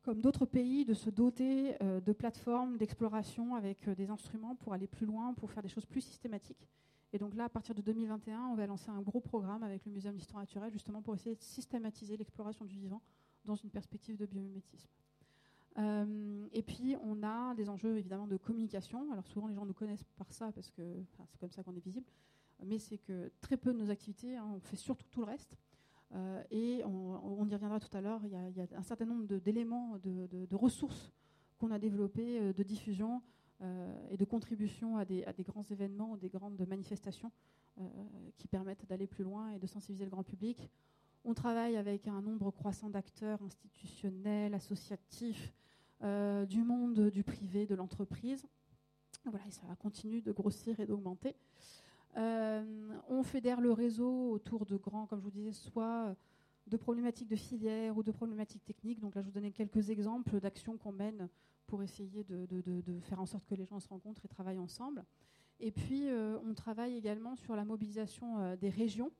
comme 0.07 0.21
d'autres 0.21 0.45
pays, 0.45 0.85
de 0.85 0.93
se 0.93 1.09
doter 1.09 1.75
euh, 1.83 1.99
de 1.99 2.13
plateformes 2.13 2.77
d'exploration 2.77 3.55
avec 3.55 3.89
des 3.89 4.09
instruments 4.09 4.55
pour 4.55 4.71
aller 4.71 4.87
plus 4.87 5.05
loin, 5.05 5.33
pour 5.33 5.51
faire 5.51 5.61
des 5.61 5.67
choses 5.67 5.85
plus 5.85 5.99
systématiques. 5.99 6.69
Et 7.11 7.17
donc 7.17 7.35
là, 7.35 7.43
à 7.43 7.49
partir 7.49 7.75
de 7.75 7.81
2021, 7.81 8.47
on 8.47 8.55
va 8.55 8.65
lancer 8.67 8.89
un 8.89 9.01
gros 9.01 9.19
programme 9.19 9.63
avec 9.63 9.85
le 9.85 9.91
Muséum 9.91 10.15
d'histoire 10.15 10.39
naturelle, 10.39 10.71
justement 10.71 11.01
pour 11.01 11.13
essayer 11.13 11.35
de 11.35 11.41
systématiser 11.41 12.15
l'exploration 12.15 12.63
du 12.63 12.77
vivant 12.77 13.01
dans 13.43 13.55
une 13.55 13.69
perspective 13.69 14.15
de 14.15 14.25
biomimétisme. 14.25 14.87
et 16.53 16.63
puis, 16.63 16.95
on 17.03 17.21
a 17.21 17.53
des 17.55 17.67
enjeux 17.67 17.97
évidemment 17.97 18.27
de 18.27 18.37
communication. 18.37 19.11
Alors, 19.11 19.27
souvent, 19.27 19.47
les 19.47 19.55
gens 19.55 19.65
nous 19.65 19.73
connaissent 19.73 20.05
par 20.15 20.31
ça 20.31 20.53
parce 20.53 20.71
que 20.71 21.03
c'est 21.31 21.37
comme 21.37 21.51
ça 21.51 21.63
qu'on 21.63 21.75
est 21.75 21.83
visible. 21.83 22.07
Mais 22.65 22.79
c'est 22.79 22.97
que 22.97 23.29
très 23.41 23.57
peu 23.57 23.73
de 23.73 23.77
nos 23.77 23.89
activités, 23.89 24.37
hein, 24.37 24.47
on 24.55 24.61
fait 24.61 24.77
surtout 24.77 25.05
tout 25.11 25.19
le 25.19 25.25
reste. 25.25 25.57
Et 26.51 26.83
on, 26.85 27.45
y 27.45 27.53
reviendra 27.53 27.79
tout 27.79 27.95
à 27.95 28.01
l'heure. 28.01 28.21
Il, 28.23 28.31
y, 28.31 28.61
a 28.61 28.77
un 28.77 28.83
certain 28.83 29.05
nombre 29.05 29.25
d'éléments, 29.25 29.97
de, 30.03 30.55
ressources 30.55 31.11
qu'on 31.57 31.71
a 31.71 31.79
développées, 31.79 32.53
de 32.53 32.63
diffusion 32.63 33.21
et 34.09 34.17
de 34.17 34.25
contribution 34.25 34.97
à 34.97 35.05
des, 35.05 35.25
grands 35.39 35.65
événements, 35.69 36.15
des 36.17 36.29
grandes 36.29 36.65
manifestations 36.67 37.31
qui 38.37 38.47
permettent 38.47 38.85
d'aller 38.87 39.07
plus 39.07 39.23
loin 39.23 39.49
et 39.51 39.59
de 39.59 39.67
sensibiliser 39.67 40.05
le 40.05 40.11
grand 40.11 40.23
public. 40.23 40.69
On 41.25 41.33
travaille 41.33 41.75
avec 41.75 42.07
un 42.07 42.21
nombre 42.21 42.51
croissant 42.51 42.89
d'acteurs 42.89 43.41
institutionnels, 43.43 44.53
associatifs, 44.53 45.53
euh, 46.03 46.45
du 46.45 46.63
monde 46.63 47.09
du 47.09 47.23
privé, 47.23 47.65
de 47.65 47.75
l'entreprise. 47.75 48.45
Voilà, 49.25 49.45
et 49.47 49.51
ça 49.51 49.63
continue 49.79 50.21
de 50.21 50.31
grossir 50.31 50.79
et 50.79 50.85
d'augmenter. 50.85 51.35
Euh, 52.15 52.63
on 53.09 53.23
fédère 53.23 53.61
le 53.61 53.71
réseau 53.71 54.31
autour 54.31 54.65
de 54.65 54.77
grands, 54.77 55.05
comme 55.05 55.19
je 55.19 55.25
vous 55.25 55.31
disais, 55.31 55.51
soit 55.51 56.15
de 56.67 56.77
problématiques 56.77 57.27
de 57.27 57.35
filière 57.35 57.97
ou 57.97 58.03
de 58.03 58.11
problématiques 58.11 58.65
techniques. 58.65 58.99
Donc 58.99 59.15
là, 59.15 59.21
je 59.21 59.27
vous 59.27 59.33
donnais 59.33 59.51
quelques 59.51 59.89
exemples 59.89 60.39
d'actions 60.39 60.77
qu'on 60.77 60.91
mène 60.91 61.29
pour 61.65 61.83
essayer 61.83 62.23
de, 62.23 62.99
faire 63.01 63.19
en 63.19 63.25
sorte 63.25 63.45
que 63.45 63.55
les 63.55 63.65
gens 63.65 63.79
se 63.79 63.89
rencontrent 63.89 64.23
et 64.23 64.27
travaillent 64.27 64.59
ensemble. 64.59 65.03
Et 65.59 65.71
puis, 65.71 66.07
euh, 66.07 66.37
on 66.45 66.53
travaille 66.53 66.95
également 66.95 67.35
sur 67.35 67.55
la 67.55 67.65
mobilisation 67.65 68.55
des 68.55 68.69
régions 68.69 69.11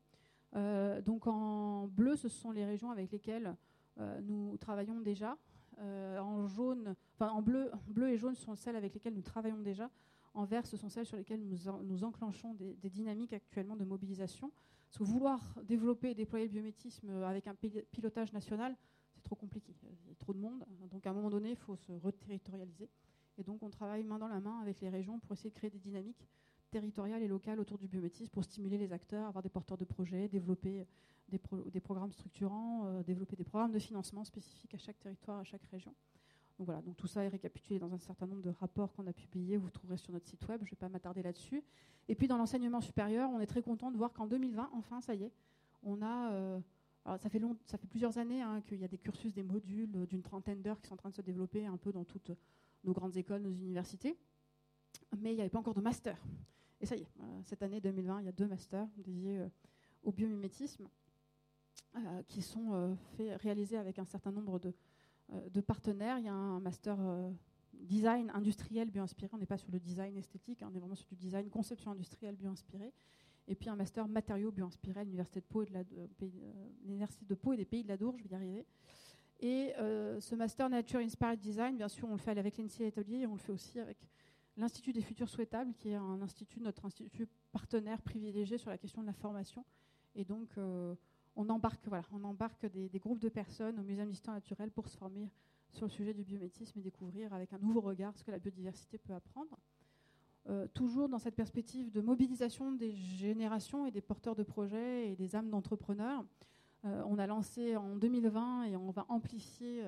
euh, 0.56 1.02
donc 1.02 1.28
en 1.28 1.88
bleu, 1.88 2.15
ce 2.15 2.30
sont 2.30 2.52
les 2.52 2.65
régions 2.65 2.91
avec 2.91 3.12
lesquelles 3.12 3.56
euh, 4.00 4.21
nous 4.21 4.58
travaillons 4.58 5.02
déjà. 5.02 5.38
Euh, 5.80 6.17
en 6.19 6.47
jaune, 6.47 6.95
en 7.19 7.41
bleu, 7.41 7.69
bleu 7.88 8.10
et 8.10 8.17
jaune 8.17 8.34
sont 8.34 8.56
celles 8.56 8.76
avec 8.76 8.93
lesquelles 8.93 9.13
nous 9.13 9.21
travaillons 9.21 9.60
déjà. 9.60 9.89
En 10.38 10.45
vert, 10.45 10.67
ce 10.67 10.78
sont 10.78 10.88
celles 10.88 11.08
sur 11.08 11.17
lesquelles 11.17 11.43
nous, 11.43 11.58
nous 11.84 12.04
enclenchons 12.04 12.54
des, 12.54 12.89
dynamiques 12.91 13.34
actuellement 13.34 13.76
de 13.76 13.84
mobilisation. 13.84 14.52
Parce 14.88 15.02
vouloir 15.02 15.41
développer 15.63 16.12
et 16.12 16.13
déployer 16.13 16.45
le 16.45 16.52
biométisme 16.52 17.10
avec 17.23 17.47
un 17.47 17.56
pilotage 17.56 18.32
national, 18.34 18.78
c'est 19.15 19.23
trop 19.23 19.36
compliqué. 19.36 19.73
Il 19.82 20.10
y 20.10 20.12
a 20.12 20.15
trop 20.15 20.34
de 20.34 20.38
monde. 20.38 20.63
Donc 20.91 21.08
à 21.08 21.10
un 21.10 21.13
moment 21.13 21.32
donné, 21.32 21.50
il 21.50 21.56
faut 21.56 21.76
se 21.76 21.91
reterritorialiser. 21.91 22.88
Et 23.39 23.43
donc 23.43 23.63
on 23.63 23.71
travaille 23.71 24.04
main 24.04 24.19
dans 24.19 24.28
la 24.28 24.39
main 24.39 24.60
avec 24.62 24.80
les 24.80 24.89
régions 24.89 25.17
pour 25.17 25.32
essayer 25.32 25.50
de 25.50 25.56
créer 25.56 25.71
des 25.71 25.80
dynamiques 25.80 26.30
territoriale 26.69 27.23
et 27.23 27.28
locale 27.28 27.60
autour 27.60 27.80
du 27.80 27.88
biométisme 27.88 28.32
pour 28.32 28.43
stimuler 28.43 28.78
les 28.78 28.93
acteurs, 28.93 29.28
avoir 29.28 29.41
des 29.41 29.50
porteurs 29.50 29.78
de 29.78 29.86
projets, 29.86 30.28
développer 30.28 30.86
des, 31.30 31.41
des 31.71 31.80
programmes 31.80 32.12
structurants, 32.12 32.86
euh, 32.86 33.04
développer 33.04 33.36
des 33.36 33.43
programmes 33.43 33.71
de 33.71 33.80
financement 33.80 34.23
spécifiques 34.23 34.76
à 34.76 34.78
chaque 34.78 35.00
territoire, 35.00 35.39
à 35.39 35.43
chaque 35.43 35.63
région. 35.63 35.95
Donc 36.58 36.65
voilà, 36.65 36.82
donc 36.82 36.96
tout 36.98 37.08
ça 37.08 37.24
est 37.24 37.28
récapitulé 37.28 37.80
dans 37.80 37.93
un 37.93 38.00
certain 38.00 38.26
nombre 38.26 38.41
de 38.41 38.50
rapports 38.50 38.91
qu'on 38.93 39.06
a 39.06 39.13
publiés, 39.13 39.58
vous 39.58 39.70
trouverez 39.70 39.98
sur 39.98 40.12
notre 40.12 40.28
site 40.28 40.48
web, 40.48 40.60
je 40.63 40.67
ne 40.67 40.72
vais 40.72 40.76
pas 40.78 40.89
m'attarder 40.89 41.22
là-dessus. 41.22 41.63
Et 42.08 42.15
puis 42.15 42.28
dans 42.28 42.38
l'enseignement 42.38 42.82
supérieur, 42.82 43.30
on 43.30 43.39
est 43.39 43.46
très 43.46 43.62
content 43.62 43.91
de 43.91 43.98
voir 43.98 44.13
qu'en 44.13 44.26
2020, 44.26 44.72
enfin, 44.74 45.02
ça 45.02 45.13
y 45.13 45.24
est, 45.24 45.32
on 45.84 46.02
a... 46.02 46.32
Euh, 46.32 46.60
alors 47.06 47.20
ça 47.20 47.30
fait, 47.30 47.39
long, 47.39 47.56
ça 47.65 47.78
fait 47.78 47.88
plusieurs 47.88 48.17
années 48.17 48.41
hein, 48.41 48.62
qu'il 48.67 48.80
y 48.80 48.84
a 48.84 48.88
des 48.88 48.98
cursus, 48.98 49.34
des 49.34 49.43
modules 49.43 49.96
euh, 49.96 50.06
d'une 50.06 50.24
trentaine 50.24 50.62
d'heures 50.62 50.82
qui 50.82 50.88
sont 50.88 50.96
en 50.96 50.98
train 50.98 51.10
de 51.10 51.15
se 51.15 51.22
développer 51.22 51.65
un 51.65 51.78
peu 51.78 51.93
dans 51.93 52.04
toutes 52.04 52.32
nos 52.84 52.91
grandes 52.93 53.15
écoles, 53.15 53.41
nos 53.41 53.52
universités, 53.52 54.17
mais 55.17 55.32
il 55.32 55.36
n'y 55.36 55.41
avait 55.41 55.50
pas 55.50 55.60
encore 55.60 55.74
de 55.74 55.82
master. 55.82 56.17
Et 56.80 56.86
ça 56.86 56.96
y 56.96 57.02
est, 57.02 57.08
euh, 57.22 57.41
cette 57.43 57.63
année 57.63 57.82
2020, 57.82 58.22
il 58.22 58.26
y 58.26 58.30
a 58.30 58.34
deux 58.34 58.48
masters 58.48 58.88
dédiés 58.98 59.39
euh, 59.39 59.50
au 60.04 60.12
biomimétisme 60.12 60.88
euh, 61.96 62.24
qui 62.28 62.41
sont 62.41 62.98
réalisés 63.17 63.78
avec 63.78 64.00
un 64.00 64.06
certain 64.06 64.32
nombre 64.32 64.60
de, 64.60 64.74
de, 65.32 65.62
partenaires. 65.62 66.20
Il 66.20 66.26
y 66.26 66.30
a 66.30 66.34
un 66.34 66.60
master 66.60 66.98
design 67.74 68.32
industriel 68.34 68.90
bio-inspiré. 68.90 69.30
On 69.34 69.38
n'est 69.38 69.46
pas 69.46 69.58
sur 69.58 69.72
le 69.72 69.80
design 69.80 70.16
esthétique, 70.18 70.62
hein, 70.62 70.70
on 70.72 70.76
est 70.76 70.80
vraiment 70.80 70.96
sur 70.96 71.08
du 71.08 71.16
design 71.16 71.50
conception 71.50 71.92
industrielle 71.92 72.36
bio-inspirée. 72.36 72.94
Et 73.48 73.56
puis 73.56 73.70
un 73.70 73.76
master 73.76 74.08
matériaux 74.08 74.52
bio-inspirés 74.52 75.02
à 75.02 75.04
l'Université 75.04 75.40
de 75.40 75.46
Pau 75.46 75.63
et, 75.63 75.66
de 75.66 76.32
l'Université 76.84 77.26
de 77.26 77.36
Pau 77.36 77.54
et 77.54 77.58
des 77.58 77.66
Pays 77.66 77.84
de 77.84 77.88
la 77.88 77.98
Dour, 77.98 78.18
je 78.18 78.24
vais 78.24 78.30
y 78.30 78.36
arriver. 78.36 78.66
Et 79.40 79.74
ce 79.78 80.36
master 80.36 80.70
Nature 80.70 81.00
Inspired 81.00 81.40
Design, 81.40 81.78
bien 81.78 81.88
sûr, 81.88 82.08
on 82.10 82.13
le 82.13 82.18
fait 82.18 82.38
avec 82.38 82.58
l'NCA 82.58 82.88
Atelier 82.88 83.20
et 83.20 83.28
on 83.28 83.34
le 83.34 83.40
fait 83.40 83.52
aussi 83.52 83.80
avec 83.80 83.98
l'Institut 84.58 84.92
des 84.92 85.02
futurs 85.02 85.30
souhaitables, 85.30 85.74
qui 85.76 85.90
est 85.90 85.96
un 85.96 86.22
institut, 86.22 86.60
notre 86.60 86.86
institut 86.86 87.28
partenaire 87.52 88.02
privilégié 88.02 88.58
sur 88.58 88.70
la 88.70 88.78
question 88.78 89.02
de 89.02 89.08
la 89.08 89.13
formation. 89.13 89.63
Et 90.16 90.26
donc, 90.26 90.50
euh, 90.58 90.96
on 91.38 91.50
embarque, 91.50 92.65
des, 92.65 93.00
groupes 93.00 93.19
de 93.19 93.30
personnes 93.30 93.80
au 93.80 93.84
Muséum 93.84 94.10
d'histoire 94.10 94.36
naturelle 94.36 94.71
pour 94.71 94.88
se 94.88 94.97
former 94.97 95.30
sur 95.71 95.86
le 95.86 95.91
sujet 95.91 96.13
du 96.13 96.23
biométisme 96.23 96.80
et 96.80 96.82
découvrir 96.82 97.34
avec 97.34 97.54
un 97.54 97.60
nouveau 97.60 97.82
regard 97.82 98.17
ce 98.17 98.23
que 98.23 98.32
la 98.32 98.39
biodiversité 98.39 98.97
peut 98.97 99.13
apprendre. 99.13 99.58
Euh, 100.50 100.67
toujours 100.73 101.10
dans 101.10 101.19
cette 101.19 101.36
perspective 101.36 101.91
de 101.91 102.02
mobilisation 102.02 102.71
des 102.71 102.91
générations 102.91 103.86
et 103.86 103.91
des 103.91 104.02
porteurs 104.02 104.36
de 104.36 104.43
projets 104.43 105.12
et 105.12 105.15
des 105.15 105.36
âmes 105.36 105.50
d'entrepreneurs, 105.50 106.26
euh, 106.86 107.04
on 107.06 107.19
a 107.19 107.28
lancé 107.28 107.76
en 107.76 107.95
2020 107.95 108.63
et 108.65 108.76
on 108.76 108.91
va 108.91 109.06
amplifier, 109.10 109.84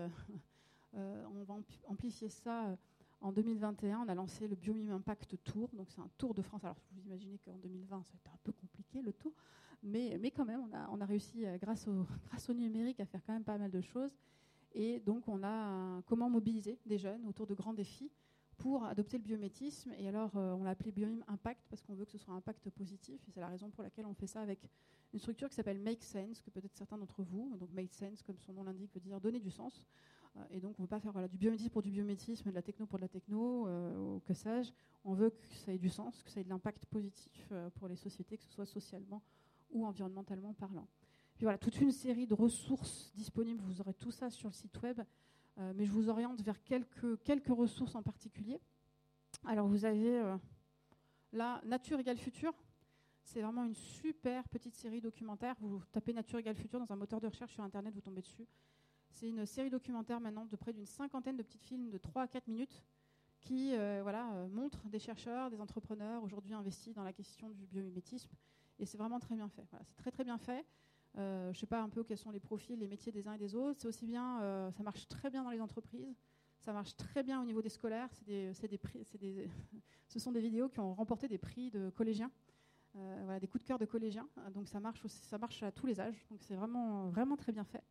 amplifier 1.88 2.29
ça 2.29 2.77
en 3.21 3.31
2021, 3.31 4.05
on 4.05 4.07
a 4.07 4.15
lancé 4.15 4.47
le 4.47 4.55
Biomime 4.55 4.91
Impact 4.91 5.43
Tour. 5.43 5.69
Donc, 5.73 5.89
c'est 5.89 5.99
un 5.99 6.09
tour 6.17 6.33
de 6.33 6.41
France. 6.41 6.63
Alors, 6.63 6.77
vous 6.91 7.01
imaginez 7.05 7.38
qu'en 7.39 7.57
2020, 7.57 8.03
ça 8.03 8.12
a 8.13 8.17
été 8.17 8.29
un 8.29 8.39
peu 8.43 8.51
compliqué 8.53 9.01
le 9.01 9.12
tour. 9.13 9.33
Mais, 9.83 10.31
quand 10.31 10.45
même, 10.45 10.61
on 10.91 11.01
a, 11.01 11.05
réussi, 11.05 11.45
euh, 11.45 11.57
grâce 11.61 11.87
au, 11.87 12.53
numérique, 12.53 12.99
à 12.99 13.05
faire 13.05 13.21
quand 13.25 13.33
même 13.33 13.43
pas 13.43 13.57
mal 13.57 13.71
de 13.71 13.81
choses. 13.81 14.15
Et 14.73 14.99
donc, 14.99 15.27
on 15.27 15.43
a 15.43 16.01
comment 16.03 16.29
mobiliser 16.29 16.77
des 16.85 16.97
jeunes 16.97 17.25
autour 17.25 17.47
de 17.47 17.53
grands 17.53 17.73
défis 17.73 18.11
pour 18.57 18.83
adopter 18.85 19.17
le 19.17 19.23
biométisme. 19.23 19.93
Et 19.97 20.07
alors, 20.07 20.35
euh, 20.35 20.53
on 20.53 20.63
l'a 20.63 20.71
appelé 20.71 20.91
Biomime 20.91 21.23
Impact 21.27 21.65
parce 21.69 21.81
qu'on 21.81 21.95
veut 21.95 22.05
que 22.05 22.11
ce 22.11 22.17
soit 22.17 22.33
un 22.33 22.37
impact 22.37 22.69
positif. 22.69 23.21
Et 23.27 23.31
c'est 23.31 23.39
la 23.39 23.47
raison 23.47 23.69
pour 23.69 23.83
laquelle 23.83 24.05
on 24.05 24.13
fait 24.13 24.27
ça 24.27 24.41
avec 24.41 24.59
une 25.13 25.19
structure 25.19 25.49
qui 25.49 25.55
s'appelle 25.55 25.79
Make 25.79 26.03
Sense, 26.03 26.41
que 26.41 26.51
peut-être 26.51 26.75
certains 26.75 26.97
d'entre 26.97 27.23
vous, 27.23 27.55
donc 27.57 27.71
Make 27.71 27.93
Sense, 27.93 28.21
comme 28.21 28.37
son 28.37 28.53
nom 28.53 28.63
l'indique, 28.63 28.93
veut 28.93 28.99
dire 28.99 29.19
donner 29.19 29.39
du 29.39 29.49
sens. 29.49 29.87
Euh, 30.35 30.41
et 30.51 30.59
donc, 30.59 30.75
on 30.77 30.83
ne 30.83 30.87
veut 30.87 30.89
pas 30.89 30.99
faire 30.99 31.27
du 31.29 31.37
biométisme 31.37 31.71
pour 31.71 31.81
du 31.81 31.89
biométisme, 31.89 32.49
de 32.49 32.55
la 32.55 32.61
techno 32.61 32.85
pour 32.85 32.99
de 32.99 33.03
la 33.03 33.07
techno, 33.07 33.67
ou 33.67 34.19
que 34.19 34.33
sais-je. 34.33 34.71
On 35.05 35.13
veut 35.13 35.31
que 35.31 35.47
ça 35.55 35.73
ait 35.73 35.79
du 35.79 35.89
sens, 35.89 36.21
que 36.21 36.29
ça 36.29 36.41
ait 36.41 36.43
de 36.43 36.49
l'impact 36.49 36.85
positif 36.85 37.51
pour 37.75 37.87
les 37.87 37.95
sociétés, 37.95 38.37
que 38.37 38.43
ce 38.43 38.51
soit 38.51 38.65
socialement 38.67 39.23
ou 39.71 39.86
environnementalement 39.86 40.53
parlant. 40.53 40.88
Puis 41.36 41.45
voilà, 41.45 41.58
toute 41.58 41.79
une 41.79 41.91
série 41.91 42.27
de 42.27 42.34
ressources 42.34 43.12
disponibles. 43.15 43.62
Vous 43.63 43.82
aurez 43.82 43.93
tout 43.93 44.12
ça 44.12 44.29
sur 44.29 44.49
le 44.49 44.53
site 44.53 44.82
web, 44.82 45.01
mais 45.75 45.86
je 45.86 45.91
vous 45.91 46.10
oriente 46.10 46.41
vers 46.41 46.62
quelques, 46.63 47.21
quelques 47.23 47.47
ressources 47.47 47.95
en 47.95 48.03
particulier. 48.03 48.60
Alors, 49.45 49.67
vous 49.67 49.86
avez 49.86 50.21
là, 51.32 51.62
Nature 51.65 51.99
égale 51.99 52.17
futur. 52.17 52.53
C'est 53.23 53.41
vraiment 53.41 53.63
une 53.63 53.75
super 53.75 54.47
petite 54.49 54.75
série 54.75 55.01
documentaire. 55.01 55.55
Vous 55.60 55.82
tapez 55.91 56.13
Nature 56.13 56.39
égale 56.39 56.55
futur 56.55 56.79
dans 56.79 56.91
un 56.91 56.95
moteur 56.95 57.21
de 57.21 57.27
recherche 57.27 57.53
sur 57.53 57.63
Internet, 57.63 57.93
vous 57.93 58.01
tombez 58.01 58.21
dessus. 58.21 58.47
C'est 59.12 59.27
une 59.27 59.45
série 59.45 59.69
documentaire 59.69 60.19
maintenant 60.19 60.45
de 60.45 60.55
près 60.55 60.73
d'une 60.73 60.86
cinquantaine 60.86 61.38
de 61.38 61.43
petits 61.43 61.58
films 61.58 61.89
de 61.89 61.97
3 61.97 62.23
à 62.23 62.27
4 62.27 62.47
minutes 62.47 62.84
qui 63.39 63.73
euh, 63.73 63.99
voilà, 64.03 64.32
euh, 64.34 64.47
montrent 64.49 64.88
des 64.89 64.99
chercheurs, 64.99 65.49
des 65.49 65.62
entrepreneurs 65.62 66.23
aujourd'hui 66.23 66.53
investis 66.53 66.93
dans 66.93 67.03
la 67.03 67.13
question 67.13 67.49
du 67.49 67.65
biomimétisme. 67.65 68.29
Et 68.79 68.85
c'est 68.85 68.97
vraiment 68.97 69.19
très 69.19 69.35
bien 69.35 69.49
fait. 69.49 69.65
c'est 69.83 69.95
très 69.95 70.11
très 70.11 70.23
bien 70.23 70.37
fait. 70.37 70.65
Euh, 71.17 71.45
je 71.45 71.57
ne 71.57 71.59
sais 71.59 71.65
pas 71.65 71.81
un 71.81 71.89
peu 71.89 72.03
quels 72.03 72.17
sont 72.17 72.31
les 72.31 72.39
profils, 72.39 72.77
les 72.77 72.87
métiers 72.87 73.11
des 73.11 73.27
uns 73.27 73.33
et 73.33 73.37
des 73.37 73.55
autres. 73.55 73.81
C'est 73.81 73.87
aussi 73.87 74.05
bien, 74.05 74.71
ça 74.71 74.83
marche 74.83 75.07
très 75.07 75.29
bien 75.29 75.43
dans 75.43 75.51
les 75.51 75.61
entreprises. 75.61 76.15
Ça 76.59 76.73
marche 76.73 76.95
très 76.95 77.23
bien 77.23 77.41
au 77.41 77.45
niveau 77.45 77.61
des 77.61 77.69
scolaires. 77.69 78.09
Des, 78.25 78.51
des 78.53 78.79
des, 79.19 79.49
ce 80.07 80.19
sont 80.19 80.31
des 80.31 80.41
vidéos 80.41 80.69
qui 80.69 80.79
ont 80.79 80.93
remporté 80.93 81.27
des 81.27 81.37
prix 81.37 81.71
de 81.71 81.89
collégiens. 81.89 82.31
voilà, 82.93 83.39
des 83.39 83.47
coups 83.47 83.63
de 83.63 83.67
cœur 83.67 83.79
de 83.79 83.85
collégiens. 83.85 84.27
Donc 84.53 84.67
ça 84.67 84.79
marche, 84.79 85.03
aussi, 85.03 85.17
ça 85.25 85.37
marche 85.37 85.63
à 85.63 85.71
tous 85.71 85.87
les 85.87 85.99
âges. 85.99 86.25
Donc 86.29 86.41
c'est 86.43 86.55
vraiment, 86.55 87.09
vraiment 87.09 87.35
très 87.35 87.51
bien 87.51 87.63
fait. 87.63 87.83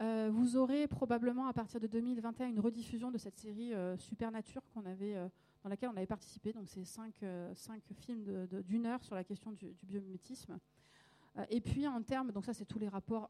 Euh, 0.00 0.30
vous 0.32 0.56
aurez 0.56 0.86
probablement 0.86 1.46
à 1.46 1.52
partir 1.52 1.78
de 1.78 1.86
2021 1.86 2.48
une 2.48 2.60
rediffusion 2.60 3.10
de 3.10 3.18
cette 3.18 3.36
série 3.36 3.74
euh, 3.74 3.98
Supernature 3.98 4.62
qu'on 4.72 4.86
avait, 4.86 5.14
euh, 5.14 5.28
dans 5.62 5.68
laquelle 5.68 5.90
on 5.92 5.96
avait 5.96 6.06
participé. 6.06 6.52
Donc 6.52 6.68
c'est 6.68 6.84
cinq, 6.84 7.14
films 7.94 8.46
d'une 8.64 8.86
heure 8.86 9.02
sur 9.04 9.14
la 9.14 9.24
question 9.24 9.52
du, 9.52 9.74
biomimétisme. 9.82 10.58
et 11.48 11.60
puis 11.60 11.86
en 11.86 12.02
termes, 12.02 12.32
donc 12.32 12.44
ça 12.44 12.54
c'est 12.54 12.64
tous 12.64 12.78
les 12.78 12.88
rapports, 12.88 13.28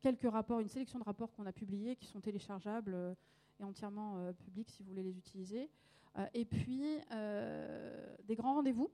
quelques 0.00 0.30
rapports, 0.30 0.60
une 0.60 0.68
sélection 0.68 0.98
de 0.98 1.04
rapports 1.04 1.32
qu'on 1.32 1.46
a 1.46 1.52
publiés 1.52 1.96
qui 1.96 2.06
sont 2.06 2.20
téléchargeables 2.20 3.16
et 3.60 3.64
entièrement 3.64 4.32
publics 4.34 4.70
si 4.70 4.82
vous 4.82 4.90
voulez 4.90 5.02
les 5.02 5.18
utiliser. 5.18 5.70
et 6.34 6.44
puis 6.44 6.98
des 8.24 8.34
grands 8.34 8.54
rendez-vous 8.54 8.90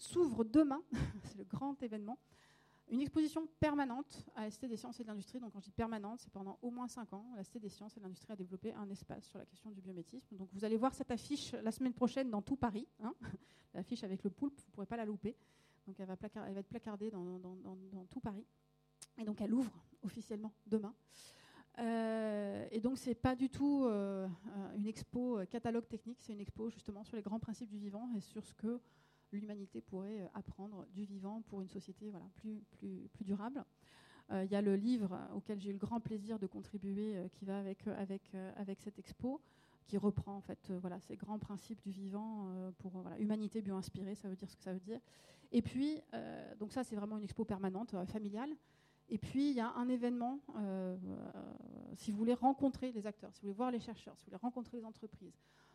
s'ouvrent 0.00 0.44
demain, 0.44 0.82
c'est 1.24 1.38
le 1.38 1.44
grand 1.44 1.80
événement, 1.82 2.18
une 2.90 3.00
exposition 3.00 3.46
permanente 3.60 4.26
à 4.34 4.44
la 4.44 4.50
Cité 4.50 4.68
des 4.68 4.76
sciences 4.76 4.98
et 5.00 5.04
de 5.04 5.08
l'industrie. 5.08 5.38
Donc, 5.38 5.52
quand 5.52 5.60
je 5.60 5.66
dis 5.66 5.72
permanente, 5.72 6.20
c'est 6.20 6.32
pendant 6.32 6.58
au 6.60 6.70
moins 6.70 6.88
cinq 6.88 7.12
ans. 7.12 7.24
La 7.36 7.44
Cité 7.44 7.60
des 7.60 7.68
sciences 7.68 7.96
et 7.96 8.00
de 8.00 8.04
l'industrie 8.04 8.32
a 8.32 8.36
développé 8.36 8.72
un 8.74 8.88
espace 8.90 9.24
sur 9.26 9.38
la 9.38 9.46
question 9.46 9.70
du 9.70 9.80
biométisme. 9.80 10.36
Donc, 10.36 10.48
vous 10.52 10.64
allez 10.64 10.76
voir 10.76 10.94
cette 10.94 11.10
affiche 11.10 11.52
la 11.52 11.70
semaine 11.70 11.94
prochaine 11.94 12.30
dans 12.30 12.42
tout 12.42 12.56
Paris. 12.56 12.86
Hein 13.00 13.14
L'affiche 13.74 14.02
avec 14.02 14.24
le 14.24 14.30
poulpe, 14.30 14.58
vous 14.58 14.66
ne 14.66 14.72
pourrez 14.72 14.86
pas 14.86 14.96
la 14.96 15.04
louper. 15.04 15.36
Donc, 15.86 15.98
elle 16.00 16.06
va, 16.06 16.14
être 16.14 16.68
placardée 16.68 17.10
dans, 17.10 17.40
tout 18.10 18.20
Paris. 18.20 18.44
Et 19.18 19.24
donc, 19.24 19.40
elle 19.40 19.54
ouvre 19.54 19.72
officiellement 20.02 20.52
demain. 20.66 20.94
et 21.78 22.80
donc, 22.80 22.98
c'est 22.98 23.14
pas 23.14 23.36
du 23.36 23.48
tout 23.48 23.84
une 24.76 24.86
expo 24.86 25.38
catalogue 25.48 25.86
technique, 25.86 26.18
c'est 26.20 26.32
une 26.32 26.40
expo 26.40 26.68
justement 26.70 27.04
sur 27.04 27.16
les 27.16 27.22
grands 27.22 27.38
principes 27.38 27.70
du 27.70 27.78
vivant 27.78 28.10
et 28.16 28.20
sur 28.20 28.44
ce 28.44 28.54
que 28.54 28.80
l'humanité 29.36 29.80
pourrait 29.80 30.30
apprendre 30.34 30.86
du 30.92 31.04
vivant 31.04 31.42
pour 31.48 31.60
une 31.60 31.68
société 31.68 32.10
voilà, 32.10 32.26
plus, 32.36 32.62
durable. 33.20 33.64
Il 34.32 34.50
y 34.50 34.54
a 34.54 34.62
le 34.62 34.76
livre 34.76 35.18
auquel 35.34 35.58
j'ai 35.58 35.70
eu 35.70 35.72
le 35.72 35.78
grand 35.78 35.98
plaisir 35.98 36.38
de 36.38 36.46
contribuer 36.46 37.28
qui 37.32 37.44
va 37.44 37.58
avec, 37.58 38.78
cette 38.78 38.98
expo 39.00 39.40
qui 39.88 39.98
reprend 39.98 40.36
en 40.36 40.40
fait 40.40 40.70
voilà 40.80 41.00
ces 41.00 41.16
grands 41.16 41.40
principes 41.40 41.82
du 41.82 41.90
vivant 41.90 42.46
pour 42.78 42.92
voilà, 42.92 43.18
humanité 43.18 43.60
bio-inspirée, 43.60 44.14
ça 44.14 44.28
veut 44.28 44.36
dire 44.36 44.48
ce 44.48 44.56
que 44.56 44.62
ça 44.62 44.72
veut 44.72 44.78
dire. 44.78 45.00
Et 45.50 45.62
puis 45.62 46.00
donc 46.60 46.70
ça 46.70 46.84
c'est 46.84 46.94
vraiment 46.94 47.18
une 47.18 47.24
expo 47.24 47.44
permanente 47.44 47.96
familiale. 48.06 48.54
Et 49.10 49.18
puis, 49.18 49.50
il 49.50 49.56
y 49.56 49.60
a 49.60 49.72
un 49.74 49.88
événement, 49.88 50.38
euh, 50.56 50.96
si 51.96 52.12
vous 52.12 52.16
voulez 52.18 52.34
rencontrer 52.34 52.92
les 52.92 53.06
acteurs, 53.08 53.34
si 53.34 53.40
vous 53.40 53.48
voulez 53.48 53.56
voir 53.56 53.70
les 53.72 53.80
chercheurs, 53.80 54.16
si 54.16 54.24
vous 54.24 54.30
voulez 54.30 54.40
rencontrer 54.40 54.76
les 54.76 54.84
entreprises, 54.84 55.34
euh, 55.34 55.69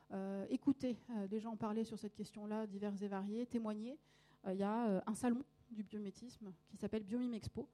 écouter 0.49 0.97
euh, 1.11 1.27
des 1.27 1.39
gens 1.39 1.55
parler 1.55 1.83
sur 1.83 1.97
cette 1.97 2.15
question-là, 2.15 2.67
divers 2.67 3.01
et 3.01 3.07
variés, 3.07 3.45
témoigner, 3.45 3.97
il 4.47 4.57
y 4.57 4.63
a 4.63 5.03
un 5.07 5.15
salon 5.15 5.43
du 5.71 5.81
biométisme 5.81 6.53
qui 6.69 6.77
s'appelle 6.77 7.03
Biomime 7.03 7.33
Expo, 7.33 7.67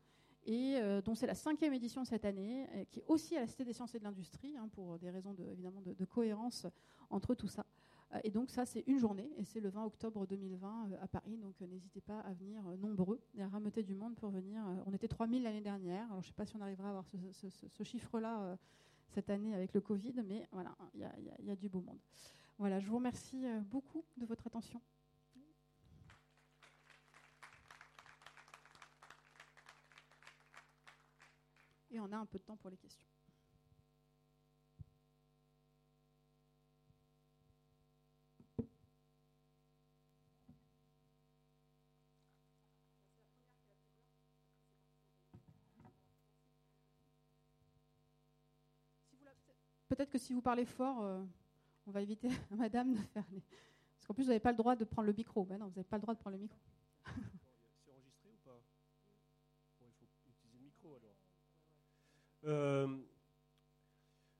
et 0.46 0.80
dont 1.04 1.16
c'est 1.16 1.28
la 1.28 1.36
cinquième 1.36 1.74
édition 1.74 2.06
cette 2.06 2.24
année, 2.24 2.66
qui 2.90 3.00
est 3.00 3.06
aussi 3.08 3.36
à 3.36 3.42
la 3.42 3.48
Cité 3.48 3.66
des 3.66 3.74
sciences 3.74 3.94
et 3.94 4.00
de 4.00 4.06
l'industrie, 4.06 4.56
hein, 4.56 4.70
pour 4.72 4.98
des 4.98 5.10
raisons 5.10 5.34
de, 5.34 5.44
évidemment 5.52 5.82
de, 5.82 6.06
cohérence 6.06 6.66
entre 7.10 7.36
tout 7.36 7.50
ça. 7.50 7.66
Euh, 8.14 8.20
et 8.24 8.32
donc 8.32 8.50
ça, 8.50 8.66
c'est 8.66 8.84
une 8.88 9.00
journée, 9.00 9.30
et 9.38 9.46
c'est 9.46 9.60
le 9.60 9.70
20 9.70 9.86
octobre 9.86 10.26
2020 10.26 10.90
euh, 10.92 10.98
à 11.02 11.08
Paris. 11.08 11.38
Donc 11.38 11.62
euh, 11.62 11.68
n'hésitez 11.68 12.02
pas 12.02 12.20
à 12.20 12.34
venir 12.34 12.64
nombreux 12.78 13.22
et 13.36 13.42
à 13.42 13.48
rameuter 13.48 13.84
du 13.84 13.96
monde 13.96 14.16
pour 14.16 14.30
venir. 14.30 14.64
on 14.86 14.94
était 14.94 15.08
3000 15.08 15.44
l'année 15.44 15.62
dernière. 15.62 16.06
Alors 16.06 16.22
je 16.22 16.28
ne 16.28 16.32
sais 16.32 16.36
pas 16.36 16.46
si 16.46 16.56
on 16.56 16.62
arrivera 16.62 16.88
à 16.88 16.92
avoir 16.92 17.06
ce, 17.32 17.84
chiffre-là 17.84 18.58
cette 19.14 19.30
année 19.30 19.54
avec 19.54 19.74
le 19.74 19.82
Covid, 19.82 20.14
mais 20.26 20.48
voilà, 20.52 20.76
il 20.94 21.02
y, 21.46 21.52
a 21.52 21.56
du 21.56 21.70
beau 21.70 21.82
monde. 21.82 22.00
Voilà, 22.58 22.80
je 22.80 22.88
vous 22.88 22.96
remercie 22.96 23.46
beaucoup 23.70 24.04
de 24.18 24.26
votre 24.26 24.48
attention. 24.48 24.82
Et 31.92 32.00
on 32.00 32.12
a 32.12 32.18
un 32.18 32.26
peu 32.26 32.38
de 32.38 32.44
temps 32.44 32.56
pour 32.56 32.70
les 32.70 32.78
questions. 32.78 33.11
Peut-être 49.96 50.10
que 50.10 50.18
si 50.18 50.32
vous 50.34 50.42
parlez 50.42 50.66
fort, 50.66 51.04
euh, 51.04 51.22
on 51.86 51.92
va 51.92 52.02
éviter 52.02 52.30
à 52.52 52.56
madame 52.56 52.94
de 52.94 53.00
faire 53.14 53.26
les. 53.32 53.42
Parce 53.42 54.08
qu'en 54.08 54.14
plus, 54.14 54.24
vous 54.24 54.30
n'avez 54.30 54.40
pas 54.40 54.52
le 54.52 54.58
droit 54.58 54.76
de 54.76 54.86
prendre 54.86 55.08
le 55.08 55.14
micro. 55.14 55.44
Ben 55.44 55.58
non, 55.58 55.66
vous 55.66 55.76
n'avez 55.76 55.88
pas 55.88 55.98
le 55.98 56.02
droit 56.02 56.14
de 56.14 56.20
prendre 56.20 56.38
le 56.38 56.42
micro. 56.42 56.58
C'est 57.06 57.92
enregistré 57.92 58.30
ou 58.30 58.38
pas? 58.44 58.62
Il 59.82 59.92
faut 60.00 60.06
utiliser 60.06 60.48
le 60.54 60.64
micro 60.64 60.96
alors. 60.96 61.16
Euh, 62.46 62.98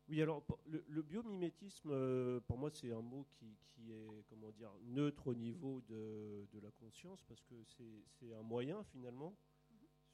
oui, 0.08 0.22
alors 0.22 0.44
le, 0.68 1.02
biomimétisme, 1.02 1.90
euh, 1.92 2.40
pour 2.48 2.58
moi, 2.58 2.70
c'est 2.72 2.92
un 2.92 3.02
mot 3.02 3.28
qui, 3.34 3.58
est 3.92 4.24
comment 4.30 4.52
dire 4.52 4.72
neutre 4.84 5.28
au 5.28 5.34
niveau 5.34 5.82
de, 5.90 6.48
de 6.54 6.60
la 6.60 6.72
conscience 6.72 7.24
parce 7.24 7.44
que 7.44 7.56
c'est 7.66 8.34
un 8.34 8.44
moyen 8.44 8.84
finalement. 8.84 9.36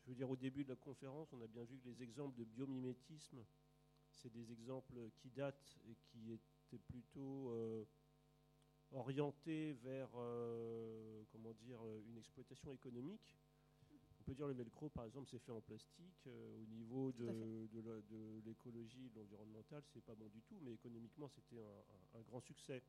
Je 0.04 0.10
veux 0.10 0.16
dire, 0.16 0.30
au 0.30 0.38
début 0.38 0.64
de 0.64 0.70
la 0.70 0.78
conférence, 0.78 1.32
on 1.34 1.42
a 1.42 1.48
bien 1.48 1.64
vu 1.64 1.78
que 1.78 1.88
les 1.90 2.02
exemples 2.02 2.38
de 2.38 2.46
biomimétisme 2.46 3.44
c'est 4.18 4.34
des 4.34 4.52
exemples 4.52 5.10
qui 5.16 5.30
datent 5.30 5.78
et 5.90 5.96
qui 5.96 6.34
étaient 6.34 6.84
plutôt 6.88 7.50
euh, 7.52 7.86
orientés 8.92 9.74
vers 9.74 10.10
euh, 10.16 11.24
comment 11.32 11.54
dire, 11.54 11.80
une 12.08 12.18
exploitation 12.18 12.72
économique. 12.72 13.38
On 14.20 14.24
peut 14.24 14.34
dire 14.34 14.48
le 14.48 14.54
velcro, 14.54 14.90
par 14.90 15.06
exemple, 15.06 15.28
c'est 15.30 15.40
fait 15.40 15.52
en 15.52 15.62
plastique. 15.62 16.28
Euh, 16.28 16.62
au 16.62 16.66
niveau 16.66 17.12
de, 17.14 17.68
de, 17.72 18.42
l'écologie 18.46 19.10
de 19.10 19.20
l'environnemental, 19.20 19.84
c'est 19.94 20.04
pas 20.04 20.16
bon 20.16 20.28
du 20.28 20.42
tout, 20.42 20.60
mais 20.62 20.74
économiquement, 20.74 21.30
c'était 21.30 21.62
un, 22.14 22.22
grand 22.22 22.42
succès. 22.42 22.84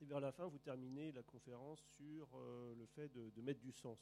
Et 0.00 0.04
vers 0.04 0.20
la 0.20 0.32
fin, 0.32 0.46
vous 0.46 0.58
terminez 0.58 1.12
la 1.12 1.22
conférence 1.22 1.80
sur 1.96 2.28
le 2.38 2.86
fait 2.86 3.08
de, 3.08 3.42
mettre 3.42 3.60
du 3.60 3.72
sens. 3.72 3.98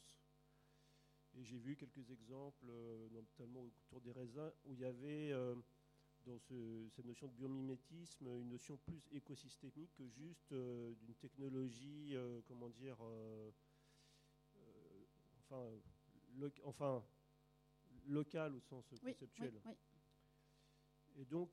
Et 1.33 1.43
j'ai 1.43 1.57
vu 1.57 1.75
quelques 1.75 2.11
exemples, 2.11 2.65
notamment 3.11 3.61
autour 3.61 4.01
des 4.01 4.11
raisins, 4.11 4.51
où 4.65 4.73
il 4.73 4.79
y 4.79 4.85
avait 4.85 5.33
dans 6.27 6.39
cette 6.39 7.05
notion 7.05 7.27
de 7.27 7.33
biomimétisme 7.33 8.27
une 8.27 8.49
notion 8.49 8.77
plus 8.77 9.01
écosystémique 9.13 9.93
que 9.97 10.07
juste 10.09 10.51
euh, 10.51 10.93
d'une 10.95 11.15
technologie, 11.15 12.11
euh, 12.15 12.41
comment 12.47 12.69
dire, 12.69 12.97
euh, 13.01 13.49
enfin, 15.39 15.63
enfin, 16.65 17.03
locale 18.07 18.55
au 18.55 18.59
sens 18.59 18.85
conceptuel. 18.89 19.53
Et 21.19 21.25
donc, 21.25 21.49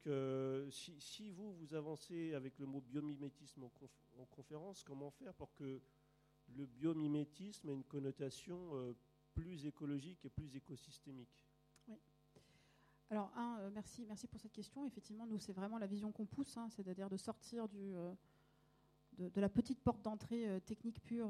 si, 0.70 1.30
vous, 1.30 1.54
vous 1.54 1.74
avancez 1.74 2.34
avec 2.34 2.58
le 2.58 2.66
mot 2.66 2.80
biomimétisme 2.80 3.62
en, 3.64 4.26
conférence, 4.26 4.82
comment 4.82 5.10
faire 5.10 5.32
pour 5.34 5.54
que 5.54 5.80
le 6.54 6.66
biomimétisme 6.66 7.70
ait 7.70 7.74
une 7.74 7.84
connotation 7.84 8.94
plus 9.32 9.64
écologique 9.64 10.22
et 10.26 10.28
plus 10.28 10.54
écosystémique? 10.54 11.44
Alors, 13.10 13.30
un, 13.36 13.58
euh, 13.60 13.70
merci, 13.72 14.04
merci 14.06 14.26
pour 14.26 14.40
cette 14.40 14.52
question. 14.52 14.86
Effectivement, 14.86 15.26
nous, 15.26 15.38
c'est 15.38 15.52
vraiment 15.52 15.78
la 15.78 15.86
vision 15.86 16.10
qu'on 16.10 16.26
pousse, 16.26 16.56
hein, 16.56 16.68
c'est-à-dire 16.70 17.10
de 17.10 17.16
sortir 17.16 17.68
du, 17.68 17.94
euh, 17.94 18.12
de, 19.18 19.40
la 19.40 19.48
petite 19.48 19.80
porte 19.80 20.02
d'entrée 20.02 20.48
euh, 20.48 20.60
technique 20.60 21.02
pure 21.02 21.28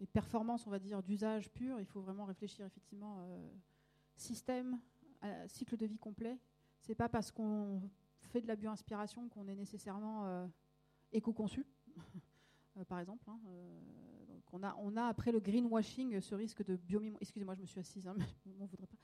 et 0.00 0.06
performance, 0.06 0.66
on 0.66 0.70
va 0.70 0.78
dire, 0.78 1.02
d'usage 1.02 1.50
pur. 1.50 1.80
Il 1.80 1.86
faut 1.86 2.00
vraiment 2.00 2.24
réfléchir, 2.24 2.64
effectivement, 2.66 3.26
système, 4.16 4.78
cycle 5.46 5.76
de 5.76 5.86
vie 5.86 5.98
complet. 5.98 6.38
C'est 6.80 6.94
pas 6.94 7.08
parce 7.08 7.30
qu'on 7.30 7.82
fait 8.20 8.40
de 8.40 8.46
la 8.46 8.56
bio-inspiration 8.56 9.28
qu'on 9.28 9.48
est 9.48 9.54
nécessairement 9.54 10.48
éco-conçu. 11.12 11.66
par 12.88 12.98
exemple. 12.98 13.24
Hein, 13.28 13.38
donc 14.28 14.42
on, 14.52 14.62
a, 14.62 14.74
on 14.78 14.96
a 14.96 15.04
après 15.04 15.30
le 15.30 15.40
greenwashing 15.40 16.20
ce 16.20 16.34
risque 16.34 16.64
de 16.64 16.76
biomime. 16.76 17.16
Excusez-moi, 17.20 17.54
je 17.54 17.60
me 17.60 17.66
suis 17.66 17.80
assise, 17.80 18.06
hein, 18.06 18.16
mais 18.46 18.54
on 18.60 18.66
voudrait 18.66 18.88
pas. 18.88 18.96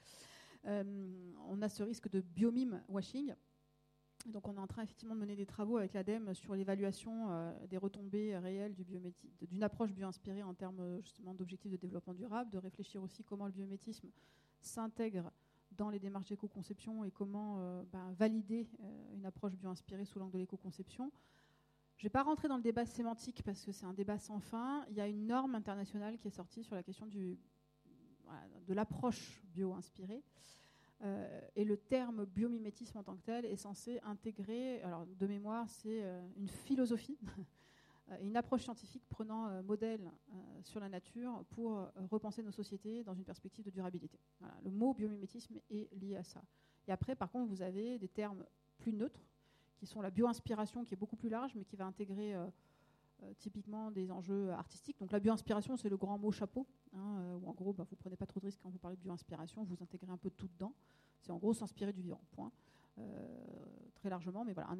Euh, 0.66 1.32
on 1.48 1.62
a 1.62 1.68
ce 1.68 1.82
risque 1.82 2.10
de 2.10 2.20
biomime 2.20 2.82
washing. 2.88 3.34
Donc 4.26 4.46
on 4.48 4.54
est 4.54 4.60
en 4.60 4.66
train 4.66 4.82
effectivement 4.82 5.14
de 5.14 5.20
mener 5.20 5.34
des 5.34 5.46
travaux 5.46 5.78
avec 5.78 5.94
l'ADEME 5.94 6.34
sur 6.34 6.54
l'évaluation 6.54 7.30
euh, 7.30 7.66
des 7.66 7.78
retombées 7.78 8.36
réelles 8.36 8.74
d'une 8.74 9.62
approche 9.62 9.92
bio-inspirée 9.92 10.42
en 10.42 10.52
termes 10.52 11.00
justement 11.00 11.32
d'objectifs 11.32 11.72
de 11.72 11.78
développement 11.78 12.12
durable, 12.12 12.50
de 12.50 12.58
réfléchir 12.58 13.02
aussi 13.02 13.24
comment 13.24 13.46
le 13.46 13.52
biométisme 13.52 14.10
s'intègre 14.60 15.32
dans 15.72 15.88
les 15.88 15.98
démarches 15.98 16.28
d'éco-conception 16.28 17.04
et 17.04 17.10
comment 17.10 17.56
euh, 17.60 17.82
ben, 17.90 18.12
valider 18.12 18.66
une 19.14 19.24
approche 19.24 19.54
bio-inspirée 19.54 20.04
sous 20.04 20.18
l'angle 20.18 20.32
de 20.32 20.38
l'éco-conception. 20.38 21.10
Je 21.96 22.06
ne 22.06 22.08
vais 22.08 22.12
pas 22.12 22.22
rentrer 22.22 22.48
dans 22.48 22.56
le 22.56 22.62
débat 22.62 22.86
sémantique 22.86 23.42
parce 23.42 23.64
que 23.64 23.72
c'est 23.72 23.84
un 23.84 23.92
débat 23.92 24.18
sans 24.18 24.40
fin. 24.40 24.84
Il 24.88 24.96
y 24.96 25.00
a 25.00 25.06
une 25.06 25.26
norme 25.26 25.54
internationale 25.54 26.18
qui 26.18 26.28
est 26.28 26.30
sortie 26.30 26.64
sur 26.64 26.74
la 26.74 26.82
question 26.82 27.06
du 27.06 27.38
de 28.66 28.74
l'approche 28.74 29.42
bio-inspirée. 29.52 30.22
Euh, 31.02 31.40
et 31.56 31.64
le 31.64 31.78
terme 31.78 32.26
biomimétisme 32.26 32.98
en 32.98 33.02
tant 33.02 33.16
que 33.16 33.22
tel 33.22 33.46
est 33.46 33.56
censé 33.56 34.00
intégrer, 34.02 34.82
alors 34.82 35.06
de 35.06 35.26
mémoire, 35.26 35.68
c'est 35.68 36.02
euh, 36.02 36.20
une 36.36 36.48
philosophie, 36.48 37.18
une 38.22 38.36
approche 38.36 38.64
scientifique 38.64 39.04
prenant 39.08 39.48
euh, 39.48 39.62
modèle 39.62 40.10
sur 40.62 40.78
la 40.78 40.90
nature 40.90 41.44
pour 41.50 41.88
repenser 42.10 42.42
nos 42.42 42.50
sociétés 42.50 43.02
dans 43.02 43.14
une 43.14 43.24
perspective 43.24 43.64
de 43.64 43.70
durabilité. 43.70 44.18
le 44.62 44.70
mot 44.70 44.92
biomimétisme 44.92 45.58
est 45.70 45.90
lié 45.94 46.16
à 46.16 46.22
ça. 46.22 46.42
Et 46.86 46.92
après, 46.92 47.14
par 47.14 47.30
contre, 47.30 47.48
vous 47.48 47.62
avez 47.62 47.98
des 47.98 48.08
termes 48.08 48.44
plus 48.78 48.92
neutres, 48.92 49.24
qui 49.80 49.86
sont 49.86 50.02
la 50.02 50.10
bio-inspiration, 50.10 50.84
qui 50.84 50.92
est 50.94 50.96
beaucoup 50.96 51.16
plus 51.16 51.30
large, 51.30 51.54
mais 51.54 51.64
qui 51.64 51.74
va 51.74 51.86
intégrer 51.86 52.34
euh, 52.34 52.46
typiquement 53.38 53.90
des 53.90 54.10
enjeux 54.10 54.50
artistiques. 54.50 54.98
Donc 54.98 55.12
la 55.12 55.20
bio-inspiration, 55.20 55.76
c'est 55.76 55.88
le 55.88 55.96
grand 55.96 56.18
mot 56.18 56.30
chapeau, 56.30 56.66
hein, 56.94 57.18
euh, 57.20 57.46
en 57.46 57.52
gros, 57.52 57.72
bah, 57.72 57.86
vous 57.88 57.96
prenez 57.96 58.16
pas 58.16 58.26
trop 58.26 58.40
de 58.40 58.46
risques 58.46 58.60
quand 58.62 58.70
vous 58.70 58.78
parlez 58.78 58.96
de 58.96 59.02
bio-inspiration, 59.02 59.64
vous 59.64 59.82
intégrez 59.82 60.10
un 60.10 60.16
peu 60.16 60.30
tout 60.30 60.48
dedans. 60.48 60.74
C'est 61.20 61.32
en 61.32 61.38
gros 61.38 61.52
s'inspirer 61.52 61.92
du 61.92 62.02
vivant, 62.02 62.20
point. 62.32 62.50
Euh, 62.98 63.04
très 63.94 64.10
largement, 64.10 64.44
mais 64.44 64.52
voilà, 64.52 64.74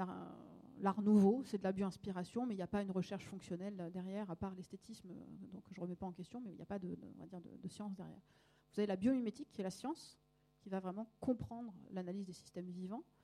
l'art 0.79 1.03
nouveau, 1.03 1.43
c'est 1.45 1.59
de 1.59 1.63
la 1.63 1.73
bio-inspiration, 1.73 2.47
mais 2.47 2.55
il 2.55 2.57
n'y 2.57 2.63
a 2.63 2.67
pas 2.67 2.83
une 2.83 2.91
recherche 2.91 3.25
fonctionnelle 3.27 3.91
derrière, 3.93 4.31
à 4.31 4.37
part 4.37 4.55
l'esthétisme, 4.55 5.09
donc 5.53 5.63
je 5.71 5.79
ne 5.79 5.85
remets 5.85 5.97
pas 5.97 6.07
en 6.07 6.13
question, 6.13 6.41
mais 6.41 6.51
il 6.51 6.57
n'y 6.57 6.63
a 6.63 6.67
pas 6.67 6.79
de, 6.79 6.97
on 7.19 7.21
va 7.21 7.27
dire 7.27 7.41
de, 7.41 7.69
science 7.69 7.95
derrière. 7.95 8.21
Vous 8.73 8.81
avez 8.81 8.87
la 8.87 8.97
biomimétique, 8.97 9.51
qui 9.53 9.61
est 9.61 9.65
la 9.65 9.71
science, 9.71 10.19
qui 10.61 10.71
va 10.71 10.81
vraiment 10.81 11.07
comprendre 11.21 11.75
l'analyse 11.91 12.25
des 12.25 12.33
systèmes 12.33 12.71
vivants, 12.71 13.05
euh, 13.05 13.20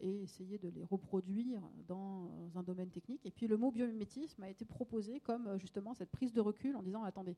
et 0.00 0.22
essayer 0.22 0.58
de 0.58 0.68
les 0.68 0.84
reproduire 0.84 1.62
dans 1.86 2.50
un 2.54 2.62
domaine 2.62 2.90
technique. 2.90 3.24
Et 3.26 3.30
puis 3.30 3.46
le 3.46 3.56
mot 3.56 3.70
biomimétisme 3.70 4.42
a 4.42 4.48
été 4.48 4.64
proposé 4.64 5.20
comme 5.20 5.46
euh, 5.46 5.58
justement 5.58 5.94
cette 5.94 6.10
prise 6.10 6.32
de 6.32 6.40
recul 6.40 6.76
en 6.76 6.82
disant 6.82 7.02
attendez, 7.04 7.36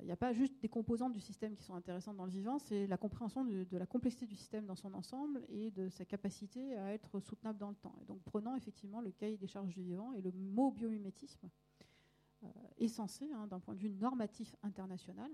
Il 0.00 0.06
n'y 0.06 0.12
a 0.12 0.16
pas 0.16 0.32
juste 0.32 0.60
des 0.60 0.68
composantes 0.68 1.12
du 1.12 1.20
système 1.20 1.54
qui 1.54 1.62
sont 1.62 1.74
intéressantes 1.74 2.16
dans 2.16 2.24
le 2.24 2.30
vivant, 2.30 2.58
c'est 2.58 2.86
la 2.86 2.96
compréhension 2.96 3.44
de, 3.44 3.66
la 3.76 3.86
complexité 3.86 4.26
du 4.26 4.36
système 4.36 4.66
dans 4.66 4.76
son 4.76 4.94
ensemble 4.94 5.42
et 5.48 5.70
de 5.70 5.88
sa 5.88 6.04
capacité 6.04 6.76
à 6.76 6.92
être 6.92 7.20
soutenable 7.20 7.58
dans 7.58 7.70
le 7.70 7.76
temps. 7.76 7.94
Et 8.02 8.04
donc 8.04 8.22
prenant 8.22 8.54
effectivement 8.56 9.00
le 9.00 9.10
cahier 9.10 9.36
des 9.36 9.46
charges 9.46 9.74
du 9.74 9.82
vivant 9.82 10.12
et 10.14 10.22
le 10.22 10.32
mot 10.32 10.70
biomimétisme 10.70 11.48
euh, 12.42 12.48
est 12.78 12.88
censé, 12.88 13.30
hein, 13.32 13.46
d'un 13.46 13.60
point 13.60 13.74
de 13.74 13.80
vue 13.80 13.90
normatif 13.90 14.56
international, 14.62 15.30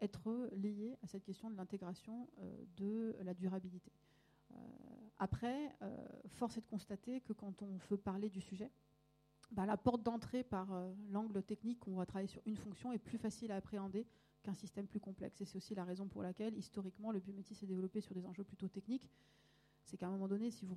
être 0.00 0.48
lié 0.52 0.96
à 1.02 1.06
cette 1.06 1.24
question 1.24 1.50
de 1.50 1.56
l'intégration 1.56 2.28
euh, 2.38 2.64
de 2.76 3.16
la 3.22 3.34
durabilité. 3.34 3.92
Euh, 4.52 4.56
après, 5.20 5.76
force 6.28 6.56
est 6.56 6.62
de 6.62 6.66
constater 6.66 7.20
que 7.20 7.32
quand 7.32 7.62
on 7.62 7.76
veut 7.88 7.98
parler 7.98 8.28
du 8.28 8.40
sujet, 8.40 8.70
bah, 9.52 9.66
la 9.66 9.76
porte 9.76 10.02
d'entrée 10.02 10.44
par 10.44 10.72
euh, 10.72 10.92
l'angle 11.10 11.42
technique 11.42 11.80
qu'on 11.80 11.96
va 11.96 12.06
travailler 12.06 12.28
sur 12.28 12.42
une 12.46 12.56
fonction 12.56 12.92
est 12.92 12.98
plus 12.98 13.18
facile 13.18 13.50
à 13.50 13.56
appréhender 13.56 14.06
qu'un 14.42 14.54
système 14.54 14.86
plus 14.86 15.00
complexe. 15.00 15.40
Et 15.40 15.44
c'est 15.44 15.56
aussi 15.56 15.74
la 15.74 15.84
raison 15.84 16.06
pour 16.06 16.22
laquelle, 16.22 16.56
historiquement, 16.56 17.10
le 17.10 17.18
biométis 17.18 17.54
s'est 17.54 17.66
développé 17.66 18.00
sur 18.00 18.14
des 18.14 18.24
enjeux 18.26 18.44
plutôt 18.44 18.68
techniques. 18.68 19.10
C'est 19.84 19.96
qu'à 19.96 20.06
un 20.06 20.10
moment 20.10 20.28
donné, 20.28 20.50
si 20.50 20.64
vous 20.64 20.74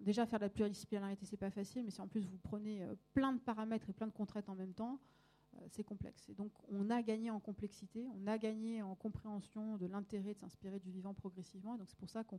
déjà 0.00 0.24
faire 0.26 0.38
de 0.38 0.44
la 0.44 0.50
pluridisciplinarité, 0.50 1.26
c'est 1.26 1.36
pas 1.36 1.50
facile, 1.50 1.84
mais 1.84 1.90
si 1.90 2.00
en 2.00 2.06
plus 2.06 2.26
vous 2.26 2.38
prenez 2.38 2.82
euh, 2.82 2.94
plein 3.12 3.32
de 3.32 3.40
paramètres 3.40 3.90
et 3.90 3.92
plein 3.92 4.06
de 4.06 4.12
contraintes 4.12 4.48
en 4.48 4.54
même 4.54 4.72
temps, 4.72 5.00
euh, 5.56 5.60
c'est 5.68 5.84
complexe. 5.84 6.28
Et 6.28 6.34
donc, 6.34 6.52
on 6.68 6.90
a 6.90 7.02
gagné 7.02 7.30
en 7.30 7.40
complexité, 7.40 8.06
on 8.14 8.26
a 8.28 8.38
gagné 8.38 8.82
en 8.82 8.94
compréhension 8.94 9.76
de 9.78 9.86
l'intérêt 9.86 10.34
de 10.34 10.38
s'inspirer 10.38 10.78
du 10.78 10.90
vivant 10.90 11.12
progressivement. 11.12 11.74
Et 11.74 11.78
donc, 11.78 11.90
c'est 11.90 11.98
pour 11.98 12.10
ça 12.10 12.22
qu'on 12.22 12.36
euh, 12.36 12.38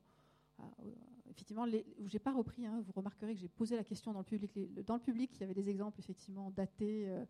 effectivement, 1.34 1.66
je 1.68 2.14
n'ai 2.14 2.20
pas 2.20 2.32
repris, 2.32 2.66
hein, 2.66 2.82
vous 2.86 2.91
remarquerez 2.93 3.34
que 3.34 3.39
j'ai 3.39 3.47
posé 3.47 3.76
la 3.76 3.84
question 3.84 4.14
dans 4.14 4.20
le 4.20 4.26
public. 4.26 4.51
dans 4.86 4.95
le 4.95 5.01
public, 5.01 5.32
il 5.36 5.41
y 5.41 5.43
avait 5.43 5.54
des 5.54 5.70
exemples 5.70 5.99
effectivement 5.99 6.51
datés 6.51 7.10
euh, 7.10 7.26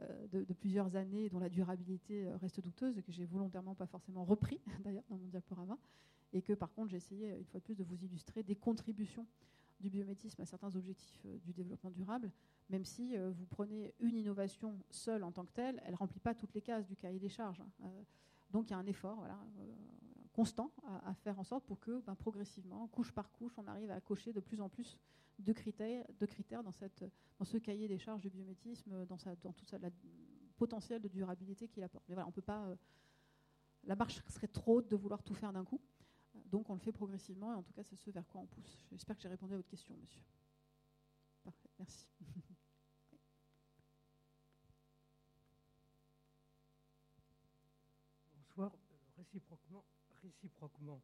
euh, 0.00 0.26
de, 0.28 0.52
plusieurs 0.52 0.94
années 0.96 1.28
dont 1.28 1.38
la 1.38 1.48
durabilité 1.48 2.28
reste 2.34 2.60
douteuse 2.60 3.00
que 3.00 3.12
j'ai 3.12 3.24
volontairement 3.24 3.74
pas 3.74 3.86
forcément 3.86 4.24
repris 4.24 4.60
d'ailleurs 4.84 5.04
dans 5.08 5.16
mon 5.16 5.26
diaporama. 5.26 5.78
Et 6.34 6.42
que 6.42 6.52
par 6.52 6.72
contre, 6.74 6.90
j'ai 6.90 6.98
essayé 6.98 7.30
une 7.38 7.46
fois 7.46 7.58
de 7.58 7.64
plus 7.64 7.74
de 7.74 7.84
vous 7.84 8.04
illustrer 8.04 8.42
des 8.42 8.54
contributions 8.54 9.26
du 9.80 9.88
biométisme 9.88 10.42
à 10.42 10.44
certains 10.44 10.74
objectifs 10.76 11.24
du 11.44 11.52
développement 11.52 11.90
durable, 11.90 12.30
même 12.68 12.84
si 12.84 13.16
vous 13.16 13.46
prenez 13.46 13.94
une 14.00 14.16
innovation 14.16 14.76
seule 14.90 15.22
en 15.22 15.30
tant 15.30 15.44
que 15.44 15.52
telle, 15.52 15.80
elle 15.86 15.92
ne 15.92 15.96
remplit 15.96 16.18
pas 16.18 16.34
toutes 16.34 16.52
les 16.52 16.60
cases 16.60 16.84
du 16.86 16.96
cahier 16.96 17.20
des 17.20 17.28
charges. 17.28 17.62
Hein. 17.82 17.90
donc 18.50 18.68
il 18.68 18.72
y 18.72 18.74
a 18.74 18.78
un 18.78 18.86
effort. 18.86 19.16
Voilà, 19.18 19.38
constant 20.38 20.70
à, 20.84 21.14
faire 21.14 21.36
en 21.40 21.42
sorte 21.42 21.66
pour 21.66 21.80
que 21.80 22.00
ben, 22.02 22.14
progressivement, 22.14 22.86
couche 22.86 23.10
par 23.10 23.32
couche, 23.32 23.58
on 23.58 23.66
arrive 23.66 23.90
à 23.90 24.00
cocher 24.00 24.32
de 24.32 24.38
plus 24.38 24.60
en 24.60 24.68
plus 24.68 24.96
de 25.40 25.52
critères, 25.52 26.04
dans, 26.62 26.70
ce 27.44 27.56
cahier 27.56 27.88
des 27.88 27.98
charges 27.98 28.20
du 28.20 28.30
biométisme, 28.30 29.04
dans, 29.06 29.18
sa, 29.18 29.34
dans 29.34 29.52
tout 29.52 29.64
ça, 29.64 29.78
la 29.78 29.90
potentiel 30.56 31.02
de 31.02 31.08
durabilité 31.08 31.66
qu'il 31.66 31.82
apporte. 31.82 32.04
Mais 32.08 32.14
voilà, 32.14 32.28
on 32.28 32.30
peut 32.30 32.40
pas. 32.40 32.66
Euh, 32.66 32.76
la 33.82 33.96
marche 33.96 34.22
serait 34.28 34.46
trop 34.46 34.76
haute 34.76 34.88
de 34.88 34.94
vouloir 34.94 35.24
tout 35.24 35.34
faire 35.34 35.52
d'un 35.52 35.64
coup. 35.64 35.80
Donc 36.44 36.70
on 36.70 36.74
le 36.74 36.80
fait 36.80 36.92
progressivement 36.92 37.52
et 37.52 37.56
en 37.56 37.64
tout 37.64 37.72
cas 37.72 37.82
c'est 37.82 37.96
ce 37.96 38.12
vers 38.12 38.28
quoi 38.28 38.40
on 38.40 38.46
pousse. 38.46 38.86
J'espère 38.92 39.16
que 39.16 39.22
j'ai 39.22 39.28
répondu 39.28 39.54
à 39.54 39.56
votre 39.56 39.68
question, 39.68 39.96
monsieur. 39.96 40.22
Parfait, 41.42 41.70
merci. 41.80 42.06
réciproquement. 50.28 51.00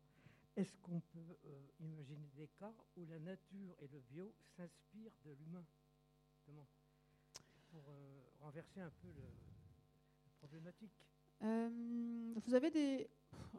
Est-ce 0.57 0.77
qu'on 0.83 1.01
peut 1.01 1.37
euh, 1.47 1.67
imaginer 1.81 2.29
des 2.37 2.49
cas 2.49 2.73
où 2.97 3.05
la 3.07 3.19
nature 3.19 3.75
et 3.81 3.89
le 3.89 4.01
bio 4.01 4.33
s'inspirent 4.57 5.17
de 5.25 5.33
l'humain? 5.33 5.65
Pour 7.71 7.89
euh, 7.89 8.21
renverser 8.41 8.81
un 8.81 8.91
peu 8.91 9.09
la 9.09 10.31
problématique. 10.39 10.93
Euh, 11.43 12.35
vous 12.37 12.55
avez 12.55 12.71
des. 12.71 13.09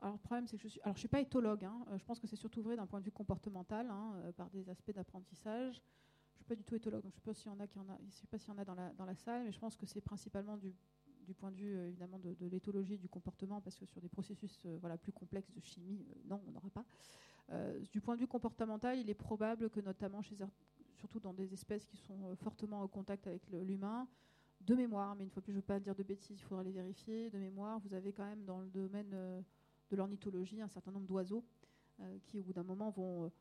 Alors, 0.02 0.14
le 0.14 0.20
problème, 0.20 0.48
c'est 0.48 0.58
que 0.58 0.64
je 0.64 0.68
suis. 0.68 0.82
Alors, 0.82 0.96
je 0.96 1.00
suis 1.00 1.08
pas 1.08 1.20
éthologue. 1.20 1.66
Hein. 1.66 1.86
Je 1.98 2.06
pense 2.06 2.20
que 2.20 2.28
c'est 2.28 2.36
surtout 2.36 2.62
vrai 2.62 2.76
d'un 2.76 2.86
point 2.86 3.00
de 3.00 3.06
vue 3.06 3.12
comportemental, 3.12 3.90
hein, 3.90 4.32
par 4.38 4.50
des 4.52 4.70
aspects 4.70 4.94
d'apprentissage. 4.94 5.82
Je 6.32 6.38
suis 6.38 6.46
pas 6.46 6.56
du 6.56 6.64
tout 6.64 6.76
éthologue, 6.76 7.02
je 7.02 7.08
ne 7.08 7.12
sais 7.12 7.22
pas 7.22 7.34
s'il 7.34 7.48
y 7.48 8.54
en 8.54 8.58
a, 8.58 8.94
dans 8.94 9.06
la 9.06 9.16
salle, 9.16 9.44
mais 9.46 9.52
je 9.52 9.60
pense 9.60 9.76
que 9.76 9.86
c'est 9.86 10.02
principalement 10.02 10.58
du 10.58 10.76
du 11.26 11.34
point 11.34 11.52
de 11.52 11.56
vue 11.58 11.76
euh, 11.76 11.88
évidemment 11.88 12.20
de, 12.20 12.36
l'éthologie 12.48 12.98
du 12.98 13.10
comportement, 13.10 13.62
parce 13.62 13.76
que 13.76 13.86
sur 13.86 14.02
des 14.02 14.10
processus 14.10 14.62
euh, 14.66 14.78
voilà, 14.80 14.98
plus 14.98 15.12
complexes 15.12 15.52
de 15.52 15.62
chimie, 15.62 16.06
euh, 16.10 16.20
non, 16.30 16.42
on 16.48 16.52
n'aura 16.52 16.70
pas. 16.70 16.86
du 17.92 18.02
point 18.02 18.16
de 18.16 18.22
vue 18.22 18.28
comportemental, 18.28 18.98
il 18.98 19.10
est 19.10 19.16
probable 19.16 19.70
que 19.70 19.80
notamment 19.80 20.22
chez 20.22 20.36
surtout 20.96 21.20
dans 21.20 21.34
des 21.34 21.54
espèces 21.54 21.86
qui 21.86 21.98
sont 21.98 22.36
fortement 22.38 22.82
en 22.82 22.88
contact 22.88 23.28
avec 23.28 23.42
l'humain, 23.52 24.08
de 24.62 24.74
mémoire, 24.74 25.16
mais 25.16 25.26
une 25.26 25.30
fois 25.30 25.42
plus, 25.42 25.52
je 25.52 25.58
ne 25.58 25.62
veux 25.62 25.66
pas 25.66 25.80
dire 25.80 25.94
de 25.94 26.04
bêtises, 26.04 26.40
il 26.40 26.44
faudra 26.44 26.64
les 26.64 26.72
vérifier, 26.72 27.30
de 27.30 27.38
mémoire, 27.38 27.80
vous 27.80 27.94
avez 27.94 28.14
quand 28.14 28.26
même 28.26 28.46
dans 28.46 28.60
le 28.60 28.68
domaine 28.68 29.12
de 29.92 29.96
l'ornithologie 29.96 30.62
un 30.62 30.70
certain 30.70 30.92
nombre 30.92 31.06
d'oiseaux 31.06 31.44
qui, 32.24 32.40
au 32.40 32.44
bout 32.44 32.54
d'un 32.54 32.64
moment, 32.64 32.90
vont, 32.90 33.32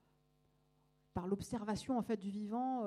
par 1.14 1.26
l'observation 1.26 1.96
en 1.96 2.02
fait, 2.02 2.18
du 2.18 2.30
vivant, 2.30 2.84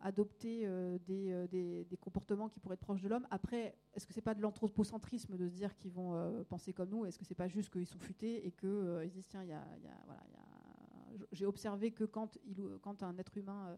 adopter 0.00 0.62
euh, 0.64 0.98
euh, 1.10 1.46
des, 1.48 1.84
des, 1.84 1.96
comportements 1.96 2.48
qui 2.48 2.60
pourraient 2.60 2.74
être 2.74 2.80
proches 2.80 3.02
de 3.02 3.08
l'homme. 3.08 3.26
Après, 3.30 3.76
est-ce 3.94 4.06
que 4.06 4.12
c'est 4.12 4.20
pas 4.20 4.34
de 4.34 4.40
l'anthropocentrisme 4.40 5.36
de 5.36 5.48
se 5.48 5.54
dire 5.54 5.76
qu'ils 5.76 5.92
vont 5.92 6.44
penser 6.48 6.72
comme 6.72 6.90
nous? 6.90 7.04
Est-ce 7.04 7.18
que 7.18 7.24
c'est 7.24 7.34
pas 7.34 7.48
juste 7.48 7.70
qu'ils 7.72 7.86
sont 7.86 7.98
futés 7.98 8.46
et 8.46 8.52
qu'ils 8.52 9.10
disent 9.12 9.28
tiens, 9.28 9.44
y 9.44 9.52
a, 9.52 9.64
j'ai 11.32 11.46
observé 11.46 11.90
que 11.90 12.04
quand, 12.04 12.38
quand 12.80 13.02
un 13.02 13.16
être 13.18 13.36
humain 13.36 13.76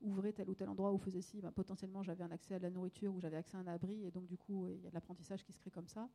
ouvrait 0.00 0.32
tel 0.32 0.48
ou 0.48 0.54
tel 0.54 0.68
endroit 0.68 0.92
ou 0.92 0.98
faisait 0.98 1.22
ci, 1.22 1.40
ben, 1.40 1.50
potentiellement 1.50 2.04
j'avais 2.04 2.22
un 2.22 2.30
accès 2.30 2.54
à 2.54 2.58
la 2.60 2.70
nourriture 2.70 3.12
ou 3.12 3.20
j'avais 3.20 3.36
accès 3.36 3.56
à 3.56 3.60
un 3.60 3.66
abri 3.66 4.04
et 4.04 4.12
donc 4.12 4.26
du 4.26 4.36
coup 4.36 4.68
il 4.68 4.80
y 4.82 4.86
a 4.86 4.90
de 4.90 4.94
l'apprentissage 4.94 5.42
qui 5.44 5.52
se 5.52 5.58
crée 5.58 5.70
comme 5.70 5.88
ça. 5.88 6.08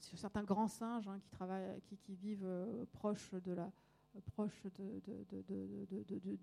sur 0.00 0.18
certains 0.18 0.44
grands 0.44 0.68
singes 0.68 1.08
hein, 1.08 1.18
qui, 1.20 1.28
travaillent, 1.30 1.80
qui 1.82 2.14
vivent 2.14 2.48
proches 2.92 3.34
de 3.34 3.52
la, 3.52 3.70
proche 4.20 4.66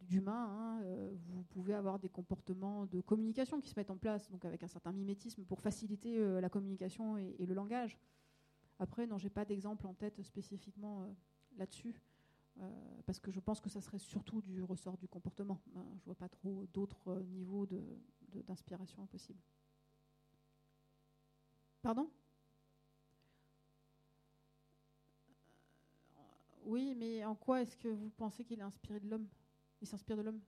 d'humains, 0.04 0.82
euh, 0.84 1.12
vous 1.28 1.44
pouvez 1.44 1.74
avoir 1.74 2.00
des 2.00 2.10
comportements 2.10 2.86
de 2.86 3.02
communication 3.02 3.62
qui 3.62 3.70
se 3.70 3.80
mettent 3.80 3.92
en 3.92 3.98
place, 3.98 4.30
donc 4.30 4.46
avec 4.46 4.64
un 4.64 4.68
certain 4.68 4.92
mimétisme 4.92 5.44
pour 5.44 5.62
faciliter 5.62 6.20
euh, 6.20 6.42
la 6.42 6.50
communication 6.50 7.18
et, 7.18 7.36
le 7.40 7.54
langage. 7.54 7.98
Après, 8.80 9.06
non, 9.08 9.18
j'ai 9.18 9.30
pas 9.30 9.46
d'exemple 9.46 9.86
en 9.88 9.94
tête 9.94 10.22
spécifiquement 10.24 11.04
euh, 11.04 11.14
là-dessus, 11.58 12.02
parce 13.06 13.20
que 13.20 13.32
je 13.32 13.40
pense 13.40 13.60
que 13.60 13.70
ça 13.70 13.82
serait 13.82 13.98
surtout 13.98 14.42
du 14.42 14.62
ressort 14.62 14.98
du 14.98 15.08
comportement. 15.08 15.62
Hein. 15.76 15.86
je 15.98 16.06
vois 16.06 16.16
pas 16.16 16.30
trop 16.30 16.68
d'autres 16.74 17.22
niveaux 17.22 17.66
d'inspiration 18.46 19.08
possibles. 19.08 19.42
Pardon? 21.82 22.12
Oui, 26.66 26.96
mais 26.96 27.24
en 27.26 27.36
quoi 27.36 27.62
est-ce 27.62 27.76
que 27.78 27.88
vous 27.88 28.10
pensez 28.12 28.44
qu'il 28.44 28.60
est 28.60 28.64
inspiré 28.64 29.00
de 29.00 29.10
l'homme? 29.10 29.28
Il 29.82 29.88
s'inspire 29.88 30.18
de 30.18 30.22
l'homme 30.22 30.42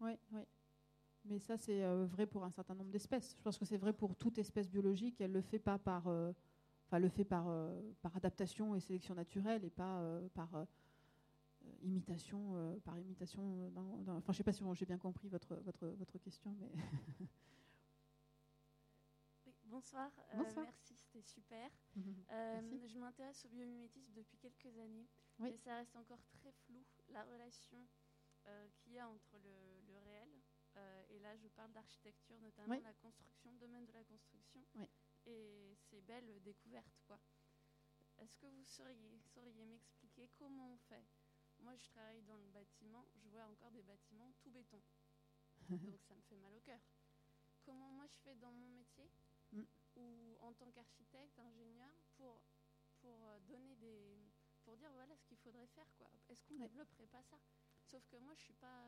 Oui, 0.00 0.12
oui. 0.32 0.40
Mais 1.24 1.38
ça, 1.38 1.56
c'est 1.56 1.84
euh, 1.84 2.06
vrai 2.06 2.26
pour 2.26 2.44
un 2.44 2.50
certain 2.50 2.74
nombre 2.74 2.90
d'espèces. 2.90 3.34
Je 3.38 3.42
pense 3.42 3.58
que 3.58 3.64
c'est 3.64 3.76
vrai 3.76 3.92
pour 3.92 4.16
toute 4.16 4.38
espèce 4.38 4.68
biologique. 4.70 5.20
Elle 5.20 5.32
le 5.32 5.42
fait 5.42 5.58
pas 5.58 5.78
par, 5.78 6.08
euh, 6.08 6.32
le 6.92 7.08
fait 7.08 7.24
par, 7.24 7.46
euh, 7.48 7.80
par 8.02 8.16
adaptation 8.16 8.74
et 8.74 8.80
sélection 8.80 9.14
naturelle 9.14 9.64
et 9.64 9.70
pas 9.70 10.02
par 10.34 10.66
imitation, 11.82 12.80
par 12.84 12.98
imitation. 12.98 13.70
enfin, 14.08 14.32
je 14.32 14.38
sais 14.38 14.44
pas 14.44 14.52
si 14.52 14.64
j'ai 14.74 14.86
bien 14.86 14.98
compris 14.98 15.28
votre, 15.28 15.56
votre, 15.56 15.86
votre 15.88 16.18
question, 16.18 16.54
mais. 16.60 16.72
bonsoir. 19.70 20.10
merci 20.56 20.96
c'était 20.96 21.22
super. 21.22 21.70
Euh, 22.32 22.86
je 22.86 22.96
m'intéresse 22.96 23.44
au 23.44 23.48
biomimétisme 23.48 24.12
depuis 24.12 24.38
quelques 24.38 24.78
années, 24.78 25.08
mais 25.40 25.56
ça 25.56 25.74
reste 25.78 25.96
encore 25.96 26.22
très 26.28 26.52
flou, 26.52 26.84
la 27.08 27.24
relation 27.24 27.88
euh, 28.46 28.68
qu'il 28.76 28.92
y 28.92 29.00
a 29.00 29.08
entre 29.08 29.36
le, 29.38 29.98
réel, 29.98 30.28
euh, 30.76 31.02
et 31.08 31.18
là 31.18 31.36
je 31.36 31.48
parle 31.48 31.72
d'architecture, 31.72 32.40
notamment 32.40 32.80
la 32.84 32.94
construction, 32.94 33.52
domaine 33.54 33.84
de 33.84 33.92
la 33.92 34.04
construction, 34.04 34.64
et 35.26 35.74
ces 35.90 36.00
belles 36.02 36.40
découvertes. 36.44 37.02
quoi. 37.08 37.18
Est-ce 38.18 38.36
que 38.36 38.46
vous 38.46 38.64
sauriez, 38.64 39.18
sauriez 39.34 39.64
m'expliquer 39.64 40.28
comment 40.38 40.74
on 40.74 40.78
fait? 40.88 41.04
Moi 41.58 41.74
je 41.74 41.88
travaille 41.88 42.22
dans 42.22 42.36
le 42.36 42.46
bâtiment, 42.46 43.08
je 43.16 43.28
vois 43.28 43.46
encore 43.46 43.72
des 43.72 43.82
bâtiments 43.82 44.32
tout 44.38 44.50
béton, 44.50 44.80
donc 45.68 46.00
ça 46.02 46.14
me 46.14 46.22
fait 46.22 46.36
mal 46.36 46.54
au 46.54 46.60
cœur. 46.60 46.80
Comment 47.64 47.90
moi 47.90 48.06
je 48.06 48.18
fais 48.18 48.36
dans 48.36 48.52
mon 48.52 48.68
métier? 48.68 49.10
Mm 49.52 49.62
ou 49.96 50.36
en 50.40 50.52
tant 50.54 50.70
qu'architecte, 50.70 51.38
ingénieur, 51.38 51.90
pour, 52.16 52.40
pour 53.00 53.26
euh, 53.26 53.38
donner 53.40 53.74
des. 53.76 54.18
pour 54.64 54.76
dire 54.76 54.90
voilà 54.92 55.16
ce 55.16 55.24
qu'il 55.26 55.36
faudrait 55.38 55.66
faire. 55.66 55.90
quoi. 55.98 56.08
Est-ce 56.28 56.42
qu'on 56.44 56.54
ne 56.54 56.66
développerait 56.66 57.06
pas 57.08 57.22
ça? 57.22 57.38
Sauf 57.84 58.06
que 58.06 58.16
moi, 58.16 58.32
je 58.34 58.40
suis 58.42 58.54
pas. 58.54 58.86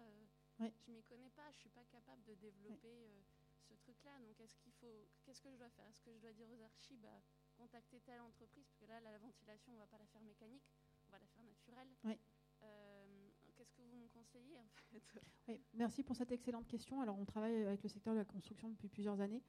Euh, 0.60 0.70
je 0.86 0.92
m'y 0.92 1.02
connais 1.02 1.30
pas, 1.30 1.50
je 1.52 1.58
suis 1.58 1.70
pas 1.70 1.84
capable 1.86 2.22
de 2.24 2.34
développer 2.34 3.06
euh, 3.08 3.20
ce 3.68 3.74
truc-là. 3.74 4.18
Donc, 4.20 4.38
est-ce 4.40 4.56
qu'il 4.58 4.72
faut. 4.72 5.08
Qu'est-ce 5.24 5.42
que 5.42 5.50
je 5.50 5.56
dois 5.56 5.70
faire? 5.70 5.86
Est-ce 5.88 6.00
que 6.02 6.12
je 6.14 6.18
dois 6.20 6.32
dire 6.32 6.48
aux 6.48 6.62
archis, 6.62 6.96
bah, 6.98 7.20
contacter 7.56 8.00
telle 8.00 8.20
entreprise? 8.20 8.64
Parce 8.64 8.78
que 8.78 8.86
là, 8.86 9.00
la 9.00 9.18
ventilation, 9.18 9.72
on 9.72 9.76
va 9.76 9.86
pas 9.86 9.98
la 9.98 10.06
faire 10.06 10.22
mécanique, 10.22 10.62
on 11.08 11.10
va 11.10 11.18
la 11.18 11.26
faire 11.26 11.42
naturelle. 11.42 11.88
Qu'est-ce 13.56 13.74
que 13.74 13.82
vous 13.82 13.96
me 13.96 14.08
conseiller 14.08 14.58
en 14.58 14.66
fait? 14.90 15.02
Oui, 15.48 15.60
Merci 15.74 16.02
pour 16.02 16.16
cette 16.16 16.32
excellente 16.32 16.66
question. 16.66 17.00
Alors 17.00 17.18
on 17.18 17.24
travaille 17.24 17.64
avec 17.64 17.82
le 17.82 17.88
secteur 17.88 18.14
de 18.14 18.18
la 18.18 18.24
construction 18.24 18.68
depuis 18.70 18.88
plusieurs 18.88 19.20
années. 19.20 19.42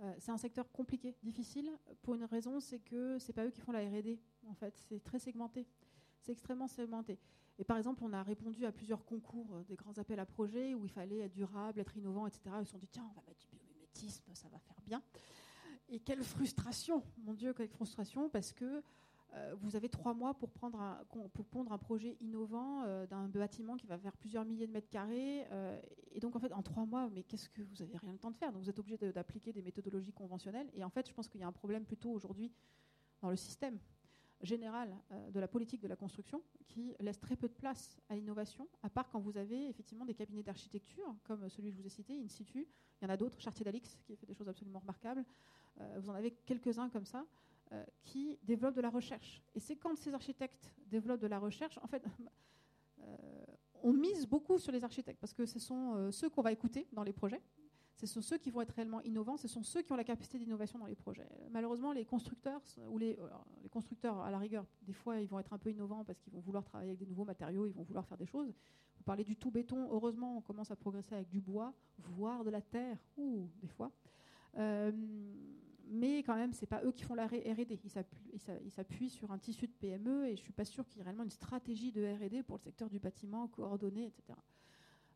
Euh, 0.00 0.14
c'est 0.18 0.30
un 0.30 0.38
secteur 0.38 0.70
compliqué, 0.72 1.14
difficile, 1.22 1.70
pour 2.02 2.14
une 2.14 2.24
raison, 2.24 2.58
c'est 2.60 2.78
que 2.78 3.18
c'est 3.18 3.32
pas 3.32 3.44
eux 3.44 3.50
qui 3.50 3.60
font 3.60 3.72
la 3.72 3.80
R&D. 3.80 4.18
En 4.46 4.54
fait, 4.54 4.74
c'est 4.88 5.02
très 5.02 5.18
segmenté. 5.18 5.66
C'est 6.20 6.32
extrêmement 6.32 6.68
segmenté. 6.68 7.18
Et 7.58 7.64
par 7.64 7.76
exemple, 7.76 8.02
on 8.02 8.12
a 8.14 8.22
répondu 8.22 8.64
à 8.64 8.72
plusieurs 8.72 9.04
concours, 9.04 9.54
euh, 9.54 9.62
des 9.64 9.76
grands 9.76 9.98
appels 9.98 10.18
à 10.18 10.24
projets 10.24 10.74
où 10.74 10.84
il 10.84 10.90
fallait 10.90 11.18
être 11.20 11.34
durable, 11.34 11.80
être 11.80 11.96
innovant, 11.96 12.26
etc. 12.26 12.42
Ils 12.60 12.66
se 12.66 12.72
sont 12.72 12.78
dit 12.78 12.88
tiens, 12.88 13.06
on 13.10 13.20
va 13.20 13.22
mettre 13.26 13.40
du 13.40 13.46
biomimétisme, 13.48 14.24
ça 14.32 14.48
va 14.48 14.58
faire 14.58 14.80
bien. 14.86 15.02
Et 15.90 16.00
quelle 16.00 16.22
frustration, 16.22 17.02
mon 17.18 17.34
Dieu, 17.34 17.52
quelle 17.52 17.68
frustration, 17.68 18.30
parce 18.30 18.52
que 18.52 18.82
vous 19.60 19.76
avez 19.76 19.88
trois 19.88 20.14
mois 20.14 20.34
pour, 20.34 20.50
prendre 20.50 20.80
un, 20.80 20.98
pour 21.32 21.46
pondre 21.46 21.72
un 21.72 21.78
projet 21.78 22.16
innovant 22.20 22.82
euh, 22.82 23.06
d'un 23.06 23.28
bâtiment 23.28 23.76
qui 23.76 23.86
va 23.86 23.98
faire 23.98 24.16
plusieurs 24.16 24.44
milliers 24.44 24.66
de 24.66 24.72
mètres 24.72 24.88
carrés. 24.88 25.46
Euh, 25.50 25.80
et 26.12 26.20
donc, 26.20 26.34
en 26.36 26.40
fait, 26.40 26.52
en 26.52 26.62
trois 26.62 26.84
mois, 26.86 27.08
mais 27.12 27.22
qu'est-ce 27.22 27.48
que 27.48 27.62
vous 27.62 27.82
avez 27.82 27.96
rien 27.96 28.12
le 28.12 28.18
temps 28.18 28.30
de 28.30 28.36
faire? 28.36 28.52
Donc, 28.52 28.62
vous 28.62 28.70
êtes 28.70 28.78
obligé 28.78 28.96
d'appliquer 28.96 29.52
des 29.52 29.62
méthodologies 29.62 30.12
conventionnelles. 30.12 30.68
Et 30.74 30.82
en 30.82 30.90
fait, 30.90 31.08
je 31.08 31.12
pense 31.12 31.28
qu'il 31.28 31.40
y 31.40 31.44
a 31.44 31.46
un 31.46 31.52
problème 31.52 31.84
plutôt 31.84 32.10
aujourd'hui 32.10 32.50
dans 33.20 33.30
le 33.30 33.36
système 33.36 33.78
général 34.42 34.96
de 35.32 35.38
la 35.38 35.46
politique 35.46 35.82
de 35.82 35.88
la 35.88 35.96
construction 35.96 36.42
qui 36.66 36.94
laisse 36.98 37.20
très 37.20 37.36
peu 37.36 37.46
de 37.46 37.52
place 37.52 38.00
à 38.08 38.14
l'innovation, 38.14 38.66
à 38.82 38.88
part 38.88 39.10
quand 39.10 39.20
vous 39.20 39.36
avez 39.36 39.68
effectivement 39.68 40.06
des 40.06 40.14
cabinets 40.14 40.42
d'architecture, 40.42 41.14
comme 41.24 41.46
celui 41.50 41.68
que 41.68 41.76
je 41.76 41.82
vous 41.82 41.86
ai 41.86 41.90
cité, 41.90 42.18
In 42.18 42.26
situ. 42.28 42.66
Il 43.00 43.04
y 43.04 43.06
en 43.06 43.10
a 43.10 43.18
d'autres, 43.18 43.38
Chartier 43.38 43.64
d'Alix, 43.66 43.98
qui 44.06 44.16
fait 44.16 44.26
des 44.26 44.32
choses 44.32 44.48
absolument 44.48 44.78
remarquables. 44.78 45.24
vous 45.98 46.08
en 46.08 46.14
avez 46.14 46.30
quelques-uns 46.46 46.88
comme 46.88 47.04
ça. 47.04 47.26
Euh, 47.72 47.84
qui 48.02 48.36
développent 48.42 48.74
de 48.74 48.80
la 48.80 48.90
recherche. 48.90 49.40
Et 49.54 49.60
c'est 49.60 49.76
quand 49.76 49.94
ces 49.94 50.12
architectes 50.12 50.74
développent 50.86 51.20
de 51.20 51.28
la 51.28 51.38
recherche, 51.38 51.78
en 51.80 51.86
fait, 51.86 52.04
euh, 52.98 53.06
on 53.84 53.92
mise 53.92 54.26
beaucoup 54.26 54.58
sur 54.58 54.72
les 54.72 54.82
architectes 54.82 55.20
parce 55.20 55.32
que 55.32 55.46
ce 55.46 55.60
sont 55.60 55.94
euh, 55.94 56.10
ceux 56.10 56.28
qu'on 56.28 56.42
va 56.42 56.50
écouter 56.50 56.88
dans 56.92 57.04
les 57.04 57.12
projets. 57.12 57.40
Ce 57.94 58.08
sont 58.08 58.22
ceux 58.22 58.38
qui 58.38 58.50
vont 58.50 58.60
être 58.60 58.72
réellement 58.72 59.00
innovants, 59.02 59.36
ce 59.36 59.46
sont 59.46 59.62
ceux 59.62 59.82
qui 59.82 59.92
ont 59.92 59.96
la 59.96 60.02
capacité 60.02 60.36
d'innovation 60.36 60.80
dans 60.80 60.86
les 60.86 60.96
projets. 60.96 61.28
Malheureusement, 61.52 61.92
les 61.92 62.04
constructeurs, 62.04 62.60
ou 62.88 62.98
les, 62.98 63.16
les, 63.62 63.68
constructeurs, 63.68 64.18
à 64.18 64.32
la 64.32 64.38
rigueur, 64.38 64.66
des 64.82 64.92
fois, 64.92 65.20
ils 65.20 65.28
vont 65.28 65.38
être 65.38 65.52
un 65.52 65.58
peu 65.58 65.70
innovants 65.70 66.04
parce 66.04 66.18
qu'ils 66.18 66.32
vont 66.32 66.40
vouloir 66.40 66.64
travailler 66.64 66.90
avec 66.90 66.98
des 66.98 67.06
nouveaux 67.06 67.26
matériaux, 67.26 67.66
ils 67.66 67.74
vont 67.74 67.84
vouloir 67.84 68.04
faire 68.04 68.18
des 68.18 68.26
choses. 68.26 68.52
Vous 68.96 69.04
parlez 69.04 69.22
du 69.22 69.36
tout 69.36 69.52
béton, 69.52 69.92
heureusement, 69.92 70.38
on 70.38 70.40
commence 70.40 70.72
à 70.72 70.76
progresser 70.76 71.14
avec 71.14 71.28
du 71.28 71.40
bois, 71.40 71.72
voire 71.98 72.42
de 72.42 72.50
la 72.50 72.62
terre, 72.62 72.98
ou 73.16 73.48
des 73.60 73.68
fois 73.68 73.92
mais 75.90 76.18
quand 76.22 76.36
même, 76.36 76.52
ce 76.52 76.62
n'est 76.62 76.66
pas 76.68 76.82
eux 76.84 76.92
qui 76.92 77.02
font 77.02 77.14
la 77.14 77.26
R&D. 77.26 77.78
Ils 77.84 78.70
s'appuient 78.70 79.10
sur 79.10 79.32
un 79.32 79.38
tissu 79.38 79.66
de 79.66 79.72
PME 79.72 80.26
et 80.26 80.36
je 80.36 80.40
ne 80.40 80.44
suis 80.44 80.52
pas 80.52 80.64
sûre 80.64 80.86
qu'il 80.86 80.98
y 80.98 81.00
ait 81.00 81.04
réellement 81.04 81.24
une 81.24 81.30
stratégie 81.30 81.92
de 81.92 82.04
R&D 82.04 82.42
pour 82.44 82.56
le 82.56 82.62
secteur 82.62 82.88
du 82.88 82.98
bâtiment 82.98 83.48
coordonné, 83.48 84.06
etc. 84.06 84.38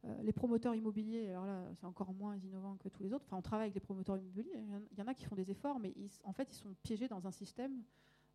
Euh, 0.04 0.22
les 0.22 0.32
promoteurs 0.32 0.74
immobiliers, 0.74 1.30
alors 1.30 1.46
là, 1.46 1.62
c'est 1.76 1.86
encore 1.86 2.12
moins 2.12 2.36
innovant 2.36 2.76
que 2.76 2.88
tous 2.88 3.02
les 3.02 3.12
autres. 3.12 3.24
Enfin, 3.26 3.36
on 3.36 3.42
travaille 3.42 3.66
avec 3.66 3.74
les 3.74 3.80
promoteurs 3.80 4.18
immobiliers. 4.18 4.60
Il 4.92 4.98
y 4.98 5.02
en 5.02 5.06
a 5.06 5.14
qui 5.14 5.24
font 5.24 5.36
des 5.36 5.50
efforts, 5.50 5.78
mais 5.78 5.94
en 6.24 6.32
fait, 6.32 6.48
ils 6.52 6.58
sont 6.58 6.74
piégés 6.82 7.08
dans 7.08 7.26
un 7.26 7.30
système 7.30 7.82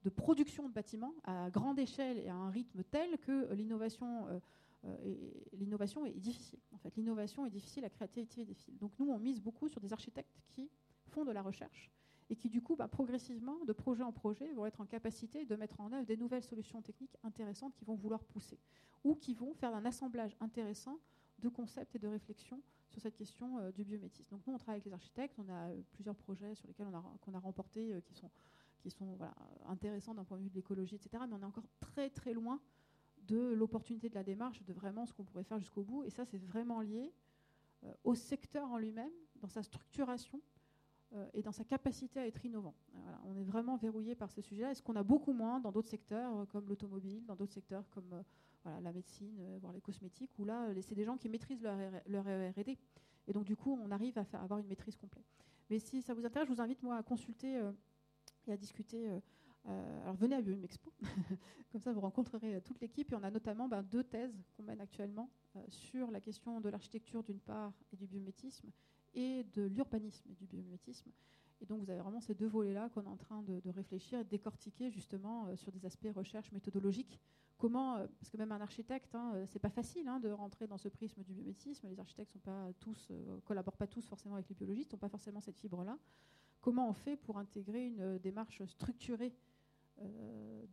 de 0.03 0.09
production 0.09 0.69
de 0.69 0.73
bâtiments 0.73 1.13
à 1.25 1.49
grande 1.49 1.77
échelle 1.77 2.17
et 2.19 2.29
à 2.29 2.35
un 2.35 2.49
rythme 2.49 2.83
tel 2.83 3.17
que 3.17 3.53
l'innovation 3.53 4.27
euh, 4.27 4.39
euh, 4.85 5.31
l'innovation 5.53 6.05
est 6.05 6.17
difficile. 6.17 6.59
En 6.71 6.77
fait, 6.77 6.95
l'innovation 6.95 7.45
est 7.45 7.49
difficile, 7.49 7.83
la 7.83 7.89
créativité 7.89 8.41
est 8.41 8.45
difficile. 8.45 8.77
Donc 8.77 8.93
nous, 8.97 9.09
on 9.09 9.19
mise 9.19 9.41
beaucoup 9.41 9.67
sur 9.67 9.81
des 9.81 9.91
architectes 9.91 10.41
qui 10.47 10.69
font 11.07 11.25
de 11.25 11.31
la 11.31 11.41
recherche 11.41 11.91
et 12.29 12.35
qui 12.35 12.49
du 12.49 12.61
coup, 12.61 12.75
bah, 12.75 12.87
progressivement, 12.87 13.63
de 13.65 13.73
projet 13.73 14.03
en 14.03 14.11
projet, 14.11 14.51
vont 14.53 14.65
être 14.65 14.81
en 14.81 14.85
capacité 14.85 15.45
de 15.45 15.55
mettre 15.55 15.79
en 15.81 15.91
œuvre 15.91 16.05
des 16.05 16.17
nouvelles 16.17 16.43
solutions 16.43 16.81
techniques 16.81 17.17
intéressantes 17.23 17.73
qui 17.75 17.85
vont 17.85 17.95
vouloir 17.95 18.23
pousser, 18.23 18.59
ou 19.03 19.15
qui 19.15 19.33
vont 19.33 19.53
faire 19.53 19.73
un 19.75 19.85
assemblage 19.85 20.35
intéressant 20.39 20.99
de 21.39 21.49
concepts 21.49 21.95
et 21.95 21.99
de 21.99 22.07
réflexions 22.07 22.61
sur 22.89 23.01
cette 23.01 23.15
question 23.15 23.59
euh, 23.59 23.71
du 23.71 23.83
biométisme. 23.83 24.29
Donc 24.31 24.45
nous, 24.45 24.53
on 24.53 24.57
travaille 24.57 24.77
avec 24.77 24.85
les 24.85 24.93
architectes, 24.93 25.37
on 25.39 25.49
a 25.49 25.69
euh, 25.69 25.81
plusieurs 25.93 26.15
projets 26.15 26.55
sur 26.55 26.67
lesquels 26.67 26.87
on 26.87 27.33
a, 27.33 27.39
remportés 27.39 27.93
euh, 27.93 28.01
qui 28.01 28.13
sont, 28.13 28.29
intéressants 29.67 30.13
d'un 30.13 30.23
point 30.23 30.37
de 30.37 30.43
vue 30.43 30.49
de 30.49 30.55
l'écologie, 30.55 30.95
etc. 30.95 31.23
Mais 31.27 31.35
on 31.35 31.41
est 31.41 31.45
encore 31.45 31.67
très 31.79 32.09
très 32.09 32.33
loin 32.33 32.61
de 33.23 33.37
l'opportunité 33.37 34.09
de 34.09 34.15
la 34.15 34.23
démarche, 34.23 34.63
de 34.63 34.73
vraiment 34.73 35.05
ce 35.05 35.13
qu'on 35.13 35.25
pourrait 35.25 35.43
faire 35.43 35.59
jusqu'au 35.59 35.83
bout. 35.83 36.03
Et 36.03 36.09
ça, 36.09 36.25
c'est 36.25 36.37
vraiment 36.37 36.81
lié 36.81 37.13
au 38.03 38.15
secteur 38.15 38.71
en 38.71 38.77
lui-même, 38.77 39.11
dans 39.35 39.49
sa 39.49 39.63
structuration, 39.63 40.41
et 41.33 41.41
dans 41.41 41.51
sa 41.51 41.63
capacité 41.63 42.19
à 42.19 42.27
être 42.27 42.45
innovant. 42.45 42.75
on 43.25 43.35
est 43.35 43.43
vraiment 43.43 43.77
verrouillé 43.77 44.15
par 44.15 44.31
ce 44.31 44.41
sujet-là, 44.41 44.71
est 44.71 44.75
ce 44.75 44.83
qu'on 44.83 44.95
a 44.95 45.03
beaucoup 45.03 45.33
moins 45.33 45.59
dans 45.59 45.71
d'autres 45.71 45.89
secteurs 45.89 46.37
euh, 46.37 46.45
comme 46.45 46.67
l'automobile, 46.67 47.25
dans 47.25 47.35
d'autres 47.35 47.53
secteurs 47.53 47.89
comme 47.89 48.13
euh, 48.13 48.79
la 48.81 48.91
médecine, 48.91 49.57
voire 49.59 49.73
les 49.73 49.81
cosmétiques, 49.81 50.37
où 50.37 50.45
là, 50.45 50.67
c'est 50.81 50.95
des 50.95 51.05
gens 51.05 51.17
qui 51.17 51.29
maîtrisent 51.29 51.63
leur, 51.63 52.25
R&D. 52.25 52.77
Et 53.27 53.33
donc, 53.33 53.45
du 53.45 53.55
coup, 53.55 53.79
on 53.81 53.89
arrive 53.89 54.17
à 54.17 54.25
avoir 54.37 54.59
une 54.59 54.67
maîtrise 54.67 54.97
complète. 54.97 55.25
Mais 55.69 55.79
si 55.79 56.01
ça 56.01 56.13
vous 56.13 56.25
intéresse, 56.25 56.47
je 56.47 56.53
vous 56.53 56.61
invite, 56.61 56.83
moi, 56.83 56.97
à 56.97 57.03
consulter 57.03 57.61
et 58.47 58.51
à 58.51 58.57
discuter. 58.57 59.09
alors, 59.65 60.15
venez 60.15 60.35
à 60.35 60.41
Biome 60.41 60.63
Expo. 60.63 60.91
Comme 61.71 61.81
ça, 61.81 61.93
vous 61.93 62.01
rencontrerez 62.01 62.61
toute 62.61 62.81
l'équipe. 62.81 63.11
Et 63.11 63.15
on 63.15 63.23
a 63.23 63.31
notamment 63.31 63.69
ben, 63.69 63.81
deux 63.81 64.03
thèses 64.03 64.43
qu'on 64.57 64.63
mène 64.63 64.81
actuellement 64.81 65.29
sur 65.69 66.11
la 66.11 66.19
question 66.19 66.59
de 66.59 66.69
l'architecture, 66.69 67.23
d'une 67.23 67.39
part, 67.39 67.73
et 67.93 67.95
du 67.95 68.07
biométisme, 68.07 68.69
et 69.13 69.43
de 69.55 69.63
l'urbanisme 69.63 70.29
et 70.29 70.35
du 70.35 70.45
biomimétisme. 70.45 71.11
Et 71.61 71.65
donc 71.65 71.81
vous 71.81 71.89
avez 71.89 71.99
vraiment 71.99 72.21
ces 72.21 72.33
deux 72.33 72.47
volets-là 72.47 72.89
qu'on 72.89 73.03
est 73.03 73.07
en 73.07 73.17
train 73.17 73.43
de, 73.43 73.69
réfléchir 73.69 74.19
et 74.19 74.23
de 74.23 74.29
décortiquer 74.29 74.89
justement 74.91 75.47
euh, 75.47 75.55
sur 75.55 75.71
des 75.71 75.85
aspects 75.85 76.07
recherche 76.15 76.51
méthodologique. 76.51 77.19
Comment, 77.57 77.97
euh, 77.97 78.07
parce 78.19 78.29
que 78.29 78.37
même 78.37 78.51
un 78.53 78.61
architecte, 78.61 79.13
hein, 79.13 79.33
euh, 79.35 79.45
c'est 79.45 79.59
pas 79.59 79.69
facile 79.69 80.07
hein, 80.07 80.19
de 80.19 80.29
rentrer 80.29 80.67
dans 80.67 80.77
ce 80.77 80.87
prisme 80.87 81.21
du 81.23 81.33
biométisme. 81.33 81.87
Les 81.89 81.99
architectes 81.99 82.37
tous, 82.79 83.11
collaborent 83.45 83.77
pas 83.77 83.87
tous 83.87 84.07
forcément 84.07 84.35
avec 84.35 84.47
les 84.47 84.55
biologistes, 84.55 84.93
n'ont 84.93 84.99
pas 84.99 85.09
forcément 85.09 85.41
cette 85.41 85.57
fibre-là. 85.57 85.97
Comment 86.61 86.89
on 86.89 86.93
fait 86.93 87.17
pour 87.17 87.37
intégrer 87.37 87.87
une 87.87 88.17
démarche 88.19 88.63
structurée 88.65 89.33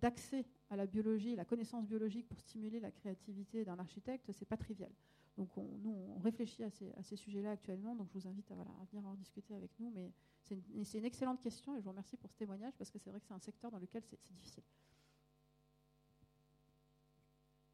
d'accès 0.00 0.46
à 0.70 0.76
la 0.76 0.86
biologie, 0.86 1.34
la 1.34 1.44
connaissance 1.44 1.86
biologique 1.86 2.28
pour 2.28 2.40
stimuler 2.40 2.78
la 2.78 2.92
créativité 2.92 3.64
d'un 3.64 3.78
architecte, 3.78 4.30
c'est 4.32 4.44
pas 4.44 4.56
trivial. 4.56 4.90
Donc 5.36 5.54
nous, 5.56 5.90
on 5.90 6.18
réfléchit 6.20 6.64
à 6.64 6.70
ces, 6.70 7.16
sujets-là 7.16 7.50
actuellement, 7.50 7.94
donc 7.94 8.08
je 8.08 8.18
vous 8.18 8.26
invite 8.26 8.50
à, 8.50 8.54
venir 8.90 9.06
en 9.06 9.14
discuter 9.14 9.54
avec 9.54 9.70
nous. 9.78 9.90
Mais 9.90 10.12
c'est 10.42 10.98
une, 10.98 11.04
excellente 11.04 11.40
question 11.40 11.76
et 11.76 11.78
je 11.78 11.84
vous 11.84 11.90
remercie 11.90 12.16
pour 12.16 12.30
ce 12.30 12.36
témoignage 12.36 12.74
parce 12.78 12.90
que 12.90 12.98
c'est 12.98 13.10
vrai 13.10 13.20
que 13.20 13.26
c'est 13.26 13.34
un 13.34 13.38
secteur 13.38 13.70
dans 13.70 13.78
lequel 13.78 14.02
c'est 14.02 14.18
difficile. 14.22 14.62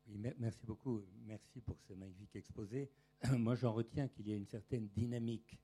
Oui, 0.08 0.18
merci 0.38 0.66
beaucoup. 0.66 1.02
Merci 1.24 1.60
pour 1.60 1.78
ce 1.80 1.92
magnifique 1.92 2.34
exposé. 2.34 2.90
Moi, 3.38 3.54
j'en 3.54 3.72
retiens 3.72 4.08
qu'il 4.08 4.28
y 4.28 4.32
a 4.32 4.36
une 4.36 4.46
certaine 4.46 4.88
dynamique 4.88 5.58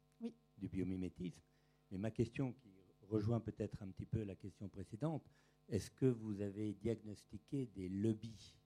du 0.57 0.69
biomimétisme. 0.69 1.43
Mais 1.91 1.99
ma 1.99 2.11
question, 2.11 2.53
qui 2.53 2.71
rejoint 3.07 3.41
peut-être 3.41 3.83
un 3.83 3.89
petit 3.89 4.07
peu 4.07 4.23
la 4.23 4.37
question 4.37 4.69
précédente, 4.69 5.29
est-ce 5.69 5.91
que 5.91 6.07
vous 6.07 6.41
avez 6.41 6.75
diagnostiqué 6.75 7.67
des 7.67 7.89
lobbies 7.89 8.57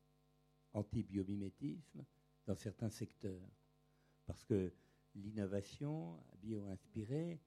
anti-biomimétisme 0.72 2.05
dans 2.47 2.55
certains 2.55 2.90
secteurs. 2.90 3.49
Parce 4.26 4.45
que 4.45 4.72
l'innovation 5.14 6.18
bio-inspirée, 6.43 7.40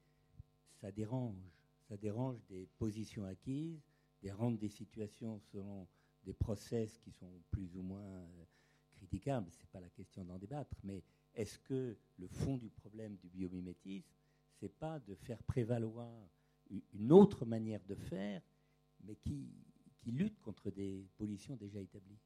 ça 0.81 0.91
dérange. 0.91 1.51
Ça 1.87 1.97
dérange 1.97 2.43
des 2.49 2.67
positions 2.77 3.25
acquises, 3.25 3.81
des 4.21 4.31
rentes 4.31 4.57
des 4.57 4.69
situations 4.69 5.39
selon 5.39 5.87
des 6.23 6.33
process 6.33 6.97
qui 6.97 7.11
sont 7.11 7.31
plus 7.51 7.75
ou 7.77 7.83
moins 7.83 8.01
euh, 8.01 8.45
critiquables. 8.95 9.51
Ce 9.51 9.59
n'est 9.59 9.69
pas 9.71 9.79
la 9.79 9.89
question 9.89 10.23
d'en 10.23 10.39
débattre. 10.39 10.75
Mais 10.83 11.03
est-ce 11.35 11.59
que 11.59 11.95
le 12.17 12.27
fond 12.27 12.57
du 12.57 12.69
problème 12.69 13.15
du 13.17 13.29
biomimétisme, 13.29 14.09
c'est 14.59 14.69
pas 14.69 14.99
de 14.99 15.13
faire 15.15 15.43
prévaloir 15.43 16.11
une 16.93 17.11
autre 17.11 17.45
manière 17.45 17.83
de 17.85 17.93
faire, 17.93 18.41
mais 19.03 19.15
qui, 19.15 19.53
qui 19.99 20.11
lutte 20.11 20.39
contre 20.39 20.71
des 20.71 21.07
positions 21.17 21.55
déjà 21.55 21.79
établies? 21.79 22.19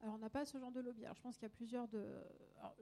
Alors, 0.00 0.14
on 0.14 0.18
n'a 0.18 0.30
pas 0.30 0.44
ce 0.44 0.58
genre 0.58 0.70
de 0.70 0.80
lobby. 0.80 1.04
Alors, 1.04 1.16
je 1.16 1.22
pense 1.22 1.36
qu'il 1.36 1.44
y 1.44 1.46
a 1.46 1.54
plusieurs 1.54 1.88
de. 1.88 2.04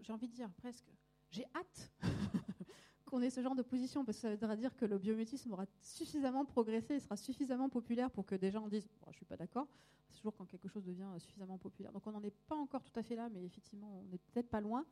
J'ai 0.01 0.13
envie 0.13 0.29
de 0.29 0.35
dire 0.35 0.51
presque. 0.53 0.87
J'ai 1.31 1.45
hâte 1.55 1.93
qu'on 3.07 3.23
ait 3.23 3.31
ce 3.31 3.41
genre 3.41 3.55
de 3.55 3.63
position, 3.63 4.05
parce 4.05 4.19
que 4.19 4.23
ça 4.23 4.31
voudra 4.35 4.57
dire 4.57 4.77
que 4.77 4.85
le 4.85 4.99
biométisme 4.99 5.53
aura 5.53 5.65
suffisamment 5.81 6.45
progressé 6.45 6.95
et 6.95 7.01
sera 7.01 7.17
suffisamment 7.17 7.69
populaire 7.69 8.11
pour 8.11 8.27
que 8.27 8.35
des 8.35 8.51
gens 8.51 8.69
disent 8.69 8.89
Je 9.05 9.09
ne 9.09 9.15
suis 9.15 9.25
pas 9.25 9.37
d'accord. 9.37 9.67
C'est 10.09 10.19
toujours 10.19 10.37
quand 10.37 10.47
quelque 10.47 10.69
chose 10.69 10.85
devient 10.85 11.09
suffisamment 11.19 11.59
populaire. 11.59 11.93
Donc, 11.93 12.07
on 12.07 12.13
n'en 12.13 12.23
est 12.23 12.35
pas 12.49 12.57
encore 12.57 12.83
tout 12.83 12.97
à 12.99 13.03
fait 13.03 13.17
là, 13.17 13.29
mais 13.31 13.45
effectivement, 13.45 14.01
on 14.01 14.05
n'est 14.05 14.19
peut-être 14.19 14.49
pas 14.49 14.61
loin. 14.61 14.85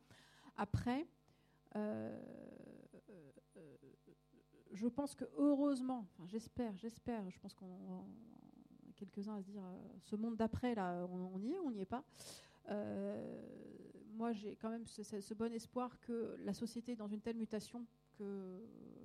Après, 0.57 1.07
euh, 1.75 2.19
euh, 3.57 3.75
je 4.73 4.87
pense 4.87 5.15
que 5.15 5.25
heureusement, 5.37 6.05
enfin, 6.13 6.25
j'espère, 6.27 6.75
j'espère, 6.77 7.29
je 7.29 7.39
pense 7.39 7.53
qu'on 7.53 8.03
quelques-uns 8.95 9.35
à 9.35 9.41
se 9.41 9.47
dire 9.47 9.63
euh, 9.63 9.77
ce 9.99 10.15
monde 10.15 10.35
d'après, 10.35 10.75
là, 10.75 11.07
on, 11.11 11.39
y 11.39 11.51
est 11.51 11.59
on 11.59 11.71
n'y 11.71 11.81
est 11.81 11.85
pas 11.85 12.03
euh, 12.69 13.41
Moi, 14.13 14.33
j'ai 14.33 14.55
quand 14.55 14.69
même 14.69 14.85
ce, 14.85 15.33
bon 15.33 15.53
espoir 15.53 15.99
que 16.01 16.35
la 16.43 16.53
société 16.53 16.93
est 16.93 16.95
dans 16.95 17.07
une 17.07 17.21
telle 17.21 17.37
mutation 17.37 17.85
que 18.17 18.61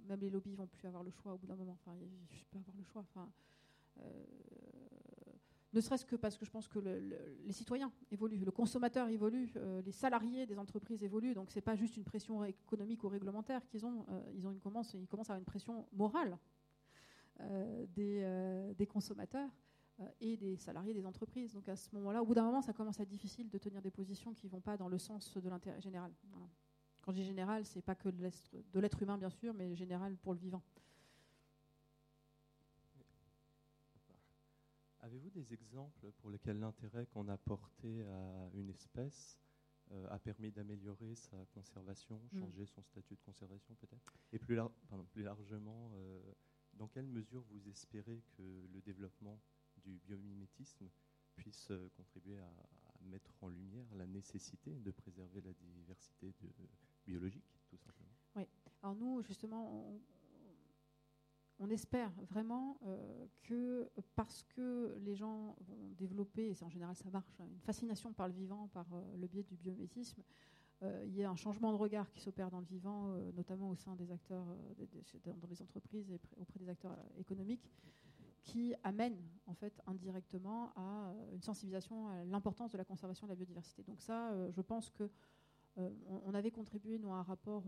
même 0.09 0.21
les 0.21 0.31
lobbies 0.31 0.55
vont 0.55 0.67
plus 0.67 0.87
avoir 0.87 1.03
le 1.03 1.11
choix 1.11 1.35
au 1.35 1.39
bout 1.39 1.47
d'un 1.47 1.57
moment. 1.57 1.77
Enfin, 1.81 1.97
je 2.31 2.45
pas 2.45 2.59
avoir 2.59 2.77
le 2.77 2.85
choix. 2.85 3.03
Enfin, 3.03 3.29
euh, 3.99 4.25
ne 5.73 5.81
serait-ce 5.81 6.05
que 6.05 6.17
parce 6.17 6.37
que 6.37 6.45
je 6.45 6.51
pense 6.51 6.67
que 6.67 6.79
les 6.81 7.53
citoyens 7.53 7.93
évoluent, 8.11 8.45
le 8.45 8.51
consommateur 8.51 9.09
évolue, 9.09 9.53
les 9.85 9.93
salariés 9.93 10.45
des 10.45 10.59
entreprises 10.59 11.05
évoluent, 11.05 11.35
donc 11.35 11.53
ce 11.53 11.57
n'est 11.57 11.63
pas 11.63 11.77
juste 11.77 11.97
une 11.97 12.03
pression 12.03 12.45
économique 12.45 13.05
ou 13.05 13.09
réglementaire 13.09 13.65
qu'ils 13.69 13.87
ont, 13.87 14.05
ils, 14.35 14.45
ont 14.49 14.51
une, 14.51 14.59
commencent, 14.59 14.95
ils 14.95 15.07
commencent 15.07 15.31
à 15.31 15.35
avoir 15.35 15.39
une 15.39 15.45
pression 15.45 15.87
morale 15.93 16.37
des, 17.95 18.87
consommateurs 18.89 19.49
et 20.21 20.37
des 20.37 20.57
salariés 20.57 20.95
des 20.95 21.07
entreprises. 21.07 21.53
Donc 21.53 21.69
à 21.69 21.77
ce 21.77 21.95
moment-là, 21.95 22.23
au 22.23 22.27
bout 22.27 22.35
d'un 22.35 22.45
moment, 22.45 22.63
ça 22.63 22.73
commence 22.73 23.01
à 23.01 23.03
être 23.03 23.09
difficile 23.09 23.49
de 23.49 23.59
tenir 23.59 23.83
des 23.83 23.91
positions 23.91 24.33
qui 24.33 24.47
ne 24.47 24.51
vont 24.51 24.61
pas 24.61 24.77
dans 24.77 24.89
le 24.89 24.99
sens 24.99 25.37
de 25.37 25.49
l'intérêt 25.49 25.81
général. 25.81 26.13
Quand 27.03 27.13
je 27.13 27.19
dis 27.19 27.25
général, 27.25 27.65
c'est 27.65 27.83
pas 27.83 27.95
que 27.95 28.09
de 28.09 28.81
l'être 28.81 29.03
humain, 29.03 29.19
bien 29.19 29.31
sûr, 29.31 29.55
mais 29.55 29.75
général 29.75 30.17
pour 30.17 30.35
le 30.35 30.39
vivant. 30.39 30.63
Avez-vous 35.01 35.31
des 35.31 35.53
exemples 35.55 36.13
pour 36.19 36.31
lesquels 36.31 36.59
l'intérêt 36.59 37.07
qu'on 37.07 37.29
a 37.29 37.39
porté 37.39 38.03
à 38.03 38.51
une 38.55 38.69
espèce 38.69 39.39
euh, 39.93 40.07
a 40.11 40.19
permis 40.19 40.53
d'améliorer 40.53 41.17
sa 41.17 41.37
conservation, 41.47 42.21
hmm. 42.33 42.39
changer 42.39 42.67
son 42.67 42.83
statut 42.83 43.15
de 43.17 43.21
conservation 43.23 43.75
peut-être? 43.77 44.15
Et 44.33 44.39
plus, 44.39 44.57
plus 45.11 45.23
largement, 45.23 45.91
euh, 45.95 46.21
dans 46.75 46.87
quelle 46.87 47.07
mesure 47.07 47.43
vous 47.51 47.69
espérez 47.69 48.23
que 48.37 48.69
le 48.73 48.81
développement 48.83 49.41
du 49.91 50.15
biomimétisme 50.15 50.89
puisse 51.37 51.71
euh, 51.71 51.89
contribuer 51.97 52.39
à, 52.39 52.51
mettre 53.03 53.33
en 53.41 53.49
lumière 53.49 53.87
la 53.95 54.07
nécessité 54.07 54.79
de 54.79 54.91
préserver 54.91 55.41
la 55.41 55.53
diversité 55.55 56.35
biologique, 57.07 57.59
tout 57.71 57.79
simplement 57.79 58.15
Oui. 58.37 58.47
Alors 58.83 58.95
nous, 58.95 59.23
justement, 59.23 59.89
on, 59.89 60.01
on 61.61 61.69
espère 61.69 62.11
vraiment 62.31 62.79
euh, 62.87 63.27
que 63.43 63.91
parce 64.17 64.43
que 64.45 64.97
les 65.03 65.15
gens 65.15 65.55
vont 65.61 65.91
développer, 65.99 66.49
et 66.49 66.55
c'est 66.55 66.65
en 66.65 66.71
général 66.71 66.97
ça 66.97 67.11
marche, 67.11 67.39
hein, 67.39 67.47
une 67.53 67.61
fascination 67.61 68.13
par 68.13 68.29
le 68.29 68.35
vivant 68.35 68.69
par 68.69 68.87
euh, 68.95 69.17
le 69.19 69.27
biais 69.27 69.43
du 69.43 69.57
biométisme, 69.57 70.23
euh, 70.83 71.05
il 71.07 71.15
y 71.15 71.23
a 71.23 71.31
un 71.31 71.37
changement 71.37 71.71
de 71.71 71.77
regard 71.77 72.11
qui 72.11 72.21
s'opère 72.21 72.51
dans 72.51 72.61
le 72.61 72.65
vivant, 72.65 73.15
notamment 73.37 73.69
au 73.69 73.77
sein 73.77 73.95
des 73.95 74.11
acteurs, 74.11 74.47
dans 75.27 75.49
les 75.49 75.61
entreprises 75.61 76.11
et 76.11 76.19
auprès 76.41 76.59
des 76.59 76.71
acteurs 76.71 76.97
économiques, 77.19 77.71
qui 78.43 78.75
amène 78.85 79.17
en 79.47 79.55
fait 79.55 79.81
indirectement 79.87 80.73
à 80.77 81.13
une 81.33 81.43
sensibilisation 81.43 82.09
à 82.09 82.25
l'importance 82.25 82.73
de 82.73 82.79
la 82.79 82.85
conservation 82.85 83.27
de 83.27 83.33
la 83.33 83.37
biodiversité. 83.37 83.83
Donc 83.83 84.01
ça, 84.01 84.51
je 84.51 84.61
pense 84.61 84.91
que 84.91 85.11
on, 85.77 86.35
avait 86.35 86.51
contribué 86.51 87.01
à 87.05 87.09
un 87.09 87.23
rapport 87.23 87.65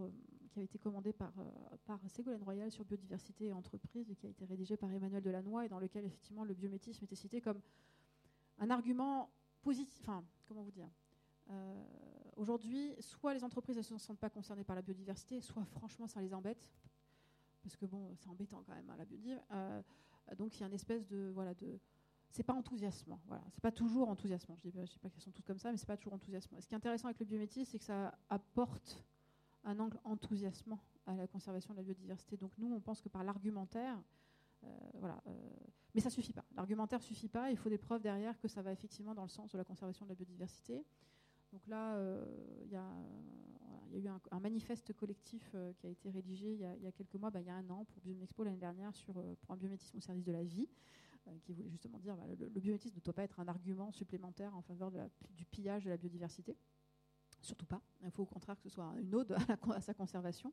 qui 0.53 0.61
a 0.61 0.63
été 0.63 0.79
commandé 0.79 1.13
par, 1.13 1.33
euh, 1.39 2.09
Ségolène 2.09 2.43
Royal 2.43 2.71
sur 2.71 2.85
biodiversité 2.85 3.47
et 3.47 3.53
entreprise 3.53 4.11
et 4.11 4.15
qui 4.15 4.27
a 4.27 4.31
été 4.31 4.45
rédigé 4.45 4.77
par 4.77 4.93
Emmanuel 4.93 5.23
Delannoy 5.23 5.65
et 5.65 5.69
dans 5.69 5.79
lequel 5.79 6.05
effectivement 6.05 6.45
le 6.45 6.55
biométisme 6.55 7.05
était 7.05 7.17
cité 7.17 7.41
comme 7.41 7.61
un 8.59 8.71
argument 8.71 9.31
positif. 9.63 10.01
Enfin, 10.03 10.25
comment 10.47 10.63
vous 10.63 10.71
dire 10.71 10.91
euh, 11.51 11.85
Aujourd'hui, 12.37 12.95
soit 13.01 13.35
les 13.35 13.45
entreprises 13.45 13.77
ne 13.77 13.83
se 13.83 13.97
sentent 13.99 14.19
pas 14.19 14.31
concernées 14.31 14.65
par 14.65 14.77
la 14.77 14.83
biodiversité, 14.83 15.41
soit 15.41 15.65
franchement 15.65 16.07
ça 16.07 16.21
les 16.21 16.35
embête. 16.35 16.71
Parce 17.63 17.77
que 17.77 17.87
bon, 17.87 18.15
c'est 18.17 18.29
embêtant 18.29 18.63
quand 18.67 18.75
même 18.75 18.91
hein, 18.91 18.97
la 18.99 19.05
biodiversité. 19.05 19.47
Euh, 20.31 20.35
donc 20.35 20.57
il 20.57 20.61
y 20.61 20.65
a 20.65 20.67
une 20.67 20.75
espèce 20.75 21.07
de 21.07 21.31
voilà 21.35 21.55
de 21.55 21.79
c'est 22.31 22.43
pas 22.43 22.55
enthousiasmant. 22.55 23.21
Voilà, 23.27 23.45
c'est 23.53 23.61
pas 23.61 23.73
toujours 23.73 24.09
enthousiasmant. 24.09 24.57
Je 24.57 24.71
dis, 24.71 24.87
sais 24.87 24.99
pas 24.99 25.11
qu'elles 25.11 25.21
sont 25.21 25.31
toutes 25.31 25.47
comme 25.47 25.59
ça, 25.59 25.71
mais 25.71 25.77
c'est 25.77 25.87
pas 25.87 25.99
toujours 25.99 26.15
enthousiasmant. 26.15 26.61
ce 26.61 26.67
qui 26.67 26.75
est 26.75 26.77
intéressant 26.77 27.09
avec 27.09 27.21
le 27.21 27.27
biométisme, 27.27 27.71
c'est 27.71 27.79
que 27.79 27.85
ça 27.85 28.17
apporte 28.31 29.05
un 29.65 29.79
angle 29.79 29.99
enthousiasmant 30.05 30.81
à 31.07 31.15
la 31.15 31.27
conservation 31.27 31.75
de 31.75 31.79
la 31.79 31.85
biodiversité. 31.85 32.37
Donc 32.37 32.53
nous, 32.57 32.73
on 32.73 32.81
pense 32.81 33.03
que 33.03 33.11
par 33.11 33.23
l'argumentaire, 33.23 33.99
euh, 34.65 34.69
voilà, 34.95 35.23
euh, 35.27 35.51
mais 35.95 36.01
ça 36.01 36.11
suffit 36.11 36.33
pas. 36.33 36.45
L'argumentaire 36.57 37.03
suffit 37.03 37.29
pas. 37.29 37.51
Il 37.51 37.57
faut 37.57 37.69
des 37.69 37.79
preuves 37.79 38.03
derrière 38.03 38.39
que 38.39 38.49
ça 38.49 38.63
va 38.63 38.73
effectivement 38.73 39.15
dans 39.15 39.25
le 39.25 39.29
sens 39.29 39.51
de 39.53 39.59
la 39.59 39.65
conservation 39.65 40.07
de 40.07 40.11
la 40.11 40.15
biodiversité. 40.15 40.85
Donc 41.53 41.67
là, 41.67 41.97
euh, 41.97 42.25
il 42.65 42.71
y, 42.73 42.77
a 42.77 42.81
eu 43.99 44.09
un, 44.09 44.41
manifeste 44.41 44.93
collectif 44.95 45.55
qui 45.79 45.87
a 45.87 45.91
été 45.91 46.11
rédigé 46.11 46.53
il 46.55 46.61
y 46.61 46.87
a, 46.87 46.93
quelques 46.93 47.15
mois, 47.15 47.31
bah, 47.31 47.41
il 47.41 47.47
y 47.47 47.51
a 47.51 47.55
un 47.55 47.69
an 47.71 47.85
pour 47.85 48.01
Biomexpo 48.01 48.43
l'année 48.43 48.57
dernière 48.57 48.95
sur 48.97 49.15
pour 49.15 49.51
un 49.51 49.57
biométisme 49.57 49.99
au 49.99 50.01
service 50.01 50.25
de 50.25 50.33
la 50.33 50.43
vie, 50.43 50.67
qui 51.43 51.53
voulait 51.53 51.69
justement 51.69 51.99
dire 51.99 52.17
que 52.17 52.21
bah, 52.21 52.27
le, 52.55 52.61
biométisme 52.61 52.97
ne 52.97 53.01
doit 53.03 53.13
pas 53.13 53.25
être 53.25 53.39
un 53.39 53.49
argument 53.49 53.93
supplémentaire 53.93 54.57
en 54.57 54.63
faveur 54.63 54.91
du 55.31 55.45
pillage 55.45 55.85
de 55.85 55.91
la 55.91 55.99
biodiversité. 55.99 56.57
Surtout 57.43 57.67
pas. 57.67 57.83
Il 58.05 58.11
faut 58.11 58.23
au 58.23 58.27
contraire 58.27 58.57
que 58.57 58.63
ce 58.63 58.69
soit 58.69 58.95
une 59.01 59.15
ode 59.15 59.37
à, 59.75 59.81
sa 59.81 59.95
conservation. 59.95 60.53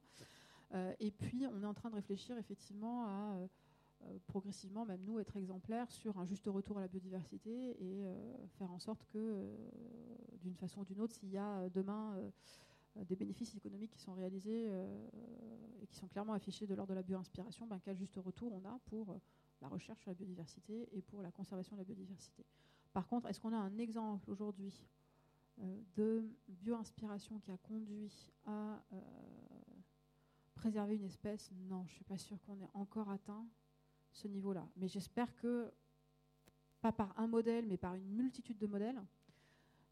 Euh, 0.74 0.94
et 1.00 1.12
puis, 1.12 1.46
on 1.48 1.62
est 1.62 1.66
en 1.66 1.74
train 1.74 1.90
de 1.90 1.96
réfléchir 1.96 2.38
effectivement 2.38 3.06
à 3.06 3.36
euh, 3.36 3.44
euh, 3.44 3.48
progressivement, 4.28 4.86
même 4.86 5.04
nous, 5.04 5.20
être 5.20 5.36
exemplaires 5.38 5.92
sur 5.92 6.18
un 6.20 6.26
juste 6.26 6.48
retour 6.48 6.78
à 6.78 6.82
la 6.82 6.88
biodiversité 6.88 7.76
et 7.84 8.06
faire 8.58 8.72
en 8.72 8.80
sorte 8.80 9.06
que, 9.08 9.50
d'une 10.42 10.56
façon 10.56 10.82
ou 10.82 10.86
d'une 10.86 11.02
autre, 11.02 11.14
s'il 11.14 11.30
y 11.30 11.38
a 11.38 11.70
demain 11.70 12.16
des 12.96 13.16
bénéfices 13.16 13.56
économiques 13.56 13.92
qui 13.92 14.00
sont 14.00 14.14
réalisés 14.14 14.68
et 15.82 15.88
qui 15.88 15.98
sont 15.98 16.08
clairement 16.08 16.34
affichés 16.34 16.66
de 16.66 16.76
l'ordre 16.76 16.92
de 16.92 16.96
la 16.96 17.04
bio-inspiration, 17.04 17.68
ben, 17.68 17.80
quel 17.84 17.98
juste 17.98 18.16
retour 18.16 18.54
on 18.54 18.66
a 18.66 18.80
pour 18.86 19.20
la 19.62 19.68
recherche 19.68 20.00
sur 20.02 20.12
la 20.12 20.16
biodiversité 20.16 20.90
et 20.92 21.02
pour 21.02 21.22
la 21.22 21.32
conservation 21.32 21.76
de 21.76 21.82
la 21.82 21.86
biodiversité. 21.86 22.46
Par 22.94 23.08
contre, 23.08 23.28
est-ce 23.28 23.40
qu'on 23.40 23.54
a 23.54 23.58
un 23.58 23.78
exemple 23.78 24.30
aujourd'hui 24.32 24.74
euh, 25.60 25.82
de 25.96 26.30
bio-inspiration 26.48 27.40
qui 27.40 27.52
a 27.52 27.58
conduit 27.58 28.28
à 28.46 28.82
euh, 28.94 29.02
préserver 30.56 30.96
une 30.96 31.04
espèce, 31.04 31.52
non, 31.52 31.86
je 31.86 31.92
ne 31.92 31.96
suis 31.96 32.04
pas 32.04 32.18
sûre 32.18 32.42
qu'on 32.42 32.60
ait 32.62 32.70
encore 32.74 33.10
atteint 33.10 33.46
ce 34.12 34.28
niveau-là. 34.28 34.68
Mais 34.76 34.88
j'espère 34.88 35.36
que, 35.36 35.72
pas 36.82 36.92
par 36.92 37.18
un 37.20 37.28
modèle, 37.28 37.66
mais 37.68 37.78
par 37.78 37.96
une 37.96 38.10
multitude 38.10 38.58
de 38.58 38.68
modèles, 38.68 39.02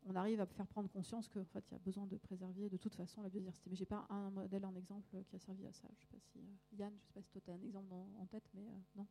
on 0.05 0.15
arrive 0.15 0.39
à 0.39 0.45
faire 0.45 0.67
prendre 0.67 0.89
conscience 0.89 1.27
qu'il 1.27 1.43
fait, 1.45 1.69
y 1.71 1.75
a 1.75 1.79
besoin 1.79 2.07
de 2.07 2.15
préserver 2.17 2.69
de 2.69 2.77
toute 2.77 2.95
façon 2.95 3.21
la 3.21 3.29
biodiversité. 3.29 3.69
Mais 3.69 3.75
je 3.75 3.81
n'ai 3.81 3.87
pas 3.87 4.05
un 4.09 4.29
modèle 4.29 4.65
en 4.65 4.75
exemple 4.75 5.21
qui 5.27 5.35
a 5.35 5.39
servi 5.39 5.67
à 5.67 5.73
ça. 5.73 5.87
Je 5.95 6.01
sais 6.01 6.07
pas 6.07 6.19
si, 6.19 6.39
euh, 6.39 6.77
Yann, 6.77 6.93
je 6.93 7.03
ne 7.03 7.07
sais 7.07 7.13
pas 7.13 7.21
si 7.21 7.31
toi 7.31 7.41
tu 7.43 7.51
as 7.51 7.53
un 7.55 7.61
exemple 7.61 7.93
en 7.93 8.25
tête, 8.25 8.49
mais 8.53 8.63
non. 8.95 9.05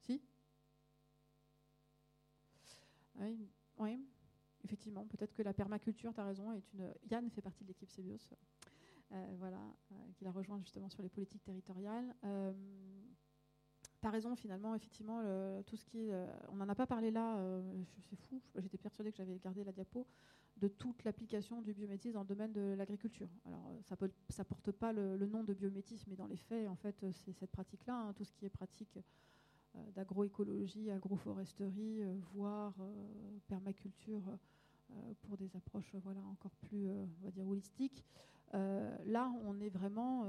Si? 0.00 0.20
Oui. 3.14 3.48
oui 3.78 4.04
effectivement, 4.64 5.06
peut-être 5.06 5.34
que 5.34 5.42
la 5.42 5.52
permaculture, 5.52 6.12
tu 6.14 6.20
as 6.20 6.24
raison, 6.24 6.52
est 6.52 6.72
une. 6.72 6.92
Yann 7.10 7.28
fait 7.30 7.40
partie 7.40 7.64
de 7.64 7.68
l'équipe 7.68 7.90
Cebios, 7.90 8.18
euh, 9.12 9.34
voilà, 9.38 9.60
euh, 9.92 9.94
qui 10.14 10.24
la 10.24 10.32
rejoint 10.32 10.58
justement 10.60 10.88
sur 10.88 11.02
les 11.02 11.08
politiques 11.08 11.44
territoriales. 11.44 12.14
Euh, 14.02 14.08
tu 14.08 14.08
as 14.08 14.10
raison, 14.10 14.34
finalement, 14.36 14.74
effectivement, 14.74 15.22
tout 15.66 15.76
ce 15.76 15.84
qui 15.84 16.10
on 16.50 16.56
n'en 16.56 16.68
a 16.68 16.74
pas 16.74 16.86
parlé 16.86 17.10
là, 17.10 17.38
c'est 18.08 18.16
fou, 18.16 18.40
j'étais 18.56 18.78
persuadée 18.78 19.10
que 19.10 19.16
j'avais 19.16 19.38
gardé 19.38 19.64
la 19.64 19.72
diapo, 19.72 20.06
de 20.56 20.68
toute 20.68 21.04
l'application 21.04 21.62
du 21.62 21.72
biométisme 21.72 22.14
dans 22.14 22.22
le 22.22 22.26
domaine 22.26 22.52
de 22.52 22.74
l'agriculture. 22.76 23.28
Alors, 23.46 23.62
ça 23.88 23.96
ne 24.00 24.08
ça 24.28 24.44
porte 24.44 24.70
pas 24.72 24.92
le, 24.92 25.26
nom 25.26 25.44
de 25.44 25.54
biométisme, 25.54 26.10
mais 26.10 26.16
dans 26.16 26.26
les 26.26 26.36
faits, 26.36 26.68
en 26.68 26.76
fait, 26.76 27.04
c'est 27.12 27.32
cette 27.32 27.50
pratique-là, 27.50 27.94
hein, 27.94 28.12
tout 28.12 28.24
ce 28.24 28.32
qui 28.32 28.46
est 28.46 28.50
pratique 28.50 28.98
d'agroécologie, 29.94 30.90
agroforesterie, 30.90 32.02
voire 32.34 32.74
permaculture 33.48 34.22
euh, 34.92 35.14
pour 35.22 35.36
des 35.36 35.56
approches 35.56 35.94
voilà, 36.02 36.20
encore 36.30 36.54
plus 36.56 36.88
euh, 36.88 37.04
on 37.20 37.24
va 37.24 37.30
dire, 37.30 37.46
holistiques. 37.46 38.04
Euh, 38.54 38.94
là, 39.06 39.32
on 39.44 39.58
est 39.60 39.70
vraiment 39.70 40.26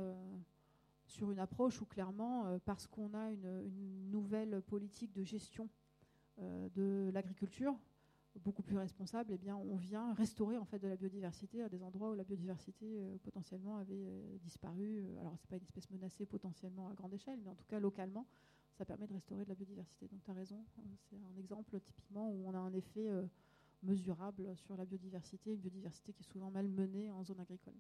sur 1.06 1.32
une 1.32 1.40
approche 1.40 1.82
où 1.82 1.86
clairement, 1.86 2.60
parce 2.66 2.88
qu'on 2.88 3.14
a 3.14 3.32
une, 3.32 4.10
nouvelle 4.10 4.62
politique 4.62 5.14
de 5.14 5.24
gestion 5.24 5.70
de 6.40 7.10
l'agriculture, 7.14 7.76
beaucoup 8.40 8.64
plus 8.64 8.78
responsable, 8.78 9.38
eh 9.44 9.52
on 9.52 9.76
vient 9.76 10.14
restaurer 10.14 10.58
en 10.58 10.66
fait 10.66 10.80
de 10.80 10.88
la 10.88 10.96
biodiversité 10.96 11.62
à 11.62 11.70
des 11.70 11.84
endroits 11.84 12.12
où 12.12 12.16
la 12.16 12.24
biodiversité 12.24 13.02
potentiellement 13.24 13.78
avait 13.78 14.08
disparu. 14.42 15.06
Alors, 15.20 15.36
c'est 15.38 15.50
pas 15.50 15.58
une 15.58 15.64
espèce 15.64 15.90
menacée 15.92 16.26
potentiellement 16.26 16.90
à 16.90 16.94
grande 16.94 17.14
échelle, 17.14 17.40
mais 17.44 17.50
en 17.50 17.56
tout 17.56 17.66
cas 17.66 17.80
localement, 17.80 18.26
ça 18.78 18.86
permet 18.86 19.08
de 19.08 19.14
restaurer 19.14 19.44
de 19.44 19.50
la 19.50 19.56
biodiversité. 19.56 20.08
Donc, 20.08 20.24
tu 20.24 20.32
as 20.32 20.34
raison, 20.34 20.64
c'est 21.10 21.16
un 21.16 21.38
exemple 21.38 21.80
typiquement 21.80 22.30
où 22.32 22.48
on 22.48 22.54
a 22.54 22.60
un 22.60 22.74
effet 22.74 23.10
mesurable 23.84 24.56
sur 24.56 24.76
la 24.76 24.86
biodiversité, 24.86 25.54
une 25.54 25.60
biodiversité 25.60 26.14
qui 26.14 26.24
est 26.24 26.32
souvent 26.32 26.50
mal 26.50 26.68
menée 26.68 27.12
en 27.12 27.24
zone 27.24 27.40
agricole. 27.40 27.76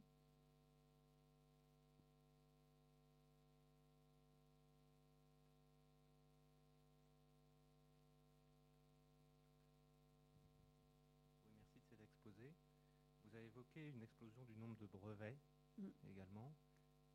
Une 13.94 14.04
explosion 14.04 14.44
du 14.44 14.56
nombre 14.56 14.78
de 14.78 14.88
brevets 14.88 15.38
mm. 15.78 15.88
également. 16.10 16.54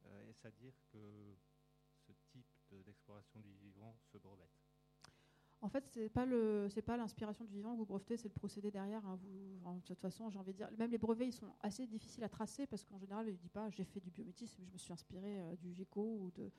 Euh, 0.07 0.31
Est-ce 0.31 0.47
à 0.47 0.51
dire 0.51 0.75
que 0.93 1.37
ce 2.07 2.13
type 2.31 2.75
d'exploration 2.85 3.41
du 3.41 3.53
vivant 3.55 3.97
se 4.01 4.19
brevette? 4.19 4.59
En 5.61 5.69
fait, 5.69 5.85
c'est 5.89 6.09
pas 6.09 6.25
le, 6.25 6.69
c'est 6.71 6.83
pas 6.83 6.97
l'inspiration 6.97 7.45
du 7.45 7.53
vivant 7.53 7.73
que 7.73 7.79
vous 7.79 7.85
brevetez, 7.85 8.17
c'est 8.17 8.29
le 8.29 8.35
procédé 8.35 8.71
derrière. 8.71 9.05
Hein. 9.05 9.19
Vous, 9.21 9.59
de 9.75 9.81
toute 9.85 9.99
façon, 9.99 10.31
j'ai 10.31 10.39
envie 10.39 10.53
de 10.53 10.59
dire, 10.59 10.71
même 10.79 10.93
les 10.93 10.99
brevets, 10.99 11.27
ils 11.27 11.33
sont 11.33 11.53
assez 11.61 11.85
difficiles 11.87 12.23
à 12.23 12.29
tracer 12.29 12.67
parce 12.69 12.85
qu'en 12.85 12.97
général, 12.97 13.27
il 13.27 13.33
ne 13.33 13.37
dit 13.39 13.49
pas 13.49 13.69
j'ai 13.71 13.85
fait 13.85 13.99
du 13.99 14.11
biométisme, 14.11 14.63
je 14.65 14.71
me 14.71 14.79
suis 14.79 14.93
inspiré 14.93 15.41
euh, 15.41 15.57
du 15.57 15.73
GECO 15.73 16.01
ou 16.01 16.31
de 16.31 16.53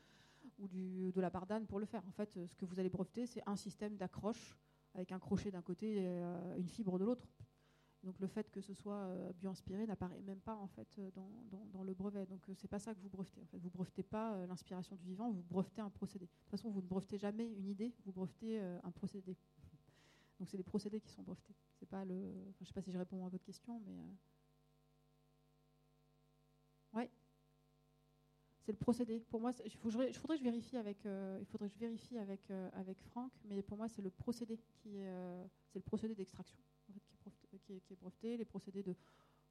ou 0.57 0.67
du, 0.67 1.11
de 1.11 1.21
la 1.21 1.29
bardane 1.29 1.65
pour 1.65 1.79
le 1.79 1.85
faire. 1.85 2.05
En 2.07 2.11
fait, 2.11 2.45
ce 2.45 2.55
que 2.55 2.65
vous 2.65 2.79
allez 2.79 2.89
breveter, 2.89 3.25
c'est 3.25 3.43
un 3.45 3.55
système 3.55 3.95
d'accroche 3.95 4.57
avec 4.93 5.11
un 5.11 5.19
crochet 5.19 5.51
d'un 5.51 5.61
côté 5.61 5.97
et 5.97 6.21
une 6.57 6.67
fibre 6.67 6.97
de 6.97 7.05
l'autre. 7.05 7.27
Donc 8.03 8.19
le 8.19 8.27
fait 8.27 8.49
que 8.49 8.61
ce 8.61 8.73
soit 8.73 9.13
bio-inspiré 9.35 9.85
n'apparaît 9.85 10.21
même 10.21 10.39
pas 10.39 10.55
en 10.55 10.67
fait 10.67 10.87
dans, 11.73 11.83
le 11.83 11.93
brevet. 11.93 12.25
Donc 12.25 12.41
c'est 12.55 12.67
pas 12.67 12.79
ça 12.79 12.93
que 12.93 12.99
vous 12.99 13.09
brevetez. 13.09 13.41
En 13.41 13.45
fait, 13.47 13.57
vous 13.57 13.69
brevetez 13.69 14.03
pas 14.03 14.45
l'inspiration 14.45 14.95
du 14.95 15.05
vivant, 15.05 15.29
vous 15.31 15.43
brevetez 15.49 15.81
un 15.81 15.89
procédé. 15.89 16.25
De 16.25 16.31
toute 16.31 16.51
façon, 16.51 16.69
vous 16.69 16.81
ne 16.81 16.87
brevetez 16.87 17.17
jamais 17.17 17.47
une 17.47 17.67
idée, 17.67 17.93
vous 18.05 18.13
brevetez 18.13 18.59
un 18.59 18.91
procédé. 18.91 19.35
Donc 20.39 20.49
c'est 20.49 20.57
les 20.57 20.63
procédés 20.63 21.01
qui 21.01 21.09
sont 21.09 21.23
brevetés. 21.23 21.55
C'est 21.77 21.89
pas 21.89 22.05
le. 22.05 22.33
je 22.61 22.65
sais 22.65 22.73
pas 22.73 22.81
si 22.81 22.91
je 22.91 22.97
réponds 22.97 23.25
à 23.25 23.29
votre 23.29 23.43
question, 23.43 23.81
mais. 23.85 23.97
Ouais 26.93 27.11
c'est 28.69 28.73
le 28.73 28.77
procédé. 28.77 29.19
Pour 29.31 29.41
moi, 29.41 29.51
il 29.65 29.71
faudrait, 29.71 30.11
que 30.11 30.37
je 30.37 30.43
vérifie 30.43 30.77
avec, 30.77 31.03
euh, 31.07 31.39
il 31.39 31.45
faudrait 31.47 31.69
que 31.69 31.73
je 31.73 31.79
vérifie 31.79 32.19
avec, 32.19 32.51
euh, 32.51 32.69
avec 32.73 33.01
Franck, 33.01 33.31
mais 33.45 33.63
pour 33.63 33.77
moi, 33.77 33.89
c'est 33.89 34.03
le 34.03 34.11
procédé 34.11 34.59
qui 34.59 34.97
est, 34.97 35.09
euh, 35.09 35.43
c'est 35.69 35.79
le 35.79 35.83
procédé 35.83 36.13
d'extraction 36.13 36.59
qui, 37.85 37.93
est 37.93 37.99
breveté, 37.99 38.37
les 38.37 38.45
procédés 38.45 38.83
de 38.83 38.95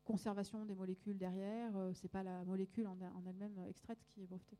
conservation 0.04 0.64
des 0.64 0.74
molécules 0.74 1.18
derrière. 1.18 1.72
c'est 1.94 2.08
pas 2.08 2.22
la 2.22 2.44
molécule 2.44 2.86
en, 2.86 2.96
en 3.00 3.26
elle-même 3.26 3.58
extraite 3.68 3.98
qui 4.08 4.22
est 4.22 4.26
brevetée. 4.26 4.58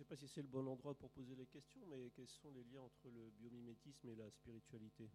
Sais 0.00 0.08
pas 0.08 0.16
si 0.16 0.28
c'est 0.28 0.40
le 0.40 0.48
bon 0.48 0.66
endroit 0.66 0.94
pour 0.94 1.10
poser 1.10 1.34
les 1.34 1.44
questions, 1.44 1.82
mais 1.90 2.10
quels 2.14 2.28
sont 2.28 2.50
les 2.52 2.64
liens 2.64 2.80
entre 2.80 3.10
le 3.10 3.30
biomimétisme 3.38 4.08
et 4.08 4.14
la 4.14 4.30
spiritualité? 4.30 5.10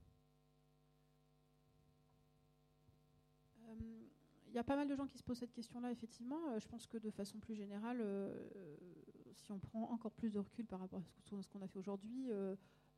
Il 3.60 3.72
euh, 3.72 4.54
y 4.54 4.60
a 4.60 4.64
pas 4.64 4.76
mal 4.76 4.88
de 4.88 4.96
gens 4.96 5.08
qui 5.08 5.18
se 5.18 5.24
posent 5.24 5.40
cette 5.40 5.54
question-là, 5.54 5.92
effectivement. 5.92 6.52
Euh, 6.52 6.60
je 6.60 6.68
pense 6.68 6.86
que 6.86 7.00
de 7.00 7.10
façon 7.10 7.40
plus 7.40 7.56
générale, 7.56 8.00
euh, 8.00 8.48
si 9.34 9.52
on 9.52 9.58
prend 9.58 9.90
encore 9.92 10.12
plus 10.12 10.34
de 10.34 10.38
recul 10.38 10.68
par 10.68 10.80
rapport 10.80 11.00
à 11.00 11.42
ce 11.42 11.50
qu'on 11.50 11.62
a 11.64 11.68
fait 11.68 11.80
aujourd'hui, 11.80 12.30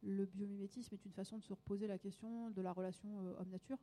le 0.04 0.26
biomimétisme 0.26 0.94
est 0.94 1.06
une 1.06 1.14
façon 1.14 1.38
de 1.38 1.44
se 1.44 1.54
reposer 1.54 1.88
la 1.88 1.98
question 1.98 2.50
de 2.52 2.62
la 2.62 2.74
relation 2.74 3.18
homme-nature 3.40 3.80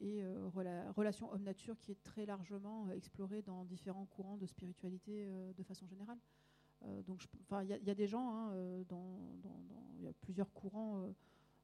et 0.00 0.22
la 0.56 0.90
relation 0.92 1.30
homme-nature 1.32 1.78
qui 1.78 1.92
est 1.92 2.02
très 2.02 2.26
largement 2.26 2.90
explorée 2.90 3.42
dans 3.42 3.64
différents 3.64 4.06
courants 4.06 4.36
de 4.36 4.46
spiritualité 4.46 5.24
de 5.56 5.62
façon 5.62 5.86
générale. 5.86 6.18
Euh, 6.84 7.02
donc, 7.02 7.22
il 7.62 7.68
y, 7.84 7.90
a 7.90 7.94
des 7.94 8.06
gens, 8.06 8.34
hein, 8.34 8.52
euh, 8.52 8.82
il 9.98 10.04
y 10.04 10.08
a 10.08 10.12
plusieurs 10.20 10.52
courants 10.52 11.12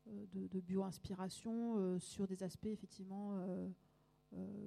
euh, 0.09 0.27
de, 0.33 0.61
bio-inspiration 0.61 1.99
sur 1.99 2.27
des 2.27 2.43
aspects 2.43 2.67
effectivement 2.67 3.41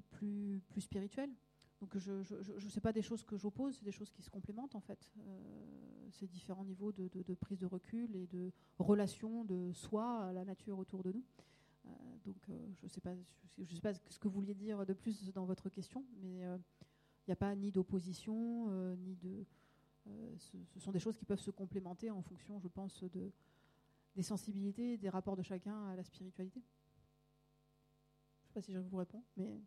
plus, 0.10 0.62
plus 0.70 0.82
spirituels. 0.82 1.32
Donc 1.80 1.98
je 1.98 2.12
ne 2.12 2.70
sais 2.70 2.82
pas 2.82 2.92
des 2.92 3.02
choses 3.02 3.24
que 3.24 3.38
j'oppose, 3.38 3.78
c'est 3.78 3.86
des 3.86 3.92
choses 3.92 4.12
qui 4.12 4.22
se 4.22 4.30
complémentent 4.30 4.76
en 4.76 4.82
fait. 4.82 5.14
ces 6.12 6.28
différents 6.28 6.66
niveaux 6.66 6.92
de, 6.92 7.34
prise 7.36 7.60
de 7.60 7.66
recul 7.66 8.14
et 8.18 8.28
de 8.28 8.52
relation 8.80 9.46
de 9.46 9.72
soi 9.72 10.26
à 10.26 10.34
la 10.34 10.44
nature 10.44 10.78
autour 10.78 11.04
de 11.04 11.14
nous. 11.14 11.24
donc 12.26 12.36
je 12.48 12.86
ne 12.86 12.90
sais, 12.90 13.00
pas, 13.00 13.16
je, 13.58 13.76
sais 13.76 13.82
pas 13.82 13.94
ce 13.94 14.20
que 14.20 14.28
vous 14.28 14.42
vouliez 14.42 14.56
dire 14.56 14.86
de 14.86 14.94
plus 14.94 15.32
dans 15.32 15.46
votre 15.46 15.70
question, 15.70 16.04
mais 16.22 16.40
il 16.40 17.30
n'y 17.30 17.32
a 17.32 17.38
pas 17.38 17.56
ni 17.56 17.72
d'opposition, 17.72 18.68
ni 18.98 19.16
de, 19.16 19.46
euh, 20.08 20.36
ce, 20.38 20.80
sont 20.80 20.92
des 20.92 21.00
choses 21.00 21.18
qui 21.18 21.26
peuvent 21.26 21.40
se 21.40 21.52
complémenter 21.52 22.10
en 22.10 22.22
fonction, 22.22 22.60
je 22.60 22.68
pense, 22.68 23.04
de, 23.04 23.32
des 24.16 24.24
sensibilités 24.24 24.98
des 24.98 25.10
rapports 25.10 25.36
de 25.36 25.44
chacun 25.44 25.88
à 25.88 25.96
la 25.96 26.04
spiritualité. 26.04 26.62
Je 28.42 28.46
ne 28.46 28.48
sais 28.48 28.54
pas 28.54 28.62
si 28.62 28.74
je 28.74 28.80
vous 28.80 28.98
réponds, 28.98 29.24
mais. 29.38 29.62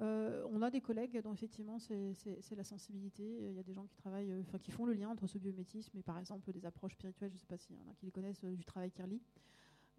Euh, 0.00 0.46
on 0.52 0.62
a 0.62 0.70
des 0.70 0.80
collègues 0.80 1.20
dont 1.22 1.32
effectivement 1.32 1.78
c'est 1.80 2.54
la 2.56 2.64
sensibilité. 2.64 3.24
Il 3.24 3.54
y 3.54 3.58
a 3.58 3.64
des 3.64 3.74
gens 3.74 3.86
qui 3.86 3.96
travaillent, 3.96 4.30
euh, 4.30 4.42
enfin 4.42 4.58
qui 4.58 4.70
font 4.70 4.84
le 4.84 4.92
lien 4.92 5.08
entre 5.08 5.26
ce 5.26 5.38
biométisme 5.38 5.98
et 5.98 6.02
par 6.02 6.18
exemple 6.18 6.52
des 6.52 6.64
approches 6.64 6.92
spirituelles. 6.92 7.30
Je 7.30 7.36
ne 7.36 7.40
sais 7.40 7.46
pas 7.46 7.58
s'il 7.58 7.76
y 7.76 7.80
en 7.80 7.90
a 7.90 7.94
qui 7.94 8.06
les 8.06 8.12
connaissent 8.12 8.44
du 8.44 8.64
travail 8.64 8.92
Kirli. 8.92 9.20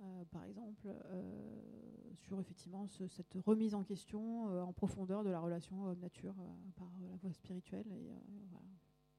Euh, 0.01 0.25
par 0.31 0.43
exemple, 0.45 0.87
euh, 0.87 2.13
sur 2.13 2.39
effectivement 2.39 2.87
cette 2.87 3.33
remise 3.45 3.75
en 3.75 3.83
question 3.83 4.49
euh, 4.49 4.61
en 4.61 4.71
profondeur 4.71 5.23
de 5.23 5.29
la 5.29 5.41
relation 5.41 5.83
homme-nature 5.83 6.35
par 6.77 6.89
la 7.01 7.15
voie 7.17 7.33
spirituelle 7.33 7.91
et 7.91 8.09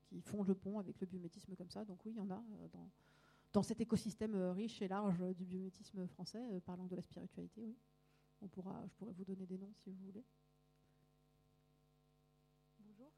qui 0.00 0.20
font 0.22 0.42
le 0.42 0.54
pont 0.54 0.78
avec 0.78 0.98
le 1.00 1.06
biométisme 1.06 1.54
comme 1.54 1.68
ça. 1.68 1.84
Donc 1.84 2.04
oui, 2.06 2.12
il 2.12 2.16
y 2.16 2.20
en 2.20 2.30
a 2.30 2.42
dans, 2.72 2.90
dans 3.52 3.62
cet 3.62 3.80
écosystème 3.80 4.34
riche 4.52 4.80
et 4.80 4.88
large 4.88 5.22
du 5.34 5.44
biométisme 5.44 6.06
français, 6.06 6.60
parlant 6.64 6.86
de 6.86 6.96
la 6.96 7.02
spiritualité, 7.02 7.62
oui. 7.64 7.76
On 8.42 8.48
pourra, 8.48 8.82
je 8.86 8.94
pourrais 8.94 9.12
vous 9.12 9.24
donner 9.24 9.44
des 9.44 9.58
noms 9.58 9.74
si 9.74 9.90
vous 9.90 10.02
voulez. 10.06 10.24
Bonjour. 12.78 13.12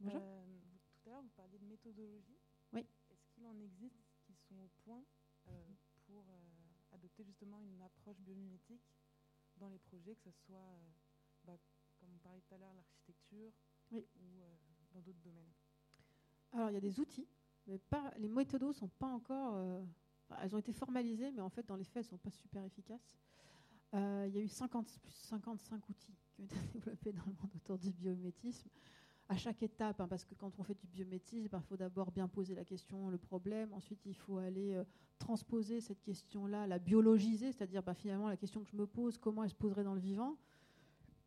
Bonjour. 0.00 0.22
tout 0.22 1.10
à 1.10 1.12
l'heure, 1.12 1.20
vous 1.22 1.28
parliez 1.36 1.58
de 1.58 1.66
méthodologie. 1.66 2.38
Oui. 2.72 2.80
Est-ce 3.10 3.26
qu'il 3.34 3.46
en 3.46 3.58
existe 3.60 4.08
qui 4.22 4.32
sont 4.32 4.54
au 4.54 4.70
point 4.86 5.04
justement 7.22 7.60
une 7.60 7.80
approche 7.82 8.18
biomimétique 8.20 8.82
dans 9.56 9.68
les 9.68 9.78
projets, 9.78 10.14
que 10.16 10.22
ce 10.22 10.32
soit, 10.32 10.56
euh, 10.56 10.90
bah, 11.44 11.56
comme 12.00 12.08
on 12.14 12.18
parlait 12.18 12.40
tout 12.40 12.54
à 12.54 12.58
l'heure, 12.58 12.74
l'architecture 12.74 13.52
ou 13.92 13.98
euh, 13.98 14.54
dans 14.92 15.00
d'autres 15.00 15.20
domaines 15.22 15.52
Alors, 16.52 16.70
il 16.70 16.74
y 16.74 16.76
a 16.76 16.80
des 16.80 16.98
outils, 16.98 17.28
mais 17.66 17.78
pas, 17.78 18.12
les 18.18 18.28
méthodos 18.28 18.72
sont 18.72 18.88
pas 18.88 19.08
encore. 19.08 19.54
Euh, 19.56 19.84
elles 20.40 20.54
ont 20.54 20.58
été 20.58 20.72
formalisées, 20.72 21.30
mais 21.30 21.42
en 21.42 21.50
fait, 21.50 21.64
dans 21.66 21.76
les 21.76 21.84
faits, 21.84 21.96
elles 21.96 22.02
ne 22.04 22.08
sont 22.08 22.18
pas 22.18 22.30
super 22.30 22.64
efficaces. 22.64 23.14
il 23.92 23.98
y 23.98 24.38
a 24.38 24.40
eu 24.40 24.48
50, 24.48 24.98
plus 25.00 25.12
55 25.12 25.88
outils 25.88 26.16
qui 26.32 26.40
ont 26.40 26.44
été 26.44 26.56
développés 26.72 27.12
dans 27.12 27.24
le 27.26 27.32
monde 27.32 27.54
autour 27.54 27.78
du 27.78 27.90
biométisme 27.92 28.70
à 29.28 29.36
chaque 29.36 29.62
étape, 29.62 30.00
hein, 30.00 30.08
parce 30.08 30.24
que 30.24 30.34
quand 30.34 30.58
on 30.58 30.62
fait 30.62 30.74
du 30.74 30.86
biométisme, 30.86 31.48
ben, 31.50 31.60
il 31.62 31.66
faut 31.66 31.76
d'abord 31.76 32.10
bien 32.10 32.28
poser 32.28 32.54
la 32.54 32.64
question, 32.64 33.08
le 33.08 33.18
problème, 33.18 33.72
ensuite 33.72 34.04
il 34.04 34.14
faut 34.14 34.38
aller 34.38 34.74
euh, 34.74 34.84
transposer 35.18 35.80
cette 35.80 36.02
question-là, 36.02 36.66
la 36.66 36.78
biologiser, 36.78 37.52
c'est-à-dire 37.52 37.82
ben, 37.82 37.94
finalement 37.94 38.28
la 38.28 38.36
question 38.36 38.62
que 38.62 38.68
je 38.70 38.76
me 38.76 38.86
pose, 38.86 39.16
comment 39.16 39.44
elle 39.44 39.50
se 39.50 39.54
poserait 39.54 39.84
dans 39.84 39.94
le 39.94 40.00
vivant. 40.00 40.36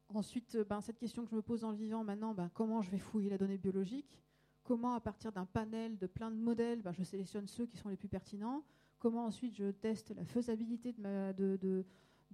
Ensuite, 0.09 0.55
euh, 0.55 0.63
ben, 0.63 0.79
cette 0.81 0.99
question 0.99 1.23
que 1.23 1.31
je 1.31 1.35
me 1.35 1.41
pose 1.41 1.61
dans 1.61 1.71
le 1.71 1.77
vivant, 1.77 2.03
maintenant, 2.03 2.35
comment 2.53 2.81
je 2.81 2.91
vais 2.91 2.99
fouiller 2.99 3.29
la 3.29 3.37
donnée 3.37 3.57
biologique? 3.57 4.23
Comment, 4.63 4.93
à 4.93 4.99
partir 4.99 5.31
d'un 5.31 5.45
panel 5.45 5.97
de 5.97 6.07
plein 6.07 6.29
de 6.29 6.35
modèles, 6.35 6.83
je 6.91 7.03
sélectionne 7.03 7.47
ceux 7.47 7.65
qui 7.65 7.77
sont 7.77 7.89
les 7.89 7.97
plus 7.97 8.09
pertinents? 8.09 8.63
Comment 8.99 9.25
ensuite 9.25 9.55
je 9.55 9.71
teste 9.71 10.13
la 10.15 10.25
faisabilité 10.25 10.91
de, 10.91 11.01
ma, 11.01 11.33
de, 11.33 11.85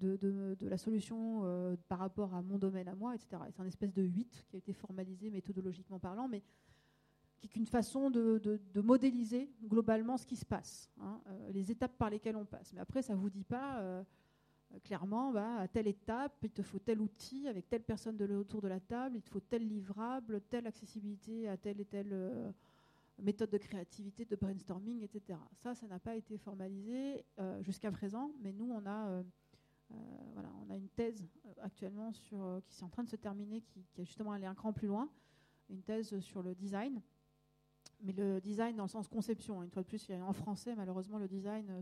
la 0.02 0.78
solution 0.78 1.42
euh, 1.44 1.76
par 1.88 2.00
rapport 2.00 2.34
à 2.34 2.42
mon 2.42 2.58
domaine 2.58 2.88
à 2.88 2.96
moi, 2.96 3.16
etc. 3.16 3.42
C'est 3.52 3.62
un 3.62 3.66
espèce 3.66 3.94
de 3.94 4.04
8 4.04 4.46
qui 4.48 4.56
a 4.56 4.60
été 4.60 4.74
formalisé 4.74 5.30
méthodologiquement 5.30 6.00
parlant, 6.00 6.28
mais 6.28 6.42
qui 7.40 7.48
est 7.48 7.56
une 7.56 7.68
façon 7.68 8.10
de, 8.10 8.60
modéliser 8.76 9.52
globalement 9.64 10.18
ce 10.18 10.26
qui 10.26 10.36
se 10.36 10.46
passe, 10.46 10.90
hein, 11.02 11.22
euh, 11.28 11.52
les 11.52 11.72
étapes 11.72 11.98
par 11.98 12.10
lesquelles 12.10 12.38
on 12.38 12.46
passe. 12.46 12.74
Mais 12.74 12.80
après, 12.80 13.02
ça 13.02 13.14
ne 13.14 13.20
vous 13.20 13.30
dit 13.30 13.44
pas 13.44 13.80
euh, 13.80 14.04
clairement, 14.84 15.32
bah, 15.32 15.58
à 15.58 15.68
telle 15.68 15.88
étape, 15.88 16.38
il 16.42 16.52
te 16.52 16.62
faut 16.62 16.80
tel 16.80 17.00
outil 17.00 17.48
avec 17.48 17.70
telle 17.70 17.84
personne 17.84 18.18
de 18.18 18.34
autour 18.34 18.62
de 18.62 18.68
la 18.68 18.80
table, 18.80 19.18
il 19.18 19.22
te 19.22 19.30
faut 19.30 19.42
tel 19.42 19.68
livrable, 19.68 20.42
telle 20.50 20.68
accessibilité 20.68 21.48
à 21.48 21.58
telle 21.58 21.80
et 21.80 21.86
telle 21.86 22.54
méthode 23.20 23.52
de 23.52 23.58
créativité, 23.58 24.26
de 24.26 24.36
brainstorming, 24.36 25.04
etc. 25.04 25.38
Ça, 25.62 25.76
ça 25.76 25.86
n'a 25.86 26.00
pas 26.00 26.16
été 26.16 26.38
formalisé 26.38 27.24
jusqu'à 27.62 27.92
présent, 27.92 28.32
mais 28.42 28.52
nous, 28.52 28.72
on 28.72 28.84
a 28.88 29.24
voilà, 30.34 30.50
on 30.66 30.70
a 30.70 30.76
une 30.76 30.90
thèse 30.90 31.28
euh, 31.46 31.54
actuellement 31.62 32.12
sur, 32.12 32.44
euh, 32.44 32.60
qui 32.62 32.80
est 32.80 32.84
en 32.84 32.90
train 32.90 33.04
de 33.04 33.10
se 33.10 33.16
terminer, 33.16 33.62
qui, 33.62 33.80
est 33.98 34.06
justement 34.06 34.32
allé 34.32 34.46
un 34.46 34.56
cran 34.56 34.74
plus 34.74 34.88
loin, 34.88 35.10
une 35.70 35.82
thèse 35.82 36.20
sur 36.20 36.44
le 36.44 36.56
design 36.56 37.02
mais 38.06 38.12
le 38.12 38.42
design 38.42 38.76
dans 38.76 38.84
le 38.84 38.90
sens 38.90 39.08
conception. 39.08 39.64
Une 39.64 39.70
fois 39.70 39.82
de 39.82 39.88
plus, 39.88 40.12
en 40.12 40.34
français, 40.34 40.76
malheureusement, 40.76 41.18
le 41.20 41.28
design 41.30 41.82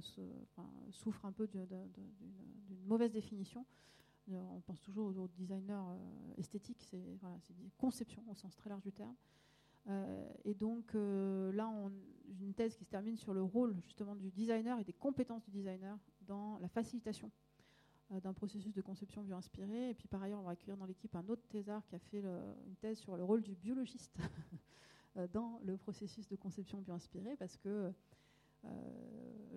souffre 0.92 1.26
un 1.26 1.32
peu 1.32 1.48
d'une 1.48 1.66
mauvaise 2.86 3.12
définition. 3.12 3.66
On 4.30 4.62
pense 4.62 4.80
toujours 4.82 5.18
au 5.18 5.28
designer 5.30 5.84
esthétique, 6.38 6.80
c'est 6.84 7.18
conception 7.80 8.24
au 8.30 8.36
sens 8.36 8.56
très 8.56 8.70
large 8.70 8.84
du 8.84 8.92
terme. 8.92 9.16
et 10.46 10.54
donc 10.54 10.94
là, 10.94 11.68
on, 11.70 11.92
une 12.40 12.54
thèse 12.54 12.76
qui 12.76 12.86
se 12.86 12.90
termine 12.90 13.18
sur 13.18 13.34
le 13.34 13.42
rôle 13.42 13.76
justement 13.82 14.16
du 14.16 14.32
designer 14.32 14.80
et 14.80 14.84
des 14.84 14.94
compétences 14.94 15.44
du 15.44 15.52
designer 15.52 15.98
dans 16.22 16.58
la 16.60 16.68
facilitation 16.68 17.28
euh, 17.28 17.41
d'un 18.20 18.34
processus 18.34 18.74
de 18.74 18.82
conception 18.82 19.24
bio-inspiré. 19.24 19.90
Et 19.90 19.94
puis 19.94 20.08
par 20.08 20.22
ailleurs, 20.24 20.40
on 20.40 20.44
va 20.44 20.52
accueillir 20.52 20.78
dans 20.78 20.86
l'équipe 20.86 21.16
un 21.16 21.28
autre 21.30 21.48
thésard 21.48 21.86
qui 21.88 21.96
a 21.96 22.00
fait 22.00 22.20
une 22.20 22.76
thèse 22.82 23.00
sur 23.00 23.16
le 23.16 23.24
rôle 23.24 23.42
du 23.42 23.56
biologiste 23.56 24.18
euh, 25.18 25.28
dans 25.34 25.60
le 25.64 25.78
processus 25.78 26.28
de 26.28 26.36
conception 26.36 26.80
bio-inspiré, 26.80 27.36
parce 27.38 27.58
que 27.58 27.94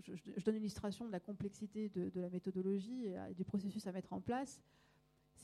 je, 0.01 0.45
donne 0.45 0.57
une 0.57 0.63
illustration 0.63 1.05
de 1.05 1.13
la 1.13 1.21
complexité 1.21 1.91
de 1.91 2.21
la 2.21 2.31
méthodologie 2.31 3.07
et 3.07 3.35
du 3.35 3.45
processus 3.45 3.87
à 3.87 3.93
mettre 3.93 4.13
en 4.13 4.21
place. 4.21 4.63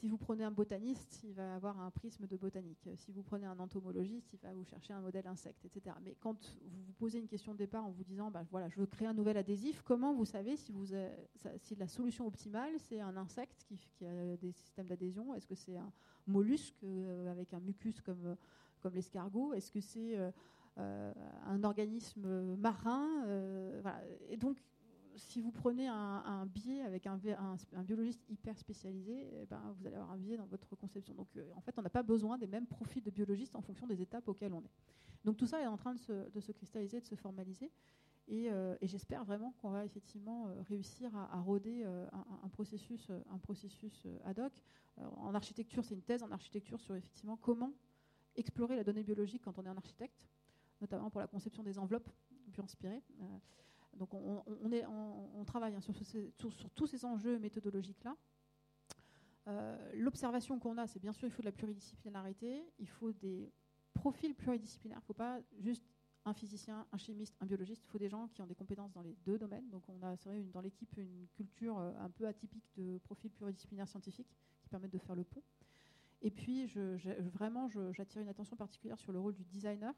Si 0.00 0.08
vous 0.08 0.16
prenez 0.16 0.44
un 0.44 0.50
botaniste, 0.50 1.20
il 1.24 1.34
va 1.34 1.56
avoir 1.56 1.78
un 1.78 1.90
prisme 1.90 2.26
de 2.26 2.34
botanique. 2.34 2.88
Si 2.96 3.12
vous 3.12 3.22
prenez 3.22 3.44
un 3.44 3.58
entomologiste, 3.58 4.32
il 4.32 4.38
va 4.38 4.50
vous 4.54 4.64
chercher 4.64 4.94
un 4.94 5.02
modèle 5.02 5.26
insecte, 5.26 5.62
etc. 5.66 5.94
Mais 6.02 6.16
quand 6.18 6.56
vous 6.62 6.82
vous 6.86 6.92
posez 6.94 7.18
une 7.18 7.26
question 7.26 7.52
de 7.52 7.58
départ 7.58 7.84
en 7.84 7.90
vous 7.90 8.02
disant, 8.04 8.30
bah, 8.30 8.42
voilà, 8.50 8.70
je 8.70 8.80
veux 8.80 8.86
créer 8.86 9.08
un 9.08 9.12
nouvel 9.12 9.36
adhésif, 9.36 9.82
comment 9.82 10.14
vous 10.14 10.24
savez 10.24 10.56
si, 10.56 10.72
vous 10.72 10.86
si 11.58 11.76
la 11.76 11.86
solution 11.86 12.26
optimale, 12.26 12.72
c'est 12.78 13.02
un 13.02 13.14
insecte 13.14 13.66
qui, 13.68 14.06
a 14.06 14.38
des 14.38 14.52
systèmes 14.52 14.86
d'adhésion? 14.86 15.34
Est-ce 15.34 15.46
que 15.46 15.54
c'est 15.54 15.76
un 15.76 15.92
mollusque 16.26 16.82
euh, 16.82 17.30
avec 17.30 17.52
un 17.52 17.60
mucus 17.60 18.00
comme, 18.00 18.38
comme 18.80 18.94
l'escargot? 18.94 19.52
Est-ce 19.52 19.70
que 19.70 19.80
c'est 19.80 20.16
euh, 20.16 20.30
euh, 20.78 21.12
un 21.44 21.62
organisme 21.62 22.56
marin 22.56 23.26
Et 24.30 24.38
donc, 24.38 24.56
si 25.16 25.40
vous 25.40 25.50
prenez 25.50 25.86
un, 25.88 26.46
biais 26.46 26.82
avec 26.82 27.06
un, 27.06 27.18
biologiste 27.84 28.22
hyper 28.28 28.56
spécialisé, 28.58 29.28
eh 29.42 29.46
ben, 29.46 29.74
vous 29.78 29.86
allez 29.86 29.96
avoir 29.96 30.12
un 30.12 30.16
biais 30.16 30.36
dans 30.36 30.46
votre 30.46 30.76
conception. 30.76 31.14
Donc, 31.14 31.28
euh, 31.36 31.50
en 31.56 31.60
fait, 31.60 31.78
on 31.78 31.82
n'a 31.82 31.90
pas 31.90 32.02
besoin 32.02 32.38
des 32.38 32.46
mêmes 32.46 32.66
profils 32.66 33.02
de 33.02 33.10
biologistes 33.10 33.54
en 33.56 33.62
fonction 33.62 33.86
des 33.86 34.00
étapes 34.00 34.28
auxquelles 34.28 34.52
on 34.52 34.62
est. 34.62 34.72
Donc, 35.24 35.36
tout 35.36 35.46
ça 35.46 35.60
est 35.60 35.66
en 35.66 35.76
train 35.76 35.94
de 35.94 35.98
se, 35.98 36.52
cristalliser, 36.52 37.00
de 37.00 37.06
se 37.06 37.14
formaliser. 37.14 37.70
Euh, 38.30 38.76
et, 38.80 38.86
j'espère 38.86 39.24
vraiment 39.24 39.52
qu'on 39.60 39.70
va 39.70 39.84
effectivement 39.84 40.48
euh, 40.48 40.62
réussir 40.62 41.14
à, 41.16 41.34
à 41.34 41.40
roder 41.40 41.84
un, 41.84 42.48
processus, 42.48 43.10
un 43.30 43.38
processus 43.38 44.06
ad 44.24 44.38
hoc. 44.38 44.52
en 44.98 45.34
architecture, 45.34 45.84
c'est 45.84 45.94
une 45.94 46.02
thèse 46.02 46.22
en 46.22 46.30
architecture 46.30 46.80
sur 46.80 46.94
effectivement 46.94 47.36
comment 47.36 47.72
explorer 48.36 48.76
la 48.76 48.84
donnée 48.84 49.02
biologique 49.02 49.42
quand 49.42 49.58
on 49.58 49.64
est 49.64 49.68
un 49.68 49.76
architecte, 49.76 50.28
notamment 50.80 51.10
pour 51.10 51.20
la 51.20 51.26
conception 51.26 51.62
des 51.62 51.78
enveloppes 51.78 52.08
bio-inspirées. 52.46 53.02
Donc 53.96 54.14
on, 54.14 55.44
travaille 55.44 55.74
hein, 55.74 55.80
sur, 55.80 55.94
tous 56.74 56.86
ces 56.86 57.04
enjeux 57.04 57.38
méthodologiques-là. 57.38 58.16
Euh, 59.48 59.92
l'observation 59.94 60.58
qu'on 60.58 60.78
a, 60.78 60.86
c'est 60.86 61.00
bien 61.00 61.12
sûr, 61.12 61.26
il 61.26 61.30
faut 61.30 61.42
de 61.42 61.46
la 61.46 61.52
pluridisciplinarité, 61.52 62.62
il 62.78 62.88
faut 62.88 63.12
des 63.12 63.52
profils 63.94 64.34
pluridisciplinaires, 64.34 64.98
il 64.98 65.02
ne 65.02 65.06
faut 65.06 65.14
pas 65.14 65.40
juste 65.58 65.84
un 66.24 66.34
physicien, 66.34 66.86
un 66.92 66.98
chimiste, 66.98 67.34
un 67.40 67.46
biologiste, 67.46 67.82
il 67.84 67.88
faut 67.88 67.98
des 67.98 68.08
gens 68.08 68.28
qui 68.28 68.42
ont 68.42 68.46
des 68.46 68.54
compétences 68.54 68.92
dans 68.92 69.02
les 69.02 69.16
deux 69.24 69.38
domaines. 69.38 69.68
Donc 69.70 69.82
on 69.88 70.02
a 70.02 70.16
dans 70.52 70.60
l'équipe 70.60 70.96
une 70.96 71.26
culture 71.34 71.78
euh, 71.78 71.92
un 71.98 72.10
peu 72.10 72.26
atypique 72.26 72.68
de 72.76 72.98
profils 72.98 73.30
pluridisciplinaires 73.30 73.88
scientifiques 73.88 74.36
qui 74.62 74.68
permettent 74.68 74.92
de 74.92 74.98
faire 74.98 75.16
le 75.16 75.24
pont. 75.24 75.42
Et 76.22 76.30
puis, 76.30 76.66
vraiment, 77.34 77.68
j'attire 77.92 78.20
une 78.20 78.28
attention 78.28 78.56
particulière 78.56 78.98
sur 78.98 79.12
le 79.12 79.18
rôle 79.18 79.34
du 79.34 79.44
designer. 79.44 79.94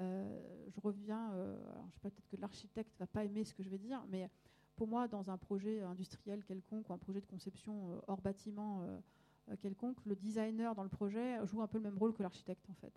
Euh, 0.00 0.40
je 0.68 0.80
reviens, 0.80 1.32
euh, 1.32 1.56
je 1.88 1.94
sais 1.94 2.00
pas, 2.00 2.10
peut-être 2.10 2.28
que 2.28 2.36
l'architecte 2.36 2.96
va 2.98 3.06
pas 3.06 3.24
aimer 3.24 3.44
ce 3.44 3.54
que 3.54 3.62
je 3.62 3.70
vais 3.70 3.78
dire, 3.78 4.04
mais 4.08 4.30
pour 4.76 4.86
moi, 4.86 5.08
dans 5.08 5.30
un 5.30 5.36
projet 5.36 5.80
industriel 5.82 6.44
quelconque 6.44 6.88
ou 6.88 6.92
un 6.92 6.98
projet 6.98 7.20
de 7.20 7.26
conception 7.26 7.90
euh, 7.90 8.00
hors 8.06 8.20
bâtiment 8.20 8.82
quelconque, 9.62 9.96
le 10.04 10.14
designer 10.14 10.74
dans 10.74 10.82
le 10.82 10.90
projet 10.90 11.38
joue 11.46 11.62
un 11.62 11.66
peu 11.66 11.78
le 11.78 11.84
même 11.84 11.96
rôle 11.96 12.12
que 12.12 12.22
l'architecte 12.22 12.68
en 12.68 12.74
fait. 12.74 12.92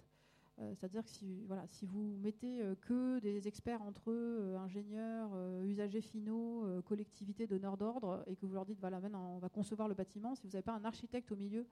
C'est-à-dire 0.75 1.03
que 1.03 1.09
si, 1.09 1.45
voilà, 1.47 1.65
si 1.67 1.85
vous 1.85 2.17
mettez 2.21 2.61
que 2.81 3.19
des 3.19 3.47
experts 3.47 3.81
entre 3.81 4.11
eux, 4.11 4.55
ingénieurs, 4.57 5.31
usagers 5.63 6.01
finaux, 6.01 6.81
collectivités, 6.83 7.47
donneurs 7.47 7.77
d'ordre, 7.77 8.21
et 8.27 8.35
que 8.35 8.45
vous 8.45 8.53
leur 8.53 8.65
dites, 8.65 8.79
voilà, 8.81 8.99
maintenant 8.99 9.35
on 9.35 9.39
va 9.39 9.47
concevoir 9.47 9.87
le 9.87 9.95
bâtiment, 9.95 10.35
si 10.35 10.45
vous 10.45 10.51
n'avez 10.51 10.61
pas 10.61 10.73
un 10.73 10.83
architecte 10.83 11.31
au 11.31 11.37
milieu 11.37 11.65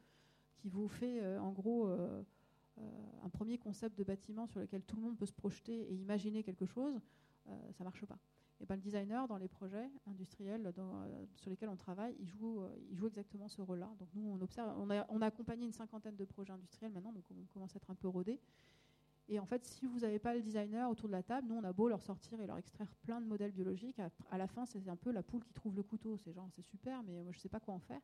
qui 0.60 0.70
vous 0.70 0.88
fait 0.88 1.38
en 1.38 1.52
gros 1.52 1.88
euh, 1.88 2.24
un 3.24 3.30
premier 3.30 3.58
concept 3.58 3.98
de 3.98 4.04
bâtiment 4.04 4.48
sur 4.48 4.60
lequel 4.60 4.84
tout 4.84 4.96
le 4.96 5.02
monde 5.02 5.18
peut 5.18 5.26
se 5.26 5.34
projeter 5.34 5.92
et 5.92 5.94
imaginer 5.94 6.44
quelque 6.44 6.66
chose, 6.66 7.00
euh, 7.48 7.72
ça 7.74 7.84
marche 7.84 8.06
pas. 8.06 8.18
Et 8.62 8.66
ben, 8.66 8.76
le 8.76 8.82
designer, 8.82 9.28
dans 9.28 9.38
les 9.38 9.48
projets 9.48 9.90
industriels 10.06 10.72
euh, 10.78 11.26
sur 11.36 11.50
lesquels 11.50 11.70
on 11.70 11.78
travaille, 11.78 12.16
il 12.20 12.28
joue, 12.28 12.62
il 12.90 12.98
joue 12.98 13.08
exactement 13.08 13.48
ce 13.48 13.62
rôle-là. 13.62 13.90
Donc 14.00 14.10
nous, 14.14 14.30
on 14.30 14.42
observe, 14.42 14.74
on 14.78 14.90
a, 14.90 15.26
accompagné 15.26 15.66
une 15.66 15.72
cinquantaine 15.72 16.16
de 16.16 16.26
projets 16.26 16.54
industriels 16.54 16.92
maintenant, 16.92 17.14
donc 17.14 17.24
on 17.32 17.46
commence 17.54 17.76
à 17.76 17.78
être 17.78 17.90
un 17.90 17.96
peu 17.96 18.08
rodé. 18.08 18.40
Et 19.30 19.40
en 19.40 19.46
fait, 19.46 19.64
si 19.64 19.86
vous 19.86 20.00
n'avez 20.00 20.18
pas 20.18 20.34
le 20.34 20.42
designer 20.42 20.90
autour 20.90 21.08
de 21.08 21.14
la 21.14 21.22
table, 21.22 21.48
nous, 21.48 21.56
on 21.56 21.64
a 21.64 21.72
beau 21.72 21.88
leur 21.88 22.02
sortir 22.02 22.42
et 22.42 22.48
leur 22.48 22.58
extraire 22.58 22.92
plein 23.04 23.22
de 23.22 23.28
modèles 23.28 23.52
biologiques, 23.52 24.00
à, 24.32 24.38
la 24.38 24.48
fin, 24.48 24.66
c'est 24.66 24.90
un 24.90 24.96
peu 24.96 25.12
la 25.12 25.22
poule 25.22 25.44
qui 25.44 25.54
trouve 25.54 25.76
le 25.76 25.84
couteau. 25.84 26.18
C'est 26.18 26.34
genre, 26.34 26.50
c'est 26.56 26.64
super, 26.64 27.04
mais 27.04 27.22
moi, 27.22 27.32
je 27.32 27.38
ne 27.38 27.42
sais 27.42 27.50
pas 27.50 27.60
quoi 27.60 27.76
en 27.76 27.80
faire. 27.80 28.02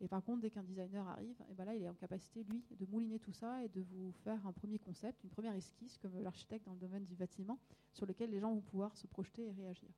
Et 0.00 0.08
par 0.08 0.22
contre, 0.24 0.40
dès 0.40 0.50
qu'un 0.50 0.62
designer 0.62 1.06
arrive, 1.06 1.36
et 1.50 1.54
ben 1.54 1.64
là, 1.64 1.74
il 1.74 1.82
est 1.82 1.88
en 1.88 1.94
capacité, 1.94 2.42
lui, 2.44 2.64
de 2.70 2.86
mouliner 2.86 3.18
tout 3.18 3.32
ça 3.32 3.64
et 3.64 3.68
de 3.68 3.80
vous 3.80 4.12
faire 4.24 4.44
un 4.46 4.52
premier 4.52 4.78
concept, 4.78 5.22
une 5.22 5.30
première 5.30 5.54
esquisse, 5.54 5.98
comme 5.98 6.18
l'architecte 6.18 6.66
dans 6.66 6.72
le 6.72 6.80
domaine 6.80 7.04
du 7.04 7.14
bâtiment, 7.14 7.58
sur 7.92 8.04
lequel 8.06 8.30
les 8.30 8.40
gens 8.40 8.52
vont 8.52 8.60
pouvoir 8.60 8.96
se 8.96 9.06
projeter 9.06 9.46
et 9.46 9.52
réagir. 9.52 9.88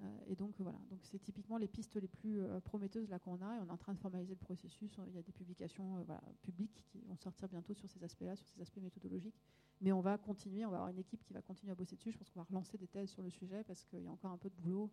Euh, 0.00 0.18
et 0.28 0.36
donc 0.36 0.54
voilà, 0.60 0.78
donc 0.90 1.00
c'est 1.02 1.18
typiquement 1.18 1.58
les 1.58 1.66
pistes 1.66 1.96
les 1.96 2.06
plus 2.06 2.40
euh, 2.40 2.60
prometteuses 2.60 3.08
là 3.10 3.18
qu'on 3.18 3.42
a, 3.42 3.56
et 3.56 3.60
on 3.60 3.66
est 3.66 3.70
en 3.70 3.76
train 3.76 3.94
de 3.94 3.98
formaliser 3.98 4.34
le 4.34 4.38
processus. 4.38 4.96
Il 5.08 5.14
y 5.14 5.18
a 5.18 5.22
des 5.22 5.32
publications 5.32 5.98
euh, 5.98 6.18
publiques 6.42 6.84
qui 6.86 7.00
vont 7.00 7.16
sortir 7.16 7.48
bientôt 7.48 7.74
sur 7.74 7.88
ces 7.88 8.02
aspects-là, 8.04 8.36
sur 8.36 8.46
ces 8.46 8.60
aspects 8.60 8.80
méthodologiques. 8.80 9.40
Mais 9.80 9.92
on 9.92 10.00
va 10.00 10.16
continuer, 10.16 10.64
on 10.64 10.70
va 10.70 10.76
avoir 10.76 10.90
une 10.90 10.98
équipe 10.98 11.22
qui 11.24 11.32
va 11.32 11.42
continuer 11.42 11.72
à 11.72 11.74
bosser 11.74 11.96
dessus. 11.96 12.12
Je 12.12 12.18
pense 12.18 12.30
qu'on 12.30 12.40
va 12.40 12.46
relancer 12.48 12.78
des 12.78 12.86
thèses 12.86 13.10
sur 13.10 13.22
le 13.22 13.30
sujet 13.30 13.64
parce 13.64 13.84
qu'il 13.84 14.02
y 14.02 14.08
a 14.08 14.12
encore 14.12 14.30
un 14.30 14.38
peu 14.38 14.50
de 14.50 14.56
boulot 14.56 14.90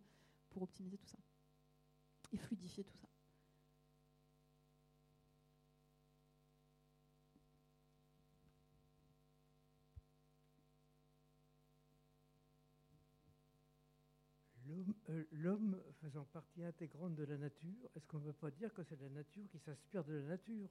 pour 0.50 0.62
optimiser 0.62 0.96
tout 0.96 1.08
ça 1.08 1.18
et 2.32 2.36
fluidifier 2.36 2.84
tout 2.84 2.96
ça. 2.96 3.08
L'homme 15.32 15.80
faisant 16.00 16.24
partie 16.24 16.62
intégrante 16.62 17.14
de 17.14 17.24
la 17.24 17.36
nature, 17.36 17.90
est-ce 17.94 18.06
qu'on 18.06 18.18
ne 18.18 18.24
peut 18.24 18.32
pas 18.32 18.50
dire 18.50 18.72
que 18.72 18.82
c'est 18.82 19.00
la 19.00 19.08
nature 19.08 19.48
qui 19.48 19.58
s'inspire 19.58 20.04
de 20.04 20.14
la 20.14 20.22
nature? 20.22 20.68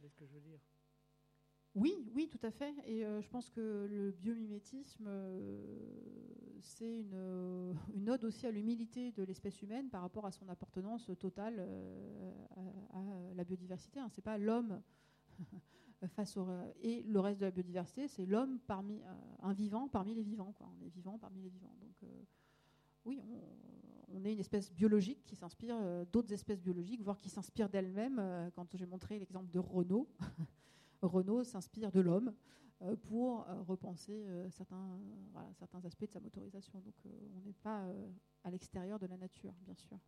Ce 0.00 0.14
que 0.16 0.26
je 0.26 0.34
veux 0.34 0.40
dire? 0.40 0.60
Oui, 1.74 2.10
oui, 2.14 2.28
tout 2.28 2.44
à 2.44 2.50
fait. 2.50 2.74
Et 2.86 3.04
euh, 3.04 3.20
je 3.20 3.28
pense 3.28 3.50
que 3.50 3.86
le 3.90 4.10
biomimétisme, 4.10 5.06
euh, 5.06 6.02
c'est 6.60 7.00
une, 7.00 7.74
une, 7.94 8.10
ode 8.10 8.24
aussi 8.24 8.46
à 8.46 8.50
l'humilité 8.50 9.12
de 9.12 9.22
l'espèce 9.22 9.60
humaine 9.62 9.88
par 9.90 10.02
rapport 10.02 10.26
à 10.26 10.32
son 10.32 10.48
appartenance 10.48 11.10
totale 11.18 11.60
à, 12.94 13.34
la 13.34 13.44
biodiversité. 13.44 14.00
Hein. 14.00 14.08
C'est 14.10 14.22
pas 14.22 14.38
l'homme 14.38 14.82
face 16.08 16.36
au 16.36 16.48
et 16.80 17.02
le 17.02 17.20
reste 17.20 17.40
de 17.40 17.46
la 17.46 17.50
biodiversité, 17.50 18.08
c'est 18.08 18.26
l'homme 18.26 18.58
parmi 18.66 19.02
un 19.42 19.52
vivant 19.52 19.88
parmi 19.88 20.14
les 20.14 20.22
vivants. 20.22 20.54
On 20.60 20.84
est 20.84 20.88
vivant 20.88 21.18
parmi 21.18 21.40
les 21.42 21.48
vivants. 21.48 21.74
Donc 21.80 22.10
oui, 23.08 23.22
on, 24.12 24.24
est 24.24 24.32
une 24.32 24.40
espèce 24.40 24.70
biologique 24.70 25.24
qui 25.24 25.34
s'inspire 25.34 25.76
euh, 25.80 26.04
d'autres 26.12 26.32
espèces 26.32 26.60
biologiques, 26.60 27.02
voire 27.02 27.18
qui 27.18 27.30
s'inspire 27.30 27.68
d'elle-même. 27.68 28.18
Euh, 28.18 28.50
quand 28.50 28.76
j'ai 28.76 28.84
montré 28.84 29.18
l'exemple 29.18 29.50
de 29.50 29.58
Renault, 29.58 30.08
Renault 31.02 31.42
s'inspire 31.42 31.90
de 31.90 32.00
l'homme 32.00 32.34
euh, 32.82 32.96
pour 32.96 33.46
repenser 33.66 34.26
certains, 34.50 35.00
certains 35.54 35.84
aspects 35.84 36.04
de 36.04 36.12
sa 36.12 36.20
motorisation. 36.20 36.80
Donc 36.80 36.94
on 37.34 37.40
n'est 37.40 37.54
pas 37.54 37.86
à 38.44 38.50
l'extérieur 38.50 38.98
de 38.98 39.06
la 39.06 39.16
nature, 39.16 39.54
bien 39.62 39.74
sûr. 39.74 39.98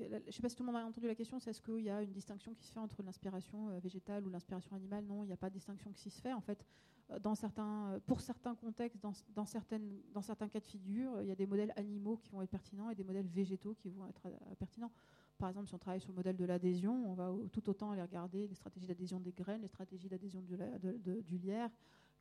Euh, 0.00 0.20
je 0.22 0.26
ne 0.26 0.30
sais 0.32 0.42
pas 0.42 0.48
si 0.48 0.56
tout 0.56 0.62
le 0.62 0.72
monde 0.72 0.76
a 0.76 0.84
entendu 0.84 1.06
la 1.06 1.14
question, 1.14 1.38
c'est 1.38 1.50
est-ce 1.50 1.60
qu'il 1.60 1.82
y 1.82 1.90
a 1.90 2.02
une 2.02 2.12
distinction 2.12 2.54
qui 2.54 2.64
se 2.64 2.72
fait 2.72 2.80
entre 2.80 3.02
l'inspiration 3.02 3.70
euh, 3.70 3.78
végétale 3.78 4.26
ou 4.26 4.30
l'inspiration 4.30 4.74
animale? 4.76 5.04
Non, 5.04 5.24
il 5.24 5.28
n'y 5.28 5.32
a 5.32 5.36
pas 5.36 5.48
de 5.48 5.54
distinction 5.54 5.90
qui 5.92 6.10
se 6.10 6.20
fait. 6.20 6.32
En 6.32 6.40
fait, 6.40 6.64
euh, 7.10 7.18
dans 7.18 7.34
certains, 7.34 8.00
pour 8.06 8.20
certains 8.20 8.54
contextes, 8.54 8.98
dans, 9.02 9.46
certaines, 9.46 10.00
dans 10.12 10.22
certains 10.22 10.48
cas 10.48 10.60
de 10.60 10.66
figure, 10.66 11.20
il 11.22 11.28
y 11.28 11.30
a 11.30 11.36
des 11.36 11.46
modèles 11.46 11.72
animaux 11.76 12.16
qui 12.16 12.30
vont 12.30 12.42
être 12.42 12.50
pertinents 12.50 12.90
et 12.90 12.94
des 12.94 13.04
modèles 13.04 13.26
végétaux 13.26 13.74
qui 13.74 13.90
vont 13.90 14.06
être 14.06 14.28
pertinents. 14.58 14.92
Par 15.38 15.48
exemple, 15.48 15.68
si 15.68 15.74
on 15.74 15.78
travaille 15.78 16.00
sur 16.00 16.10
le 16.10 16.16
modèle 16.16 16.36
de 16.36 16.44
l'adhésion, 16.44 17.10
on 17.10 17.14
va 17.14 17.32
tout 17.50 17.68
autant 17.70 17.92
aller 17.92 18.02
regarder 18.02 18.46
les 18.46 18.54
stratégies 18.54 18.86
d'adhésion 18.86 19.20
des 19.20 19.32
graines, 19.32 19.62
les 19.62 19.68
stratégies 19.68 20.08
d'adhésion 20.08 20.42
du, 20.42 21.38
lierre, 21.38 21.70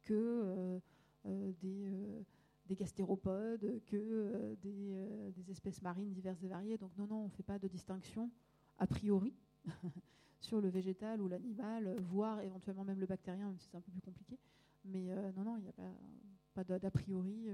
que 0.04 0.80
des 1.26 2.24
des 2.70 2.76
gastéropodes, 2.76 3.82
que 3.88 3.96
euh, 3.98 4.56
euh, 4.66 5.32
des, 5.32 5.52
espèces 5.52 5.82
marines 5.82 6.14
diverses 6.14 6.42
et 6.44 6.48
variées. 6.48 6.78
Donc 6.78 6.96
non, 6.98 7.08
non, 7.08 7.22
on 7.24 7.26
ne 7.26 7.32
fait 7.32 7.44
pas 7.44 7.58
de 7.58 7.68
distinction 7.68 8.30
a 8.78 8.86
priori 8.86 9.34
sur 10.40 10.62
le 10.62 10.70
végétal 10.70 11.20
ou 11.22 11.28
l'animal, 11.28 11.96
voire 12.00 12.42
éventuellement 12.42 12.86
même 12.86 13.00
le 13.00 13.08
bactérien, 13.08 13.48
même 13.48 13.58
si 13.58 13.68
c'est 13.70 13.78
un 13.78 13.82
peu 13.82 13.92
plus 13.92 14.02
compliqué. 14.02 14.38
Mais 14.86 15.12
euh, 15.12 15.32
non, 15.36 15.44
non, 15.44 15.58
il 15.58 15.64
n'y 15.64 15.70
a 15.70 15.74
pas, 16.54 16.64
d'a 16.64 16.92
priori 16.92 17.50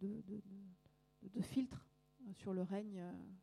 de, 0.00 1.40
filtre 1.40 1.86
sur 2.32 2.52
le 2.52 2.62
règne. 2.62 3.00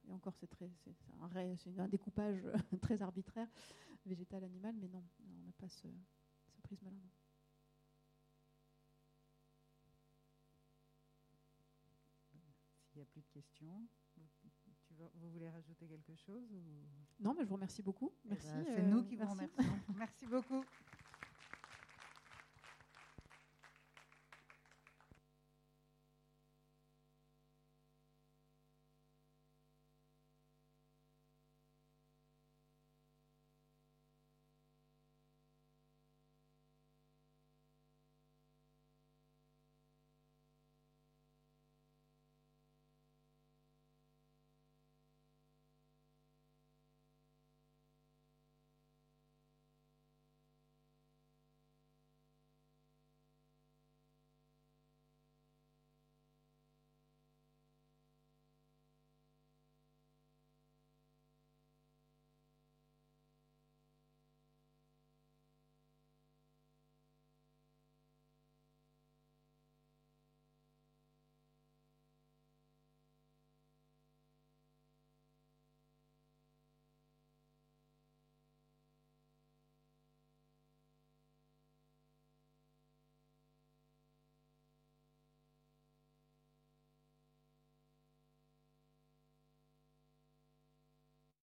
et 0.08 0.14
encore, 0.14 0.36
c'est 0.36 0.50
un, 0.62 1.84
un, 1.84 1.88
découpage 1.88 2.46
très 2.82 3.02
arbitraire, 3.02 3.48
végétal-animal, 4.06 4.76
mais 4.80 4.90
non, 4.90 5.04
on 5.24 5.46
n'a 5.46 5.54
pas 5.58 5.70
ce, 5.70 5.88
ce 6.50 6.62
prisme-là. 6.62 6.92
N'y 14.22 14.26
a 14.26 14.30
plus 14.40 14.50
de 14.50 14.56
questions. 14.64 15.10
Vous, 15.16 15.30
voulez 15.32 15.50
rajouter 15.50 15.88
quelque 15.88 16.16
chose 16.16 16.44
Non, 17.20 17.34
mais 17.34 17.44
je 17.44 17.50
vous 17.50 17.56
remercie 17.56 17.82
beaucoup. 17.82 18.14
Eh 18.26 18.30
ben, 18.30 18.38
Merci. 18.42 18.72
c'est 18.76 18.84
nous 18.84 19.04
qui 19.04 19.16
vous 19.16 19.28
remercions. 19.28 19.64
Merci 19.98 20.26
beaucoup. 20.28 20.64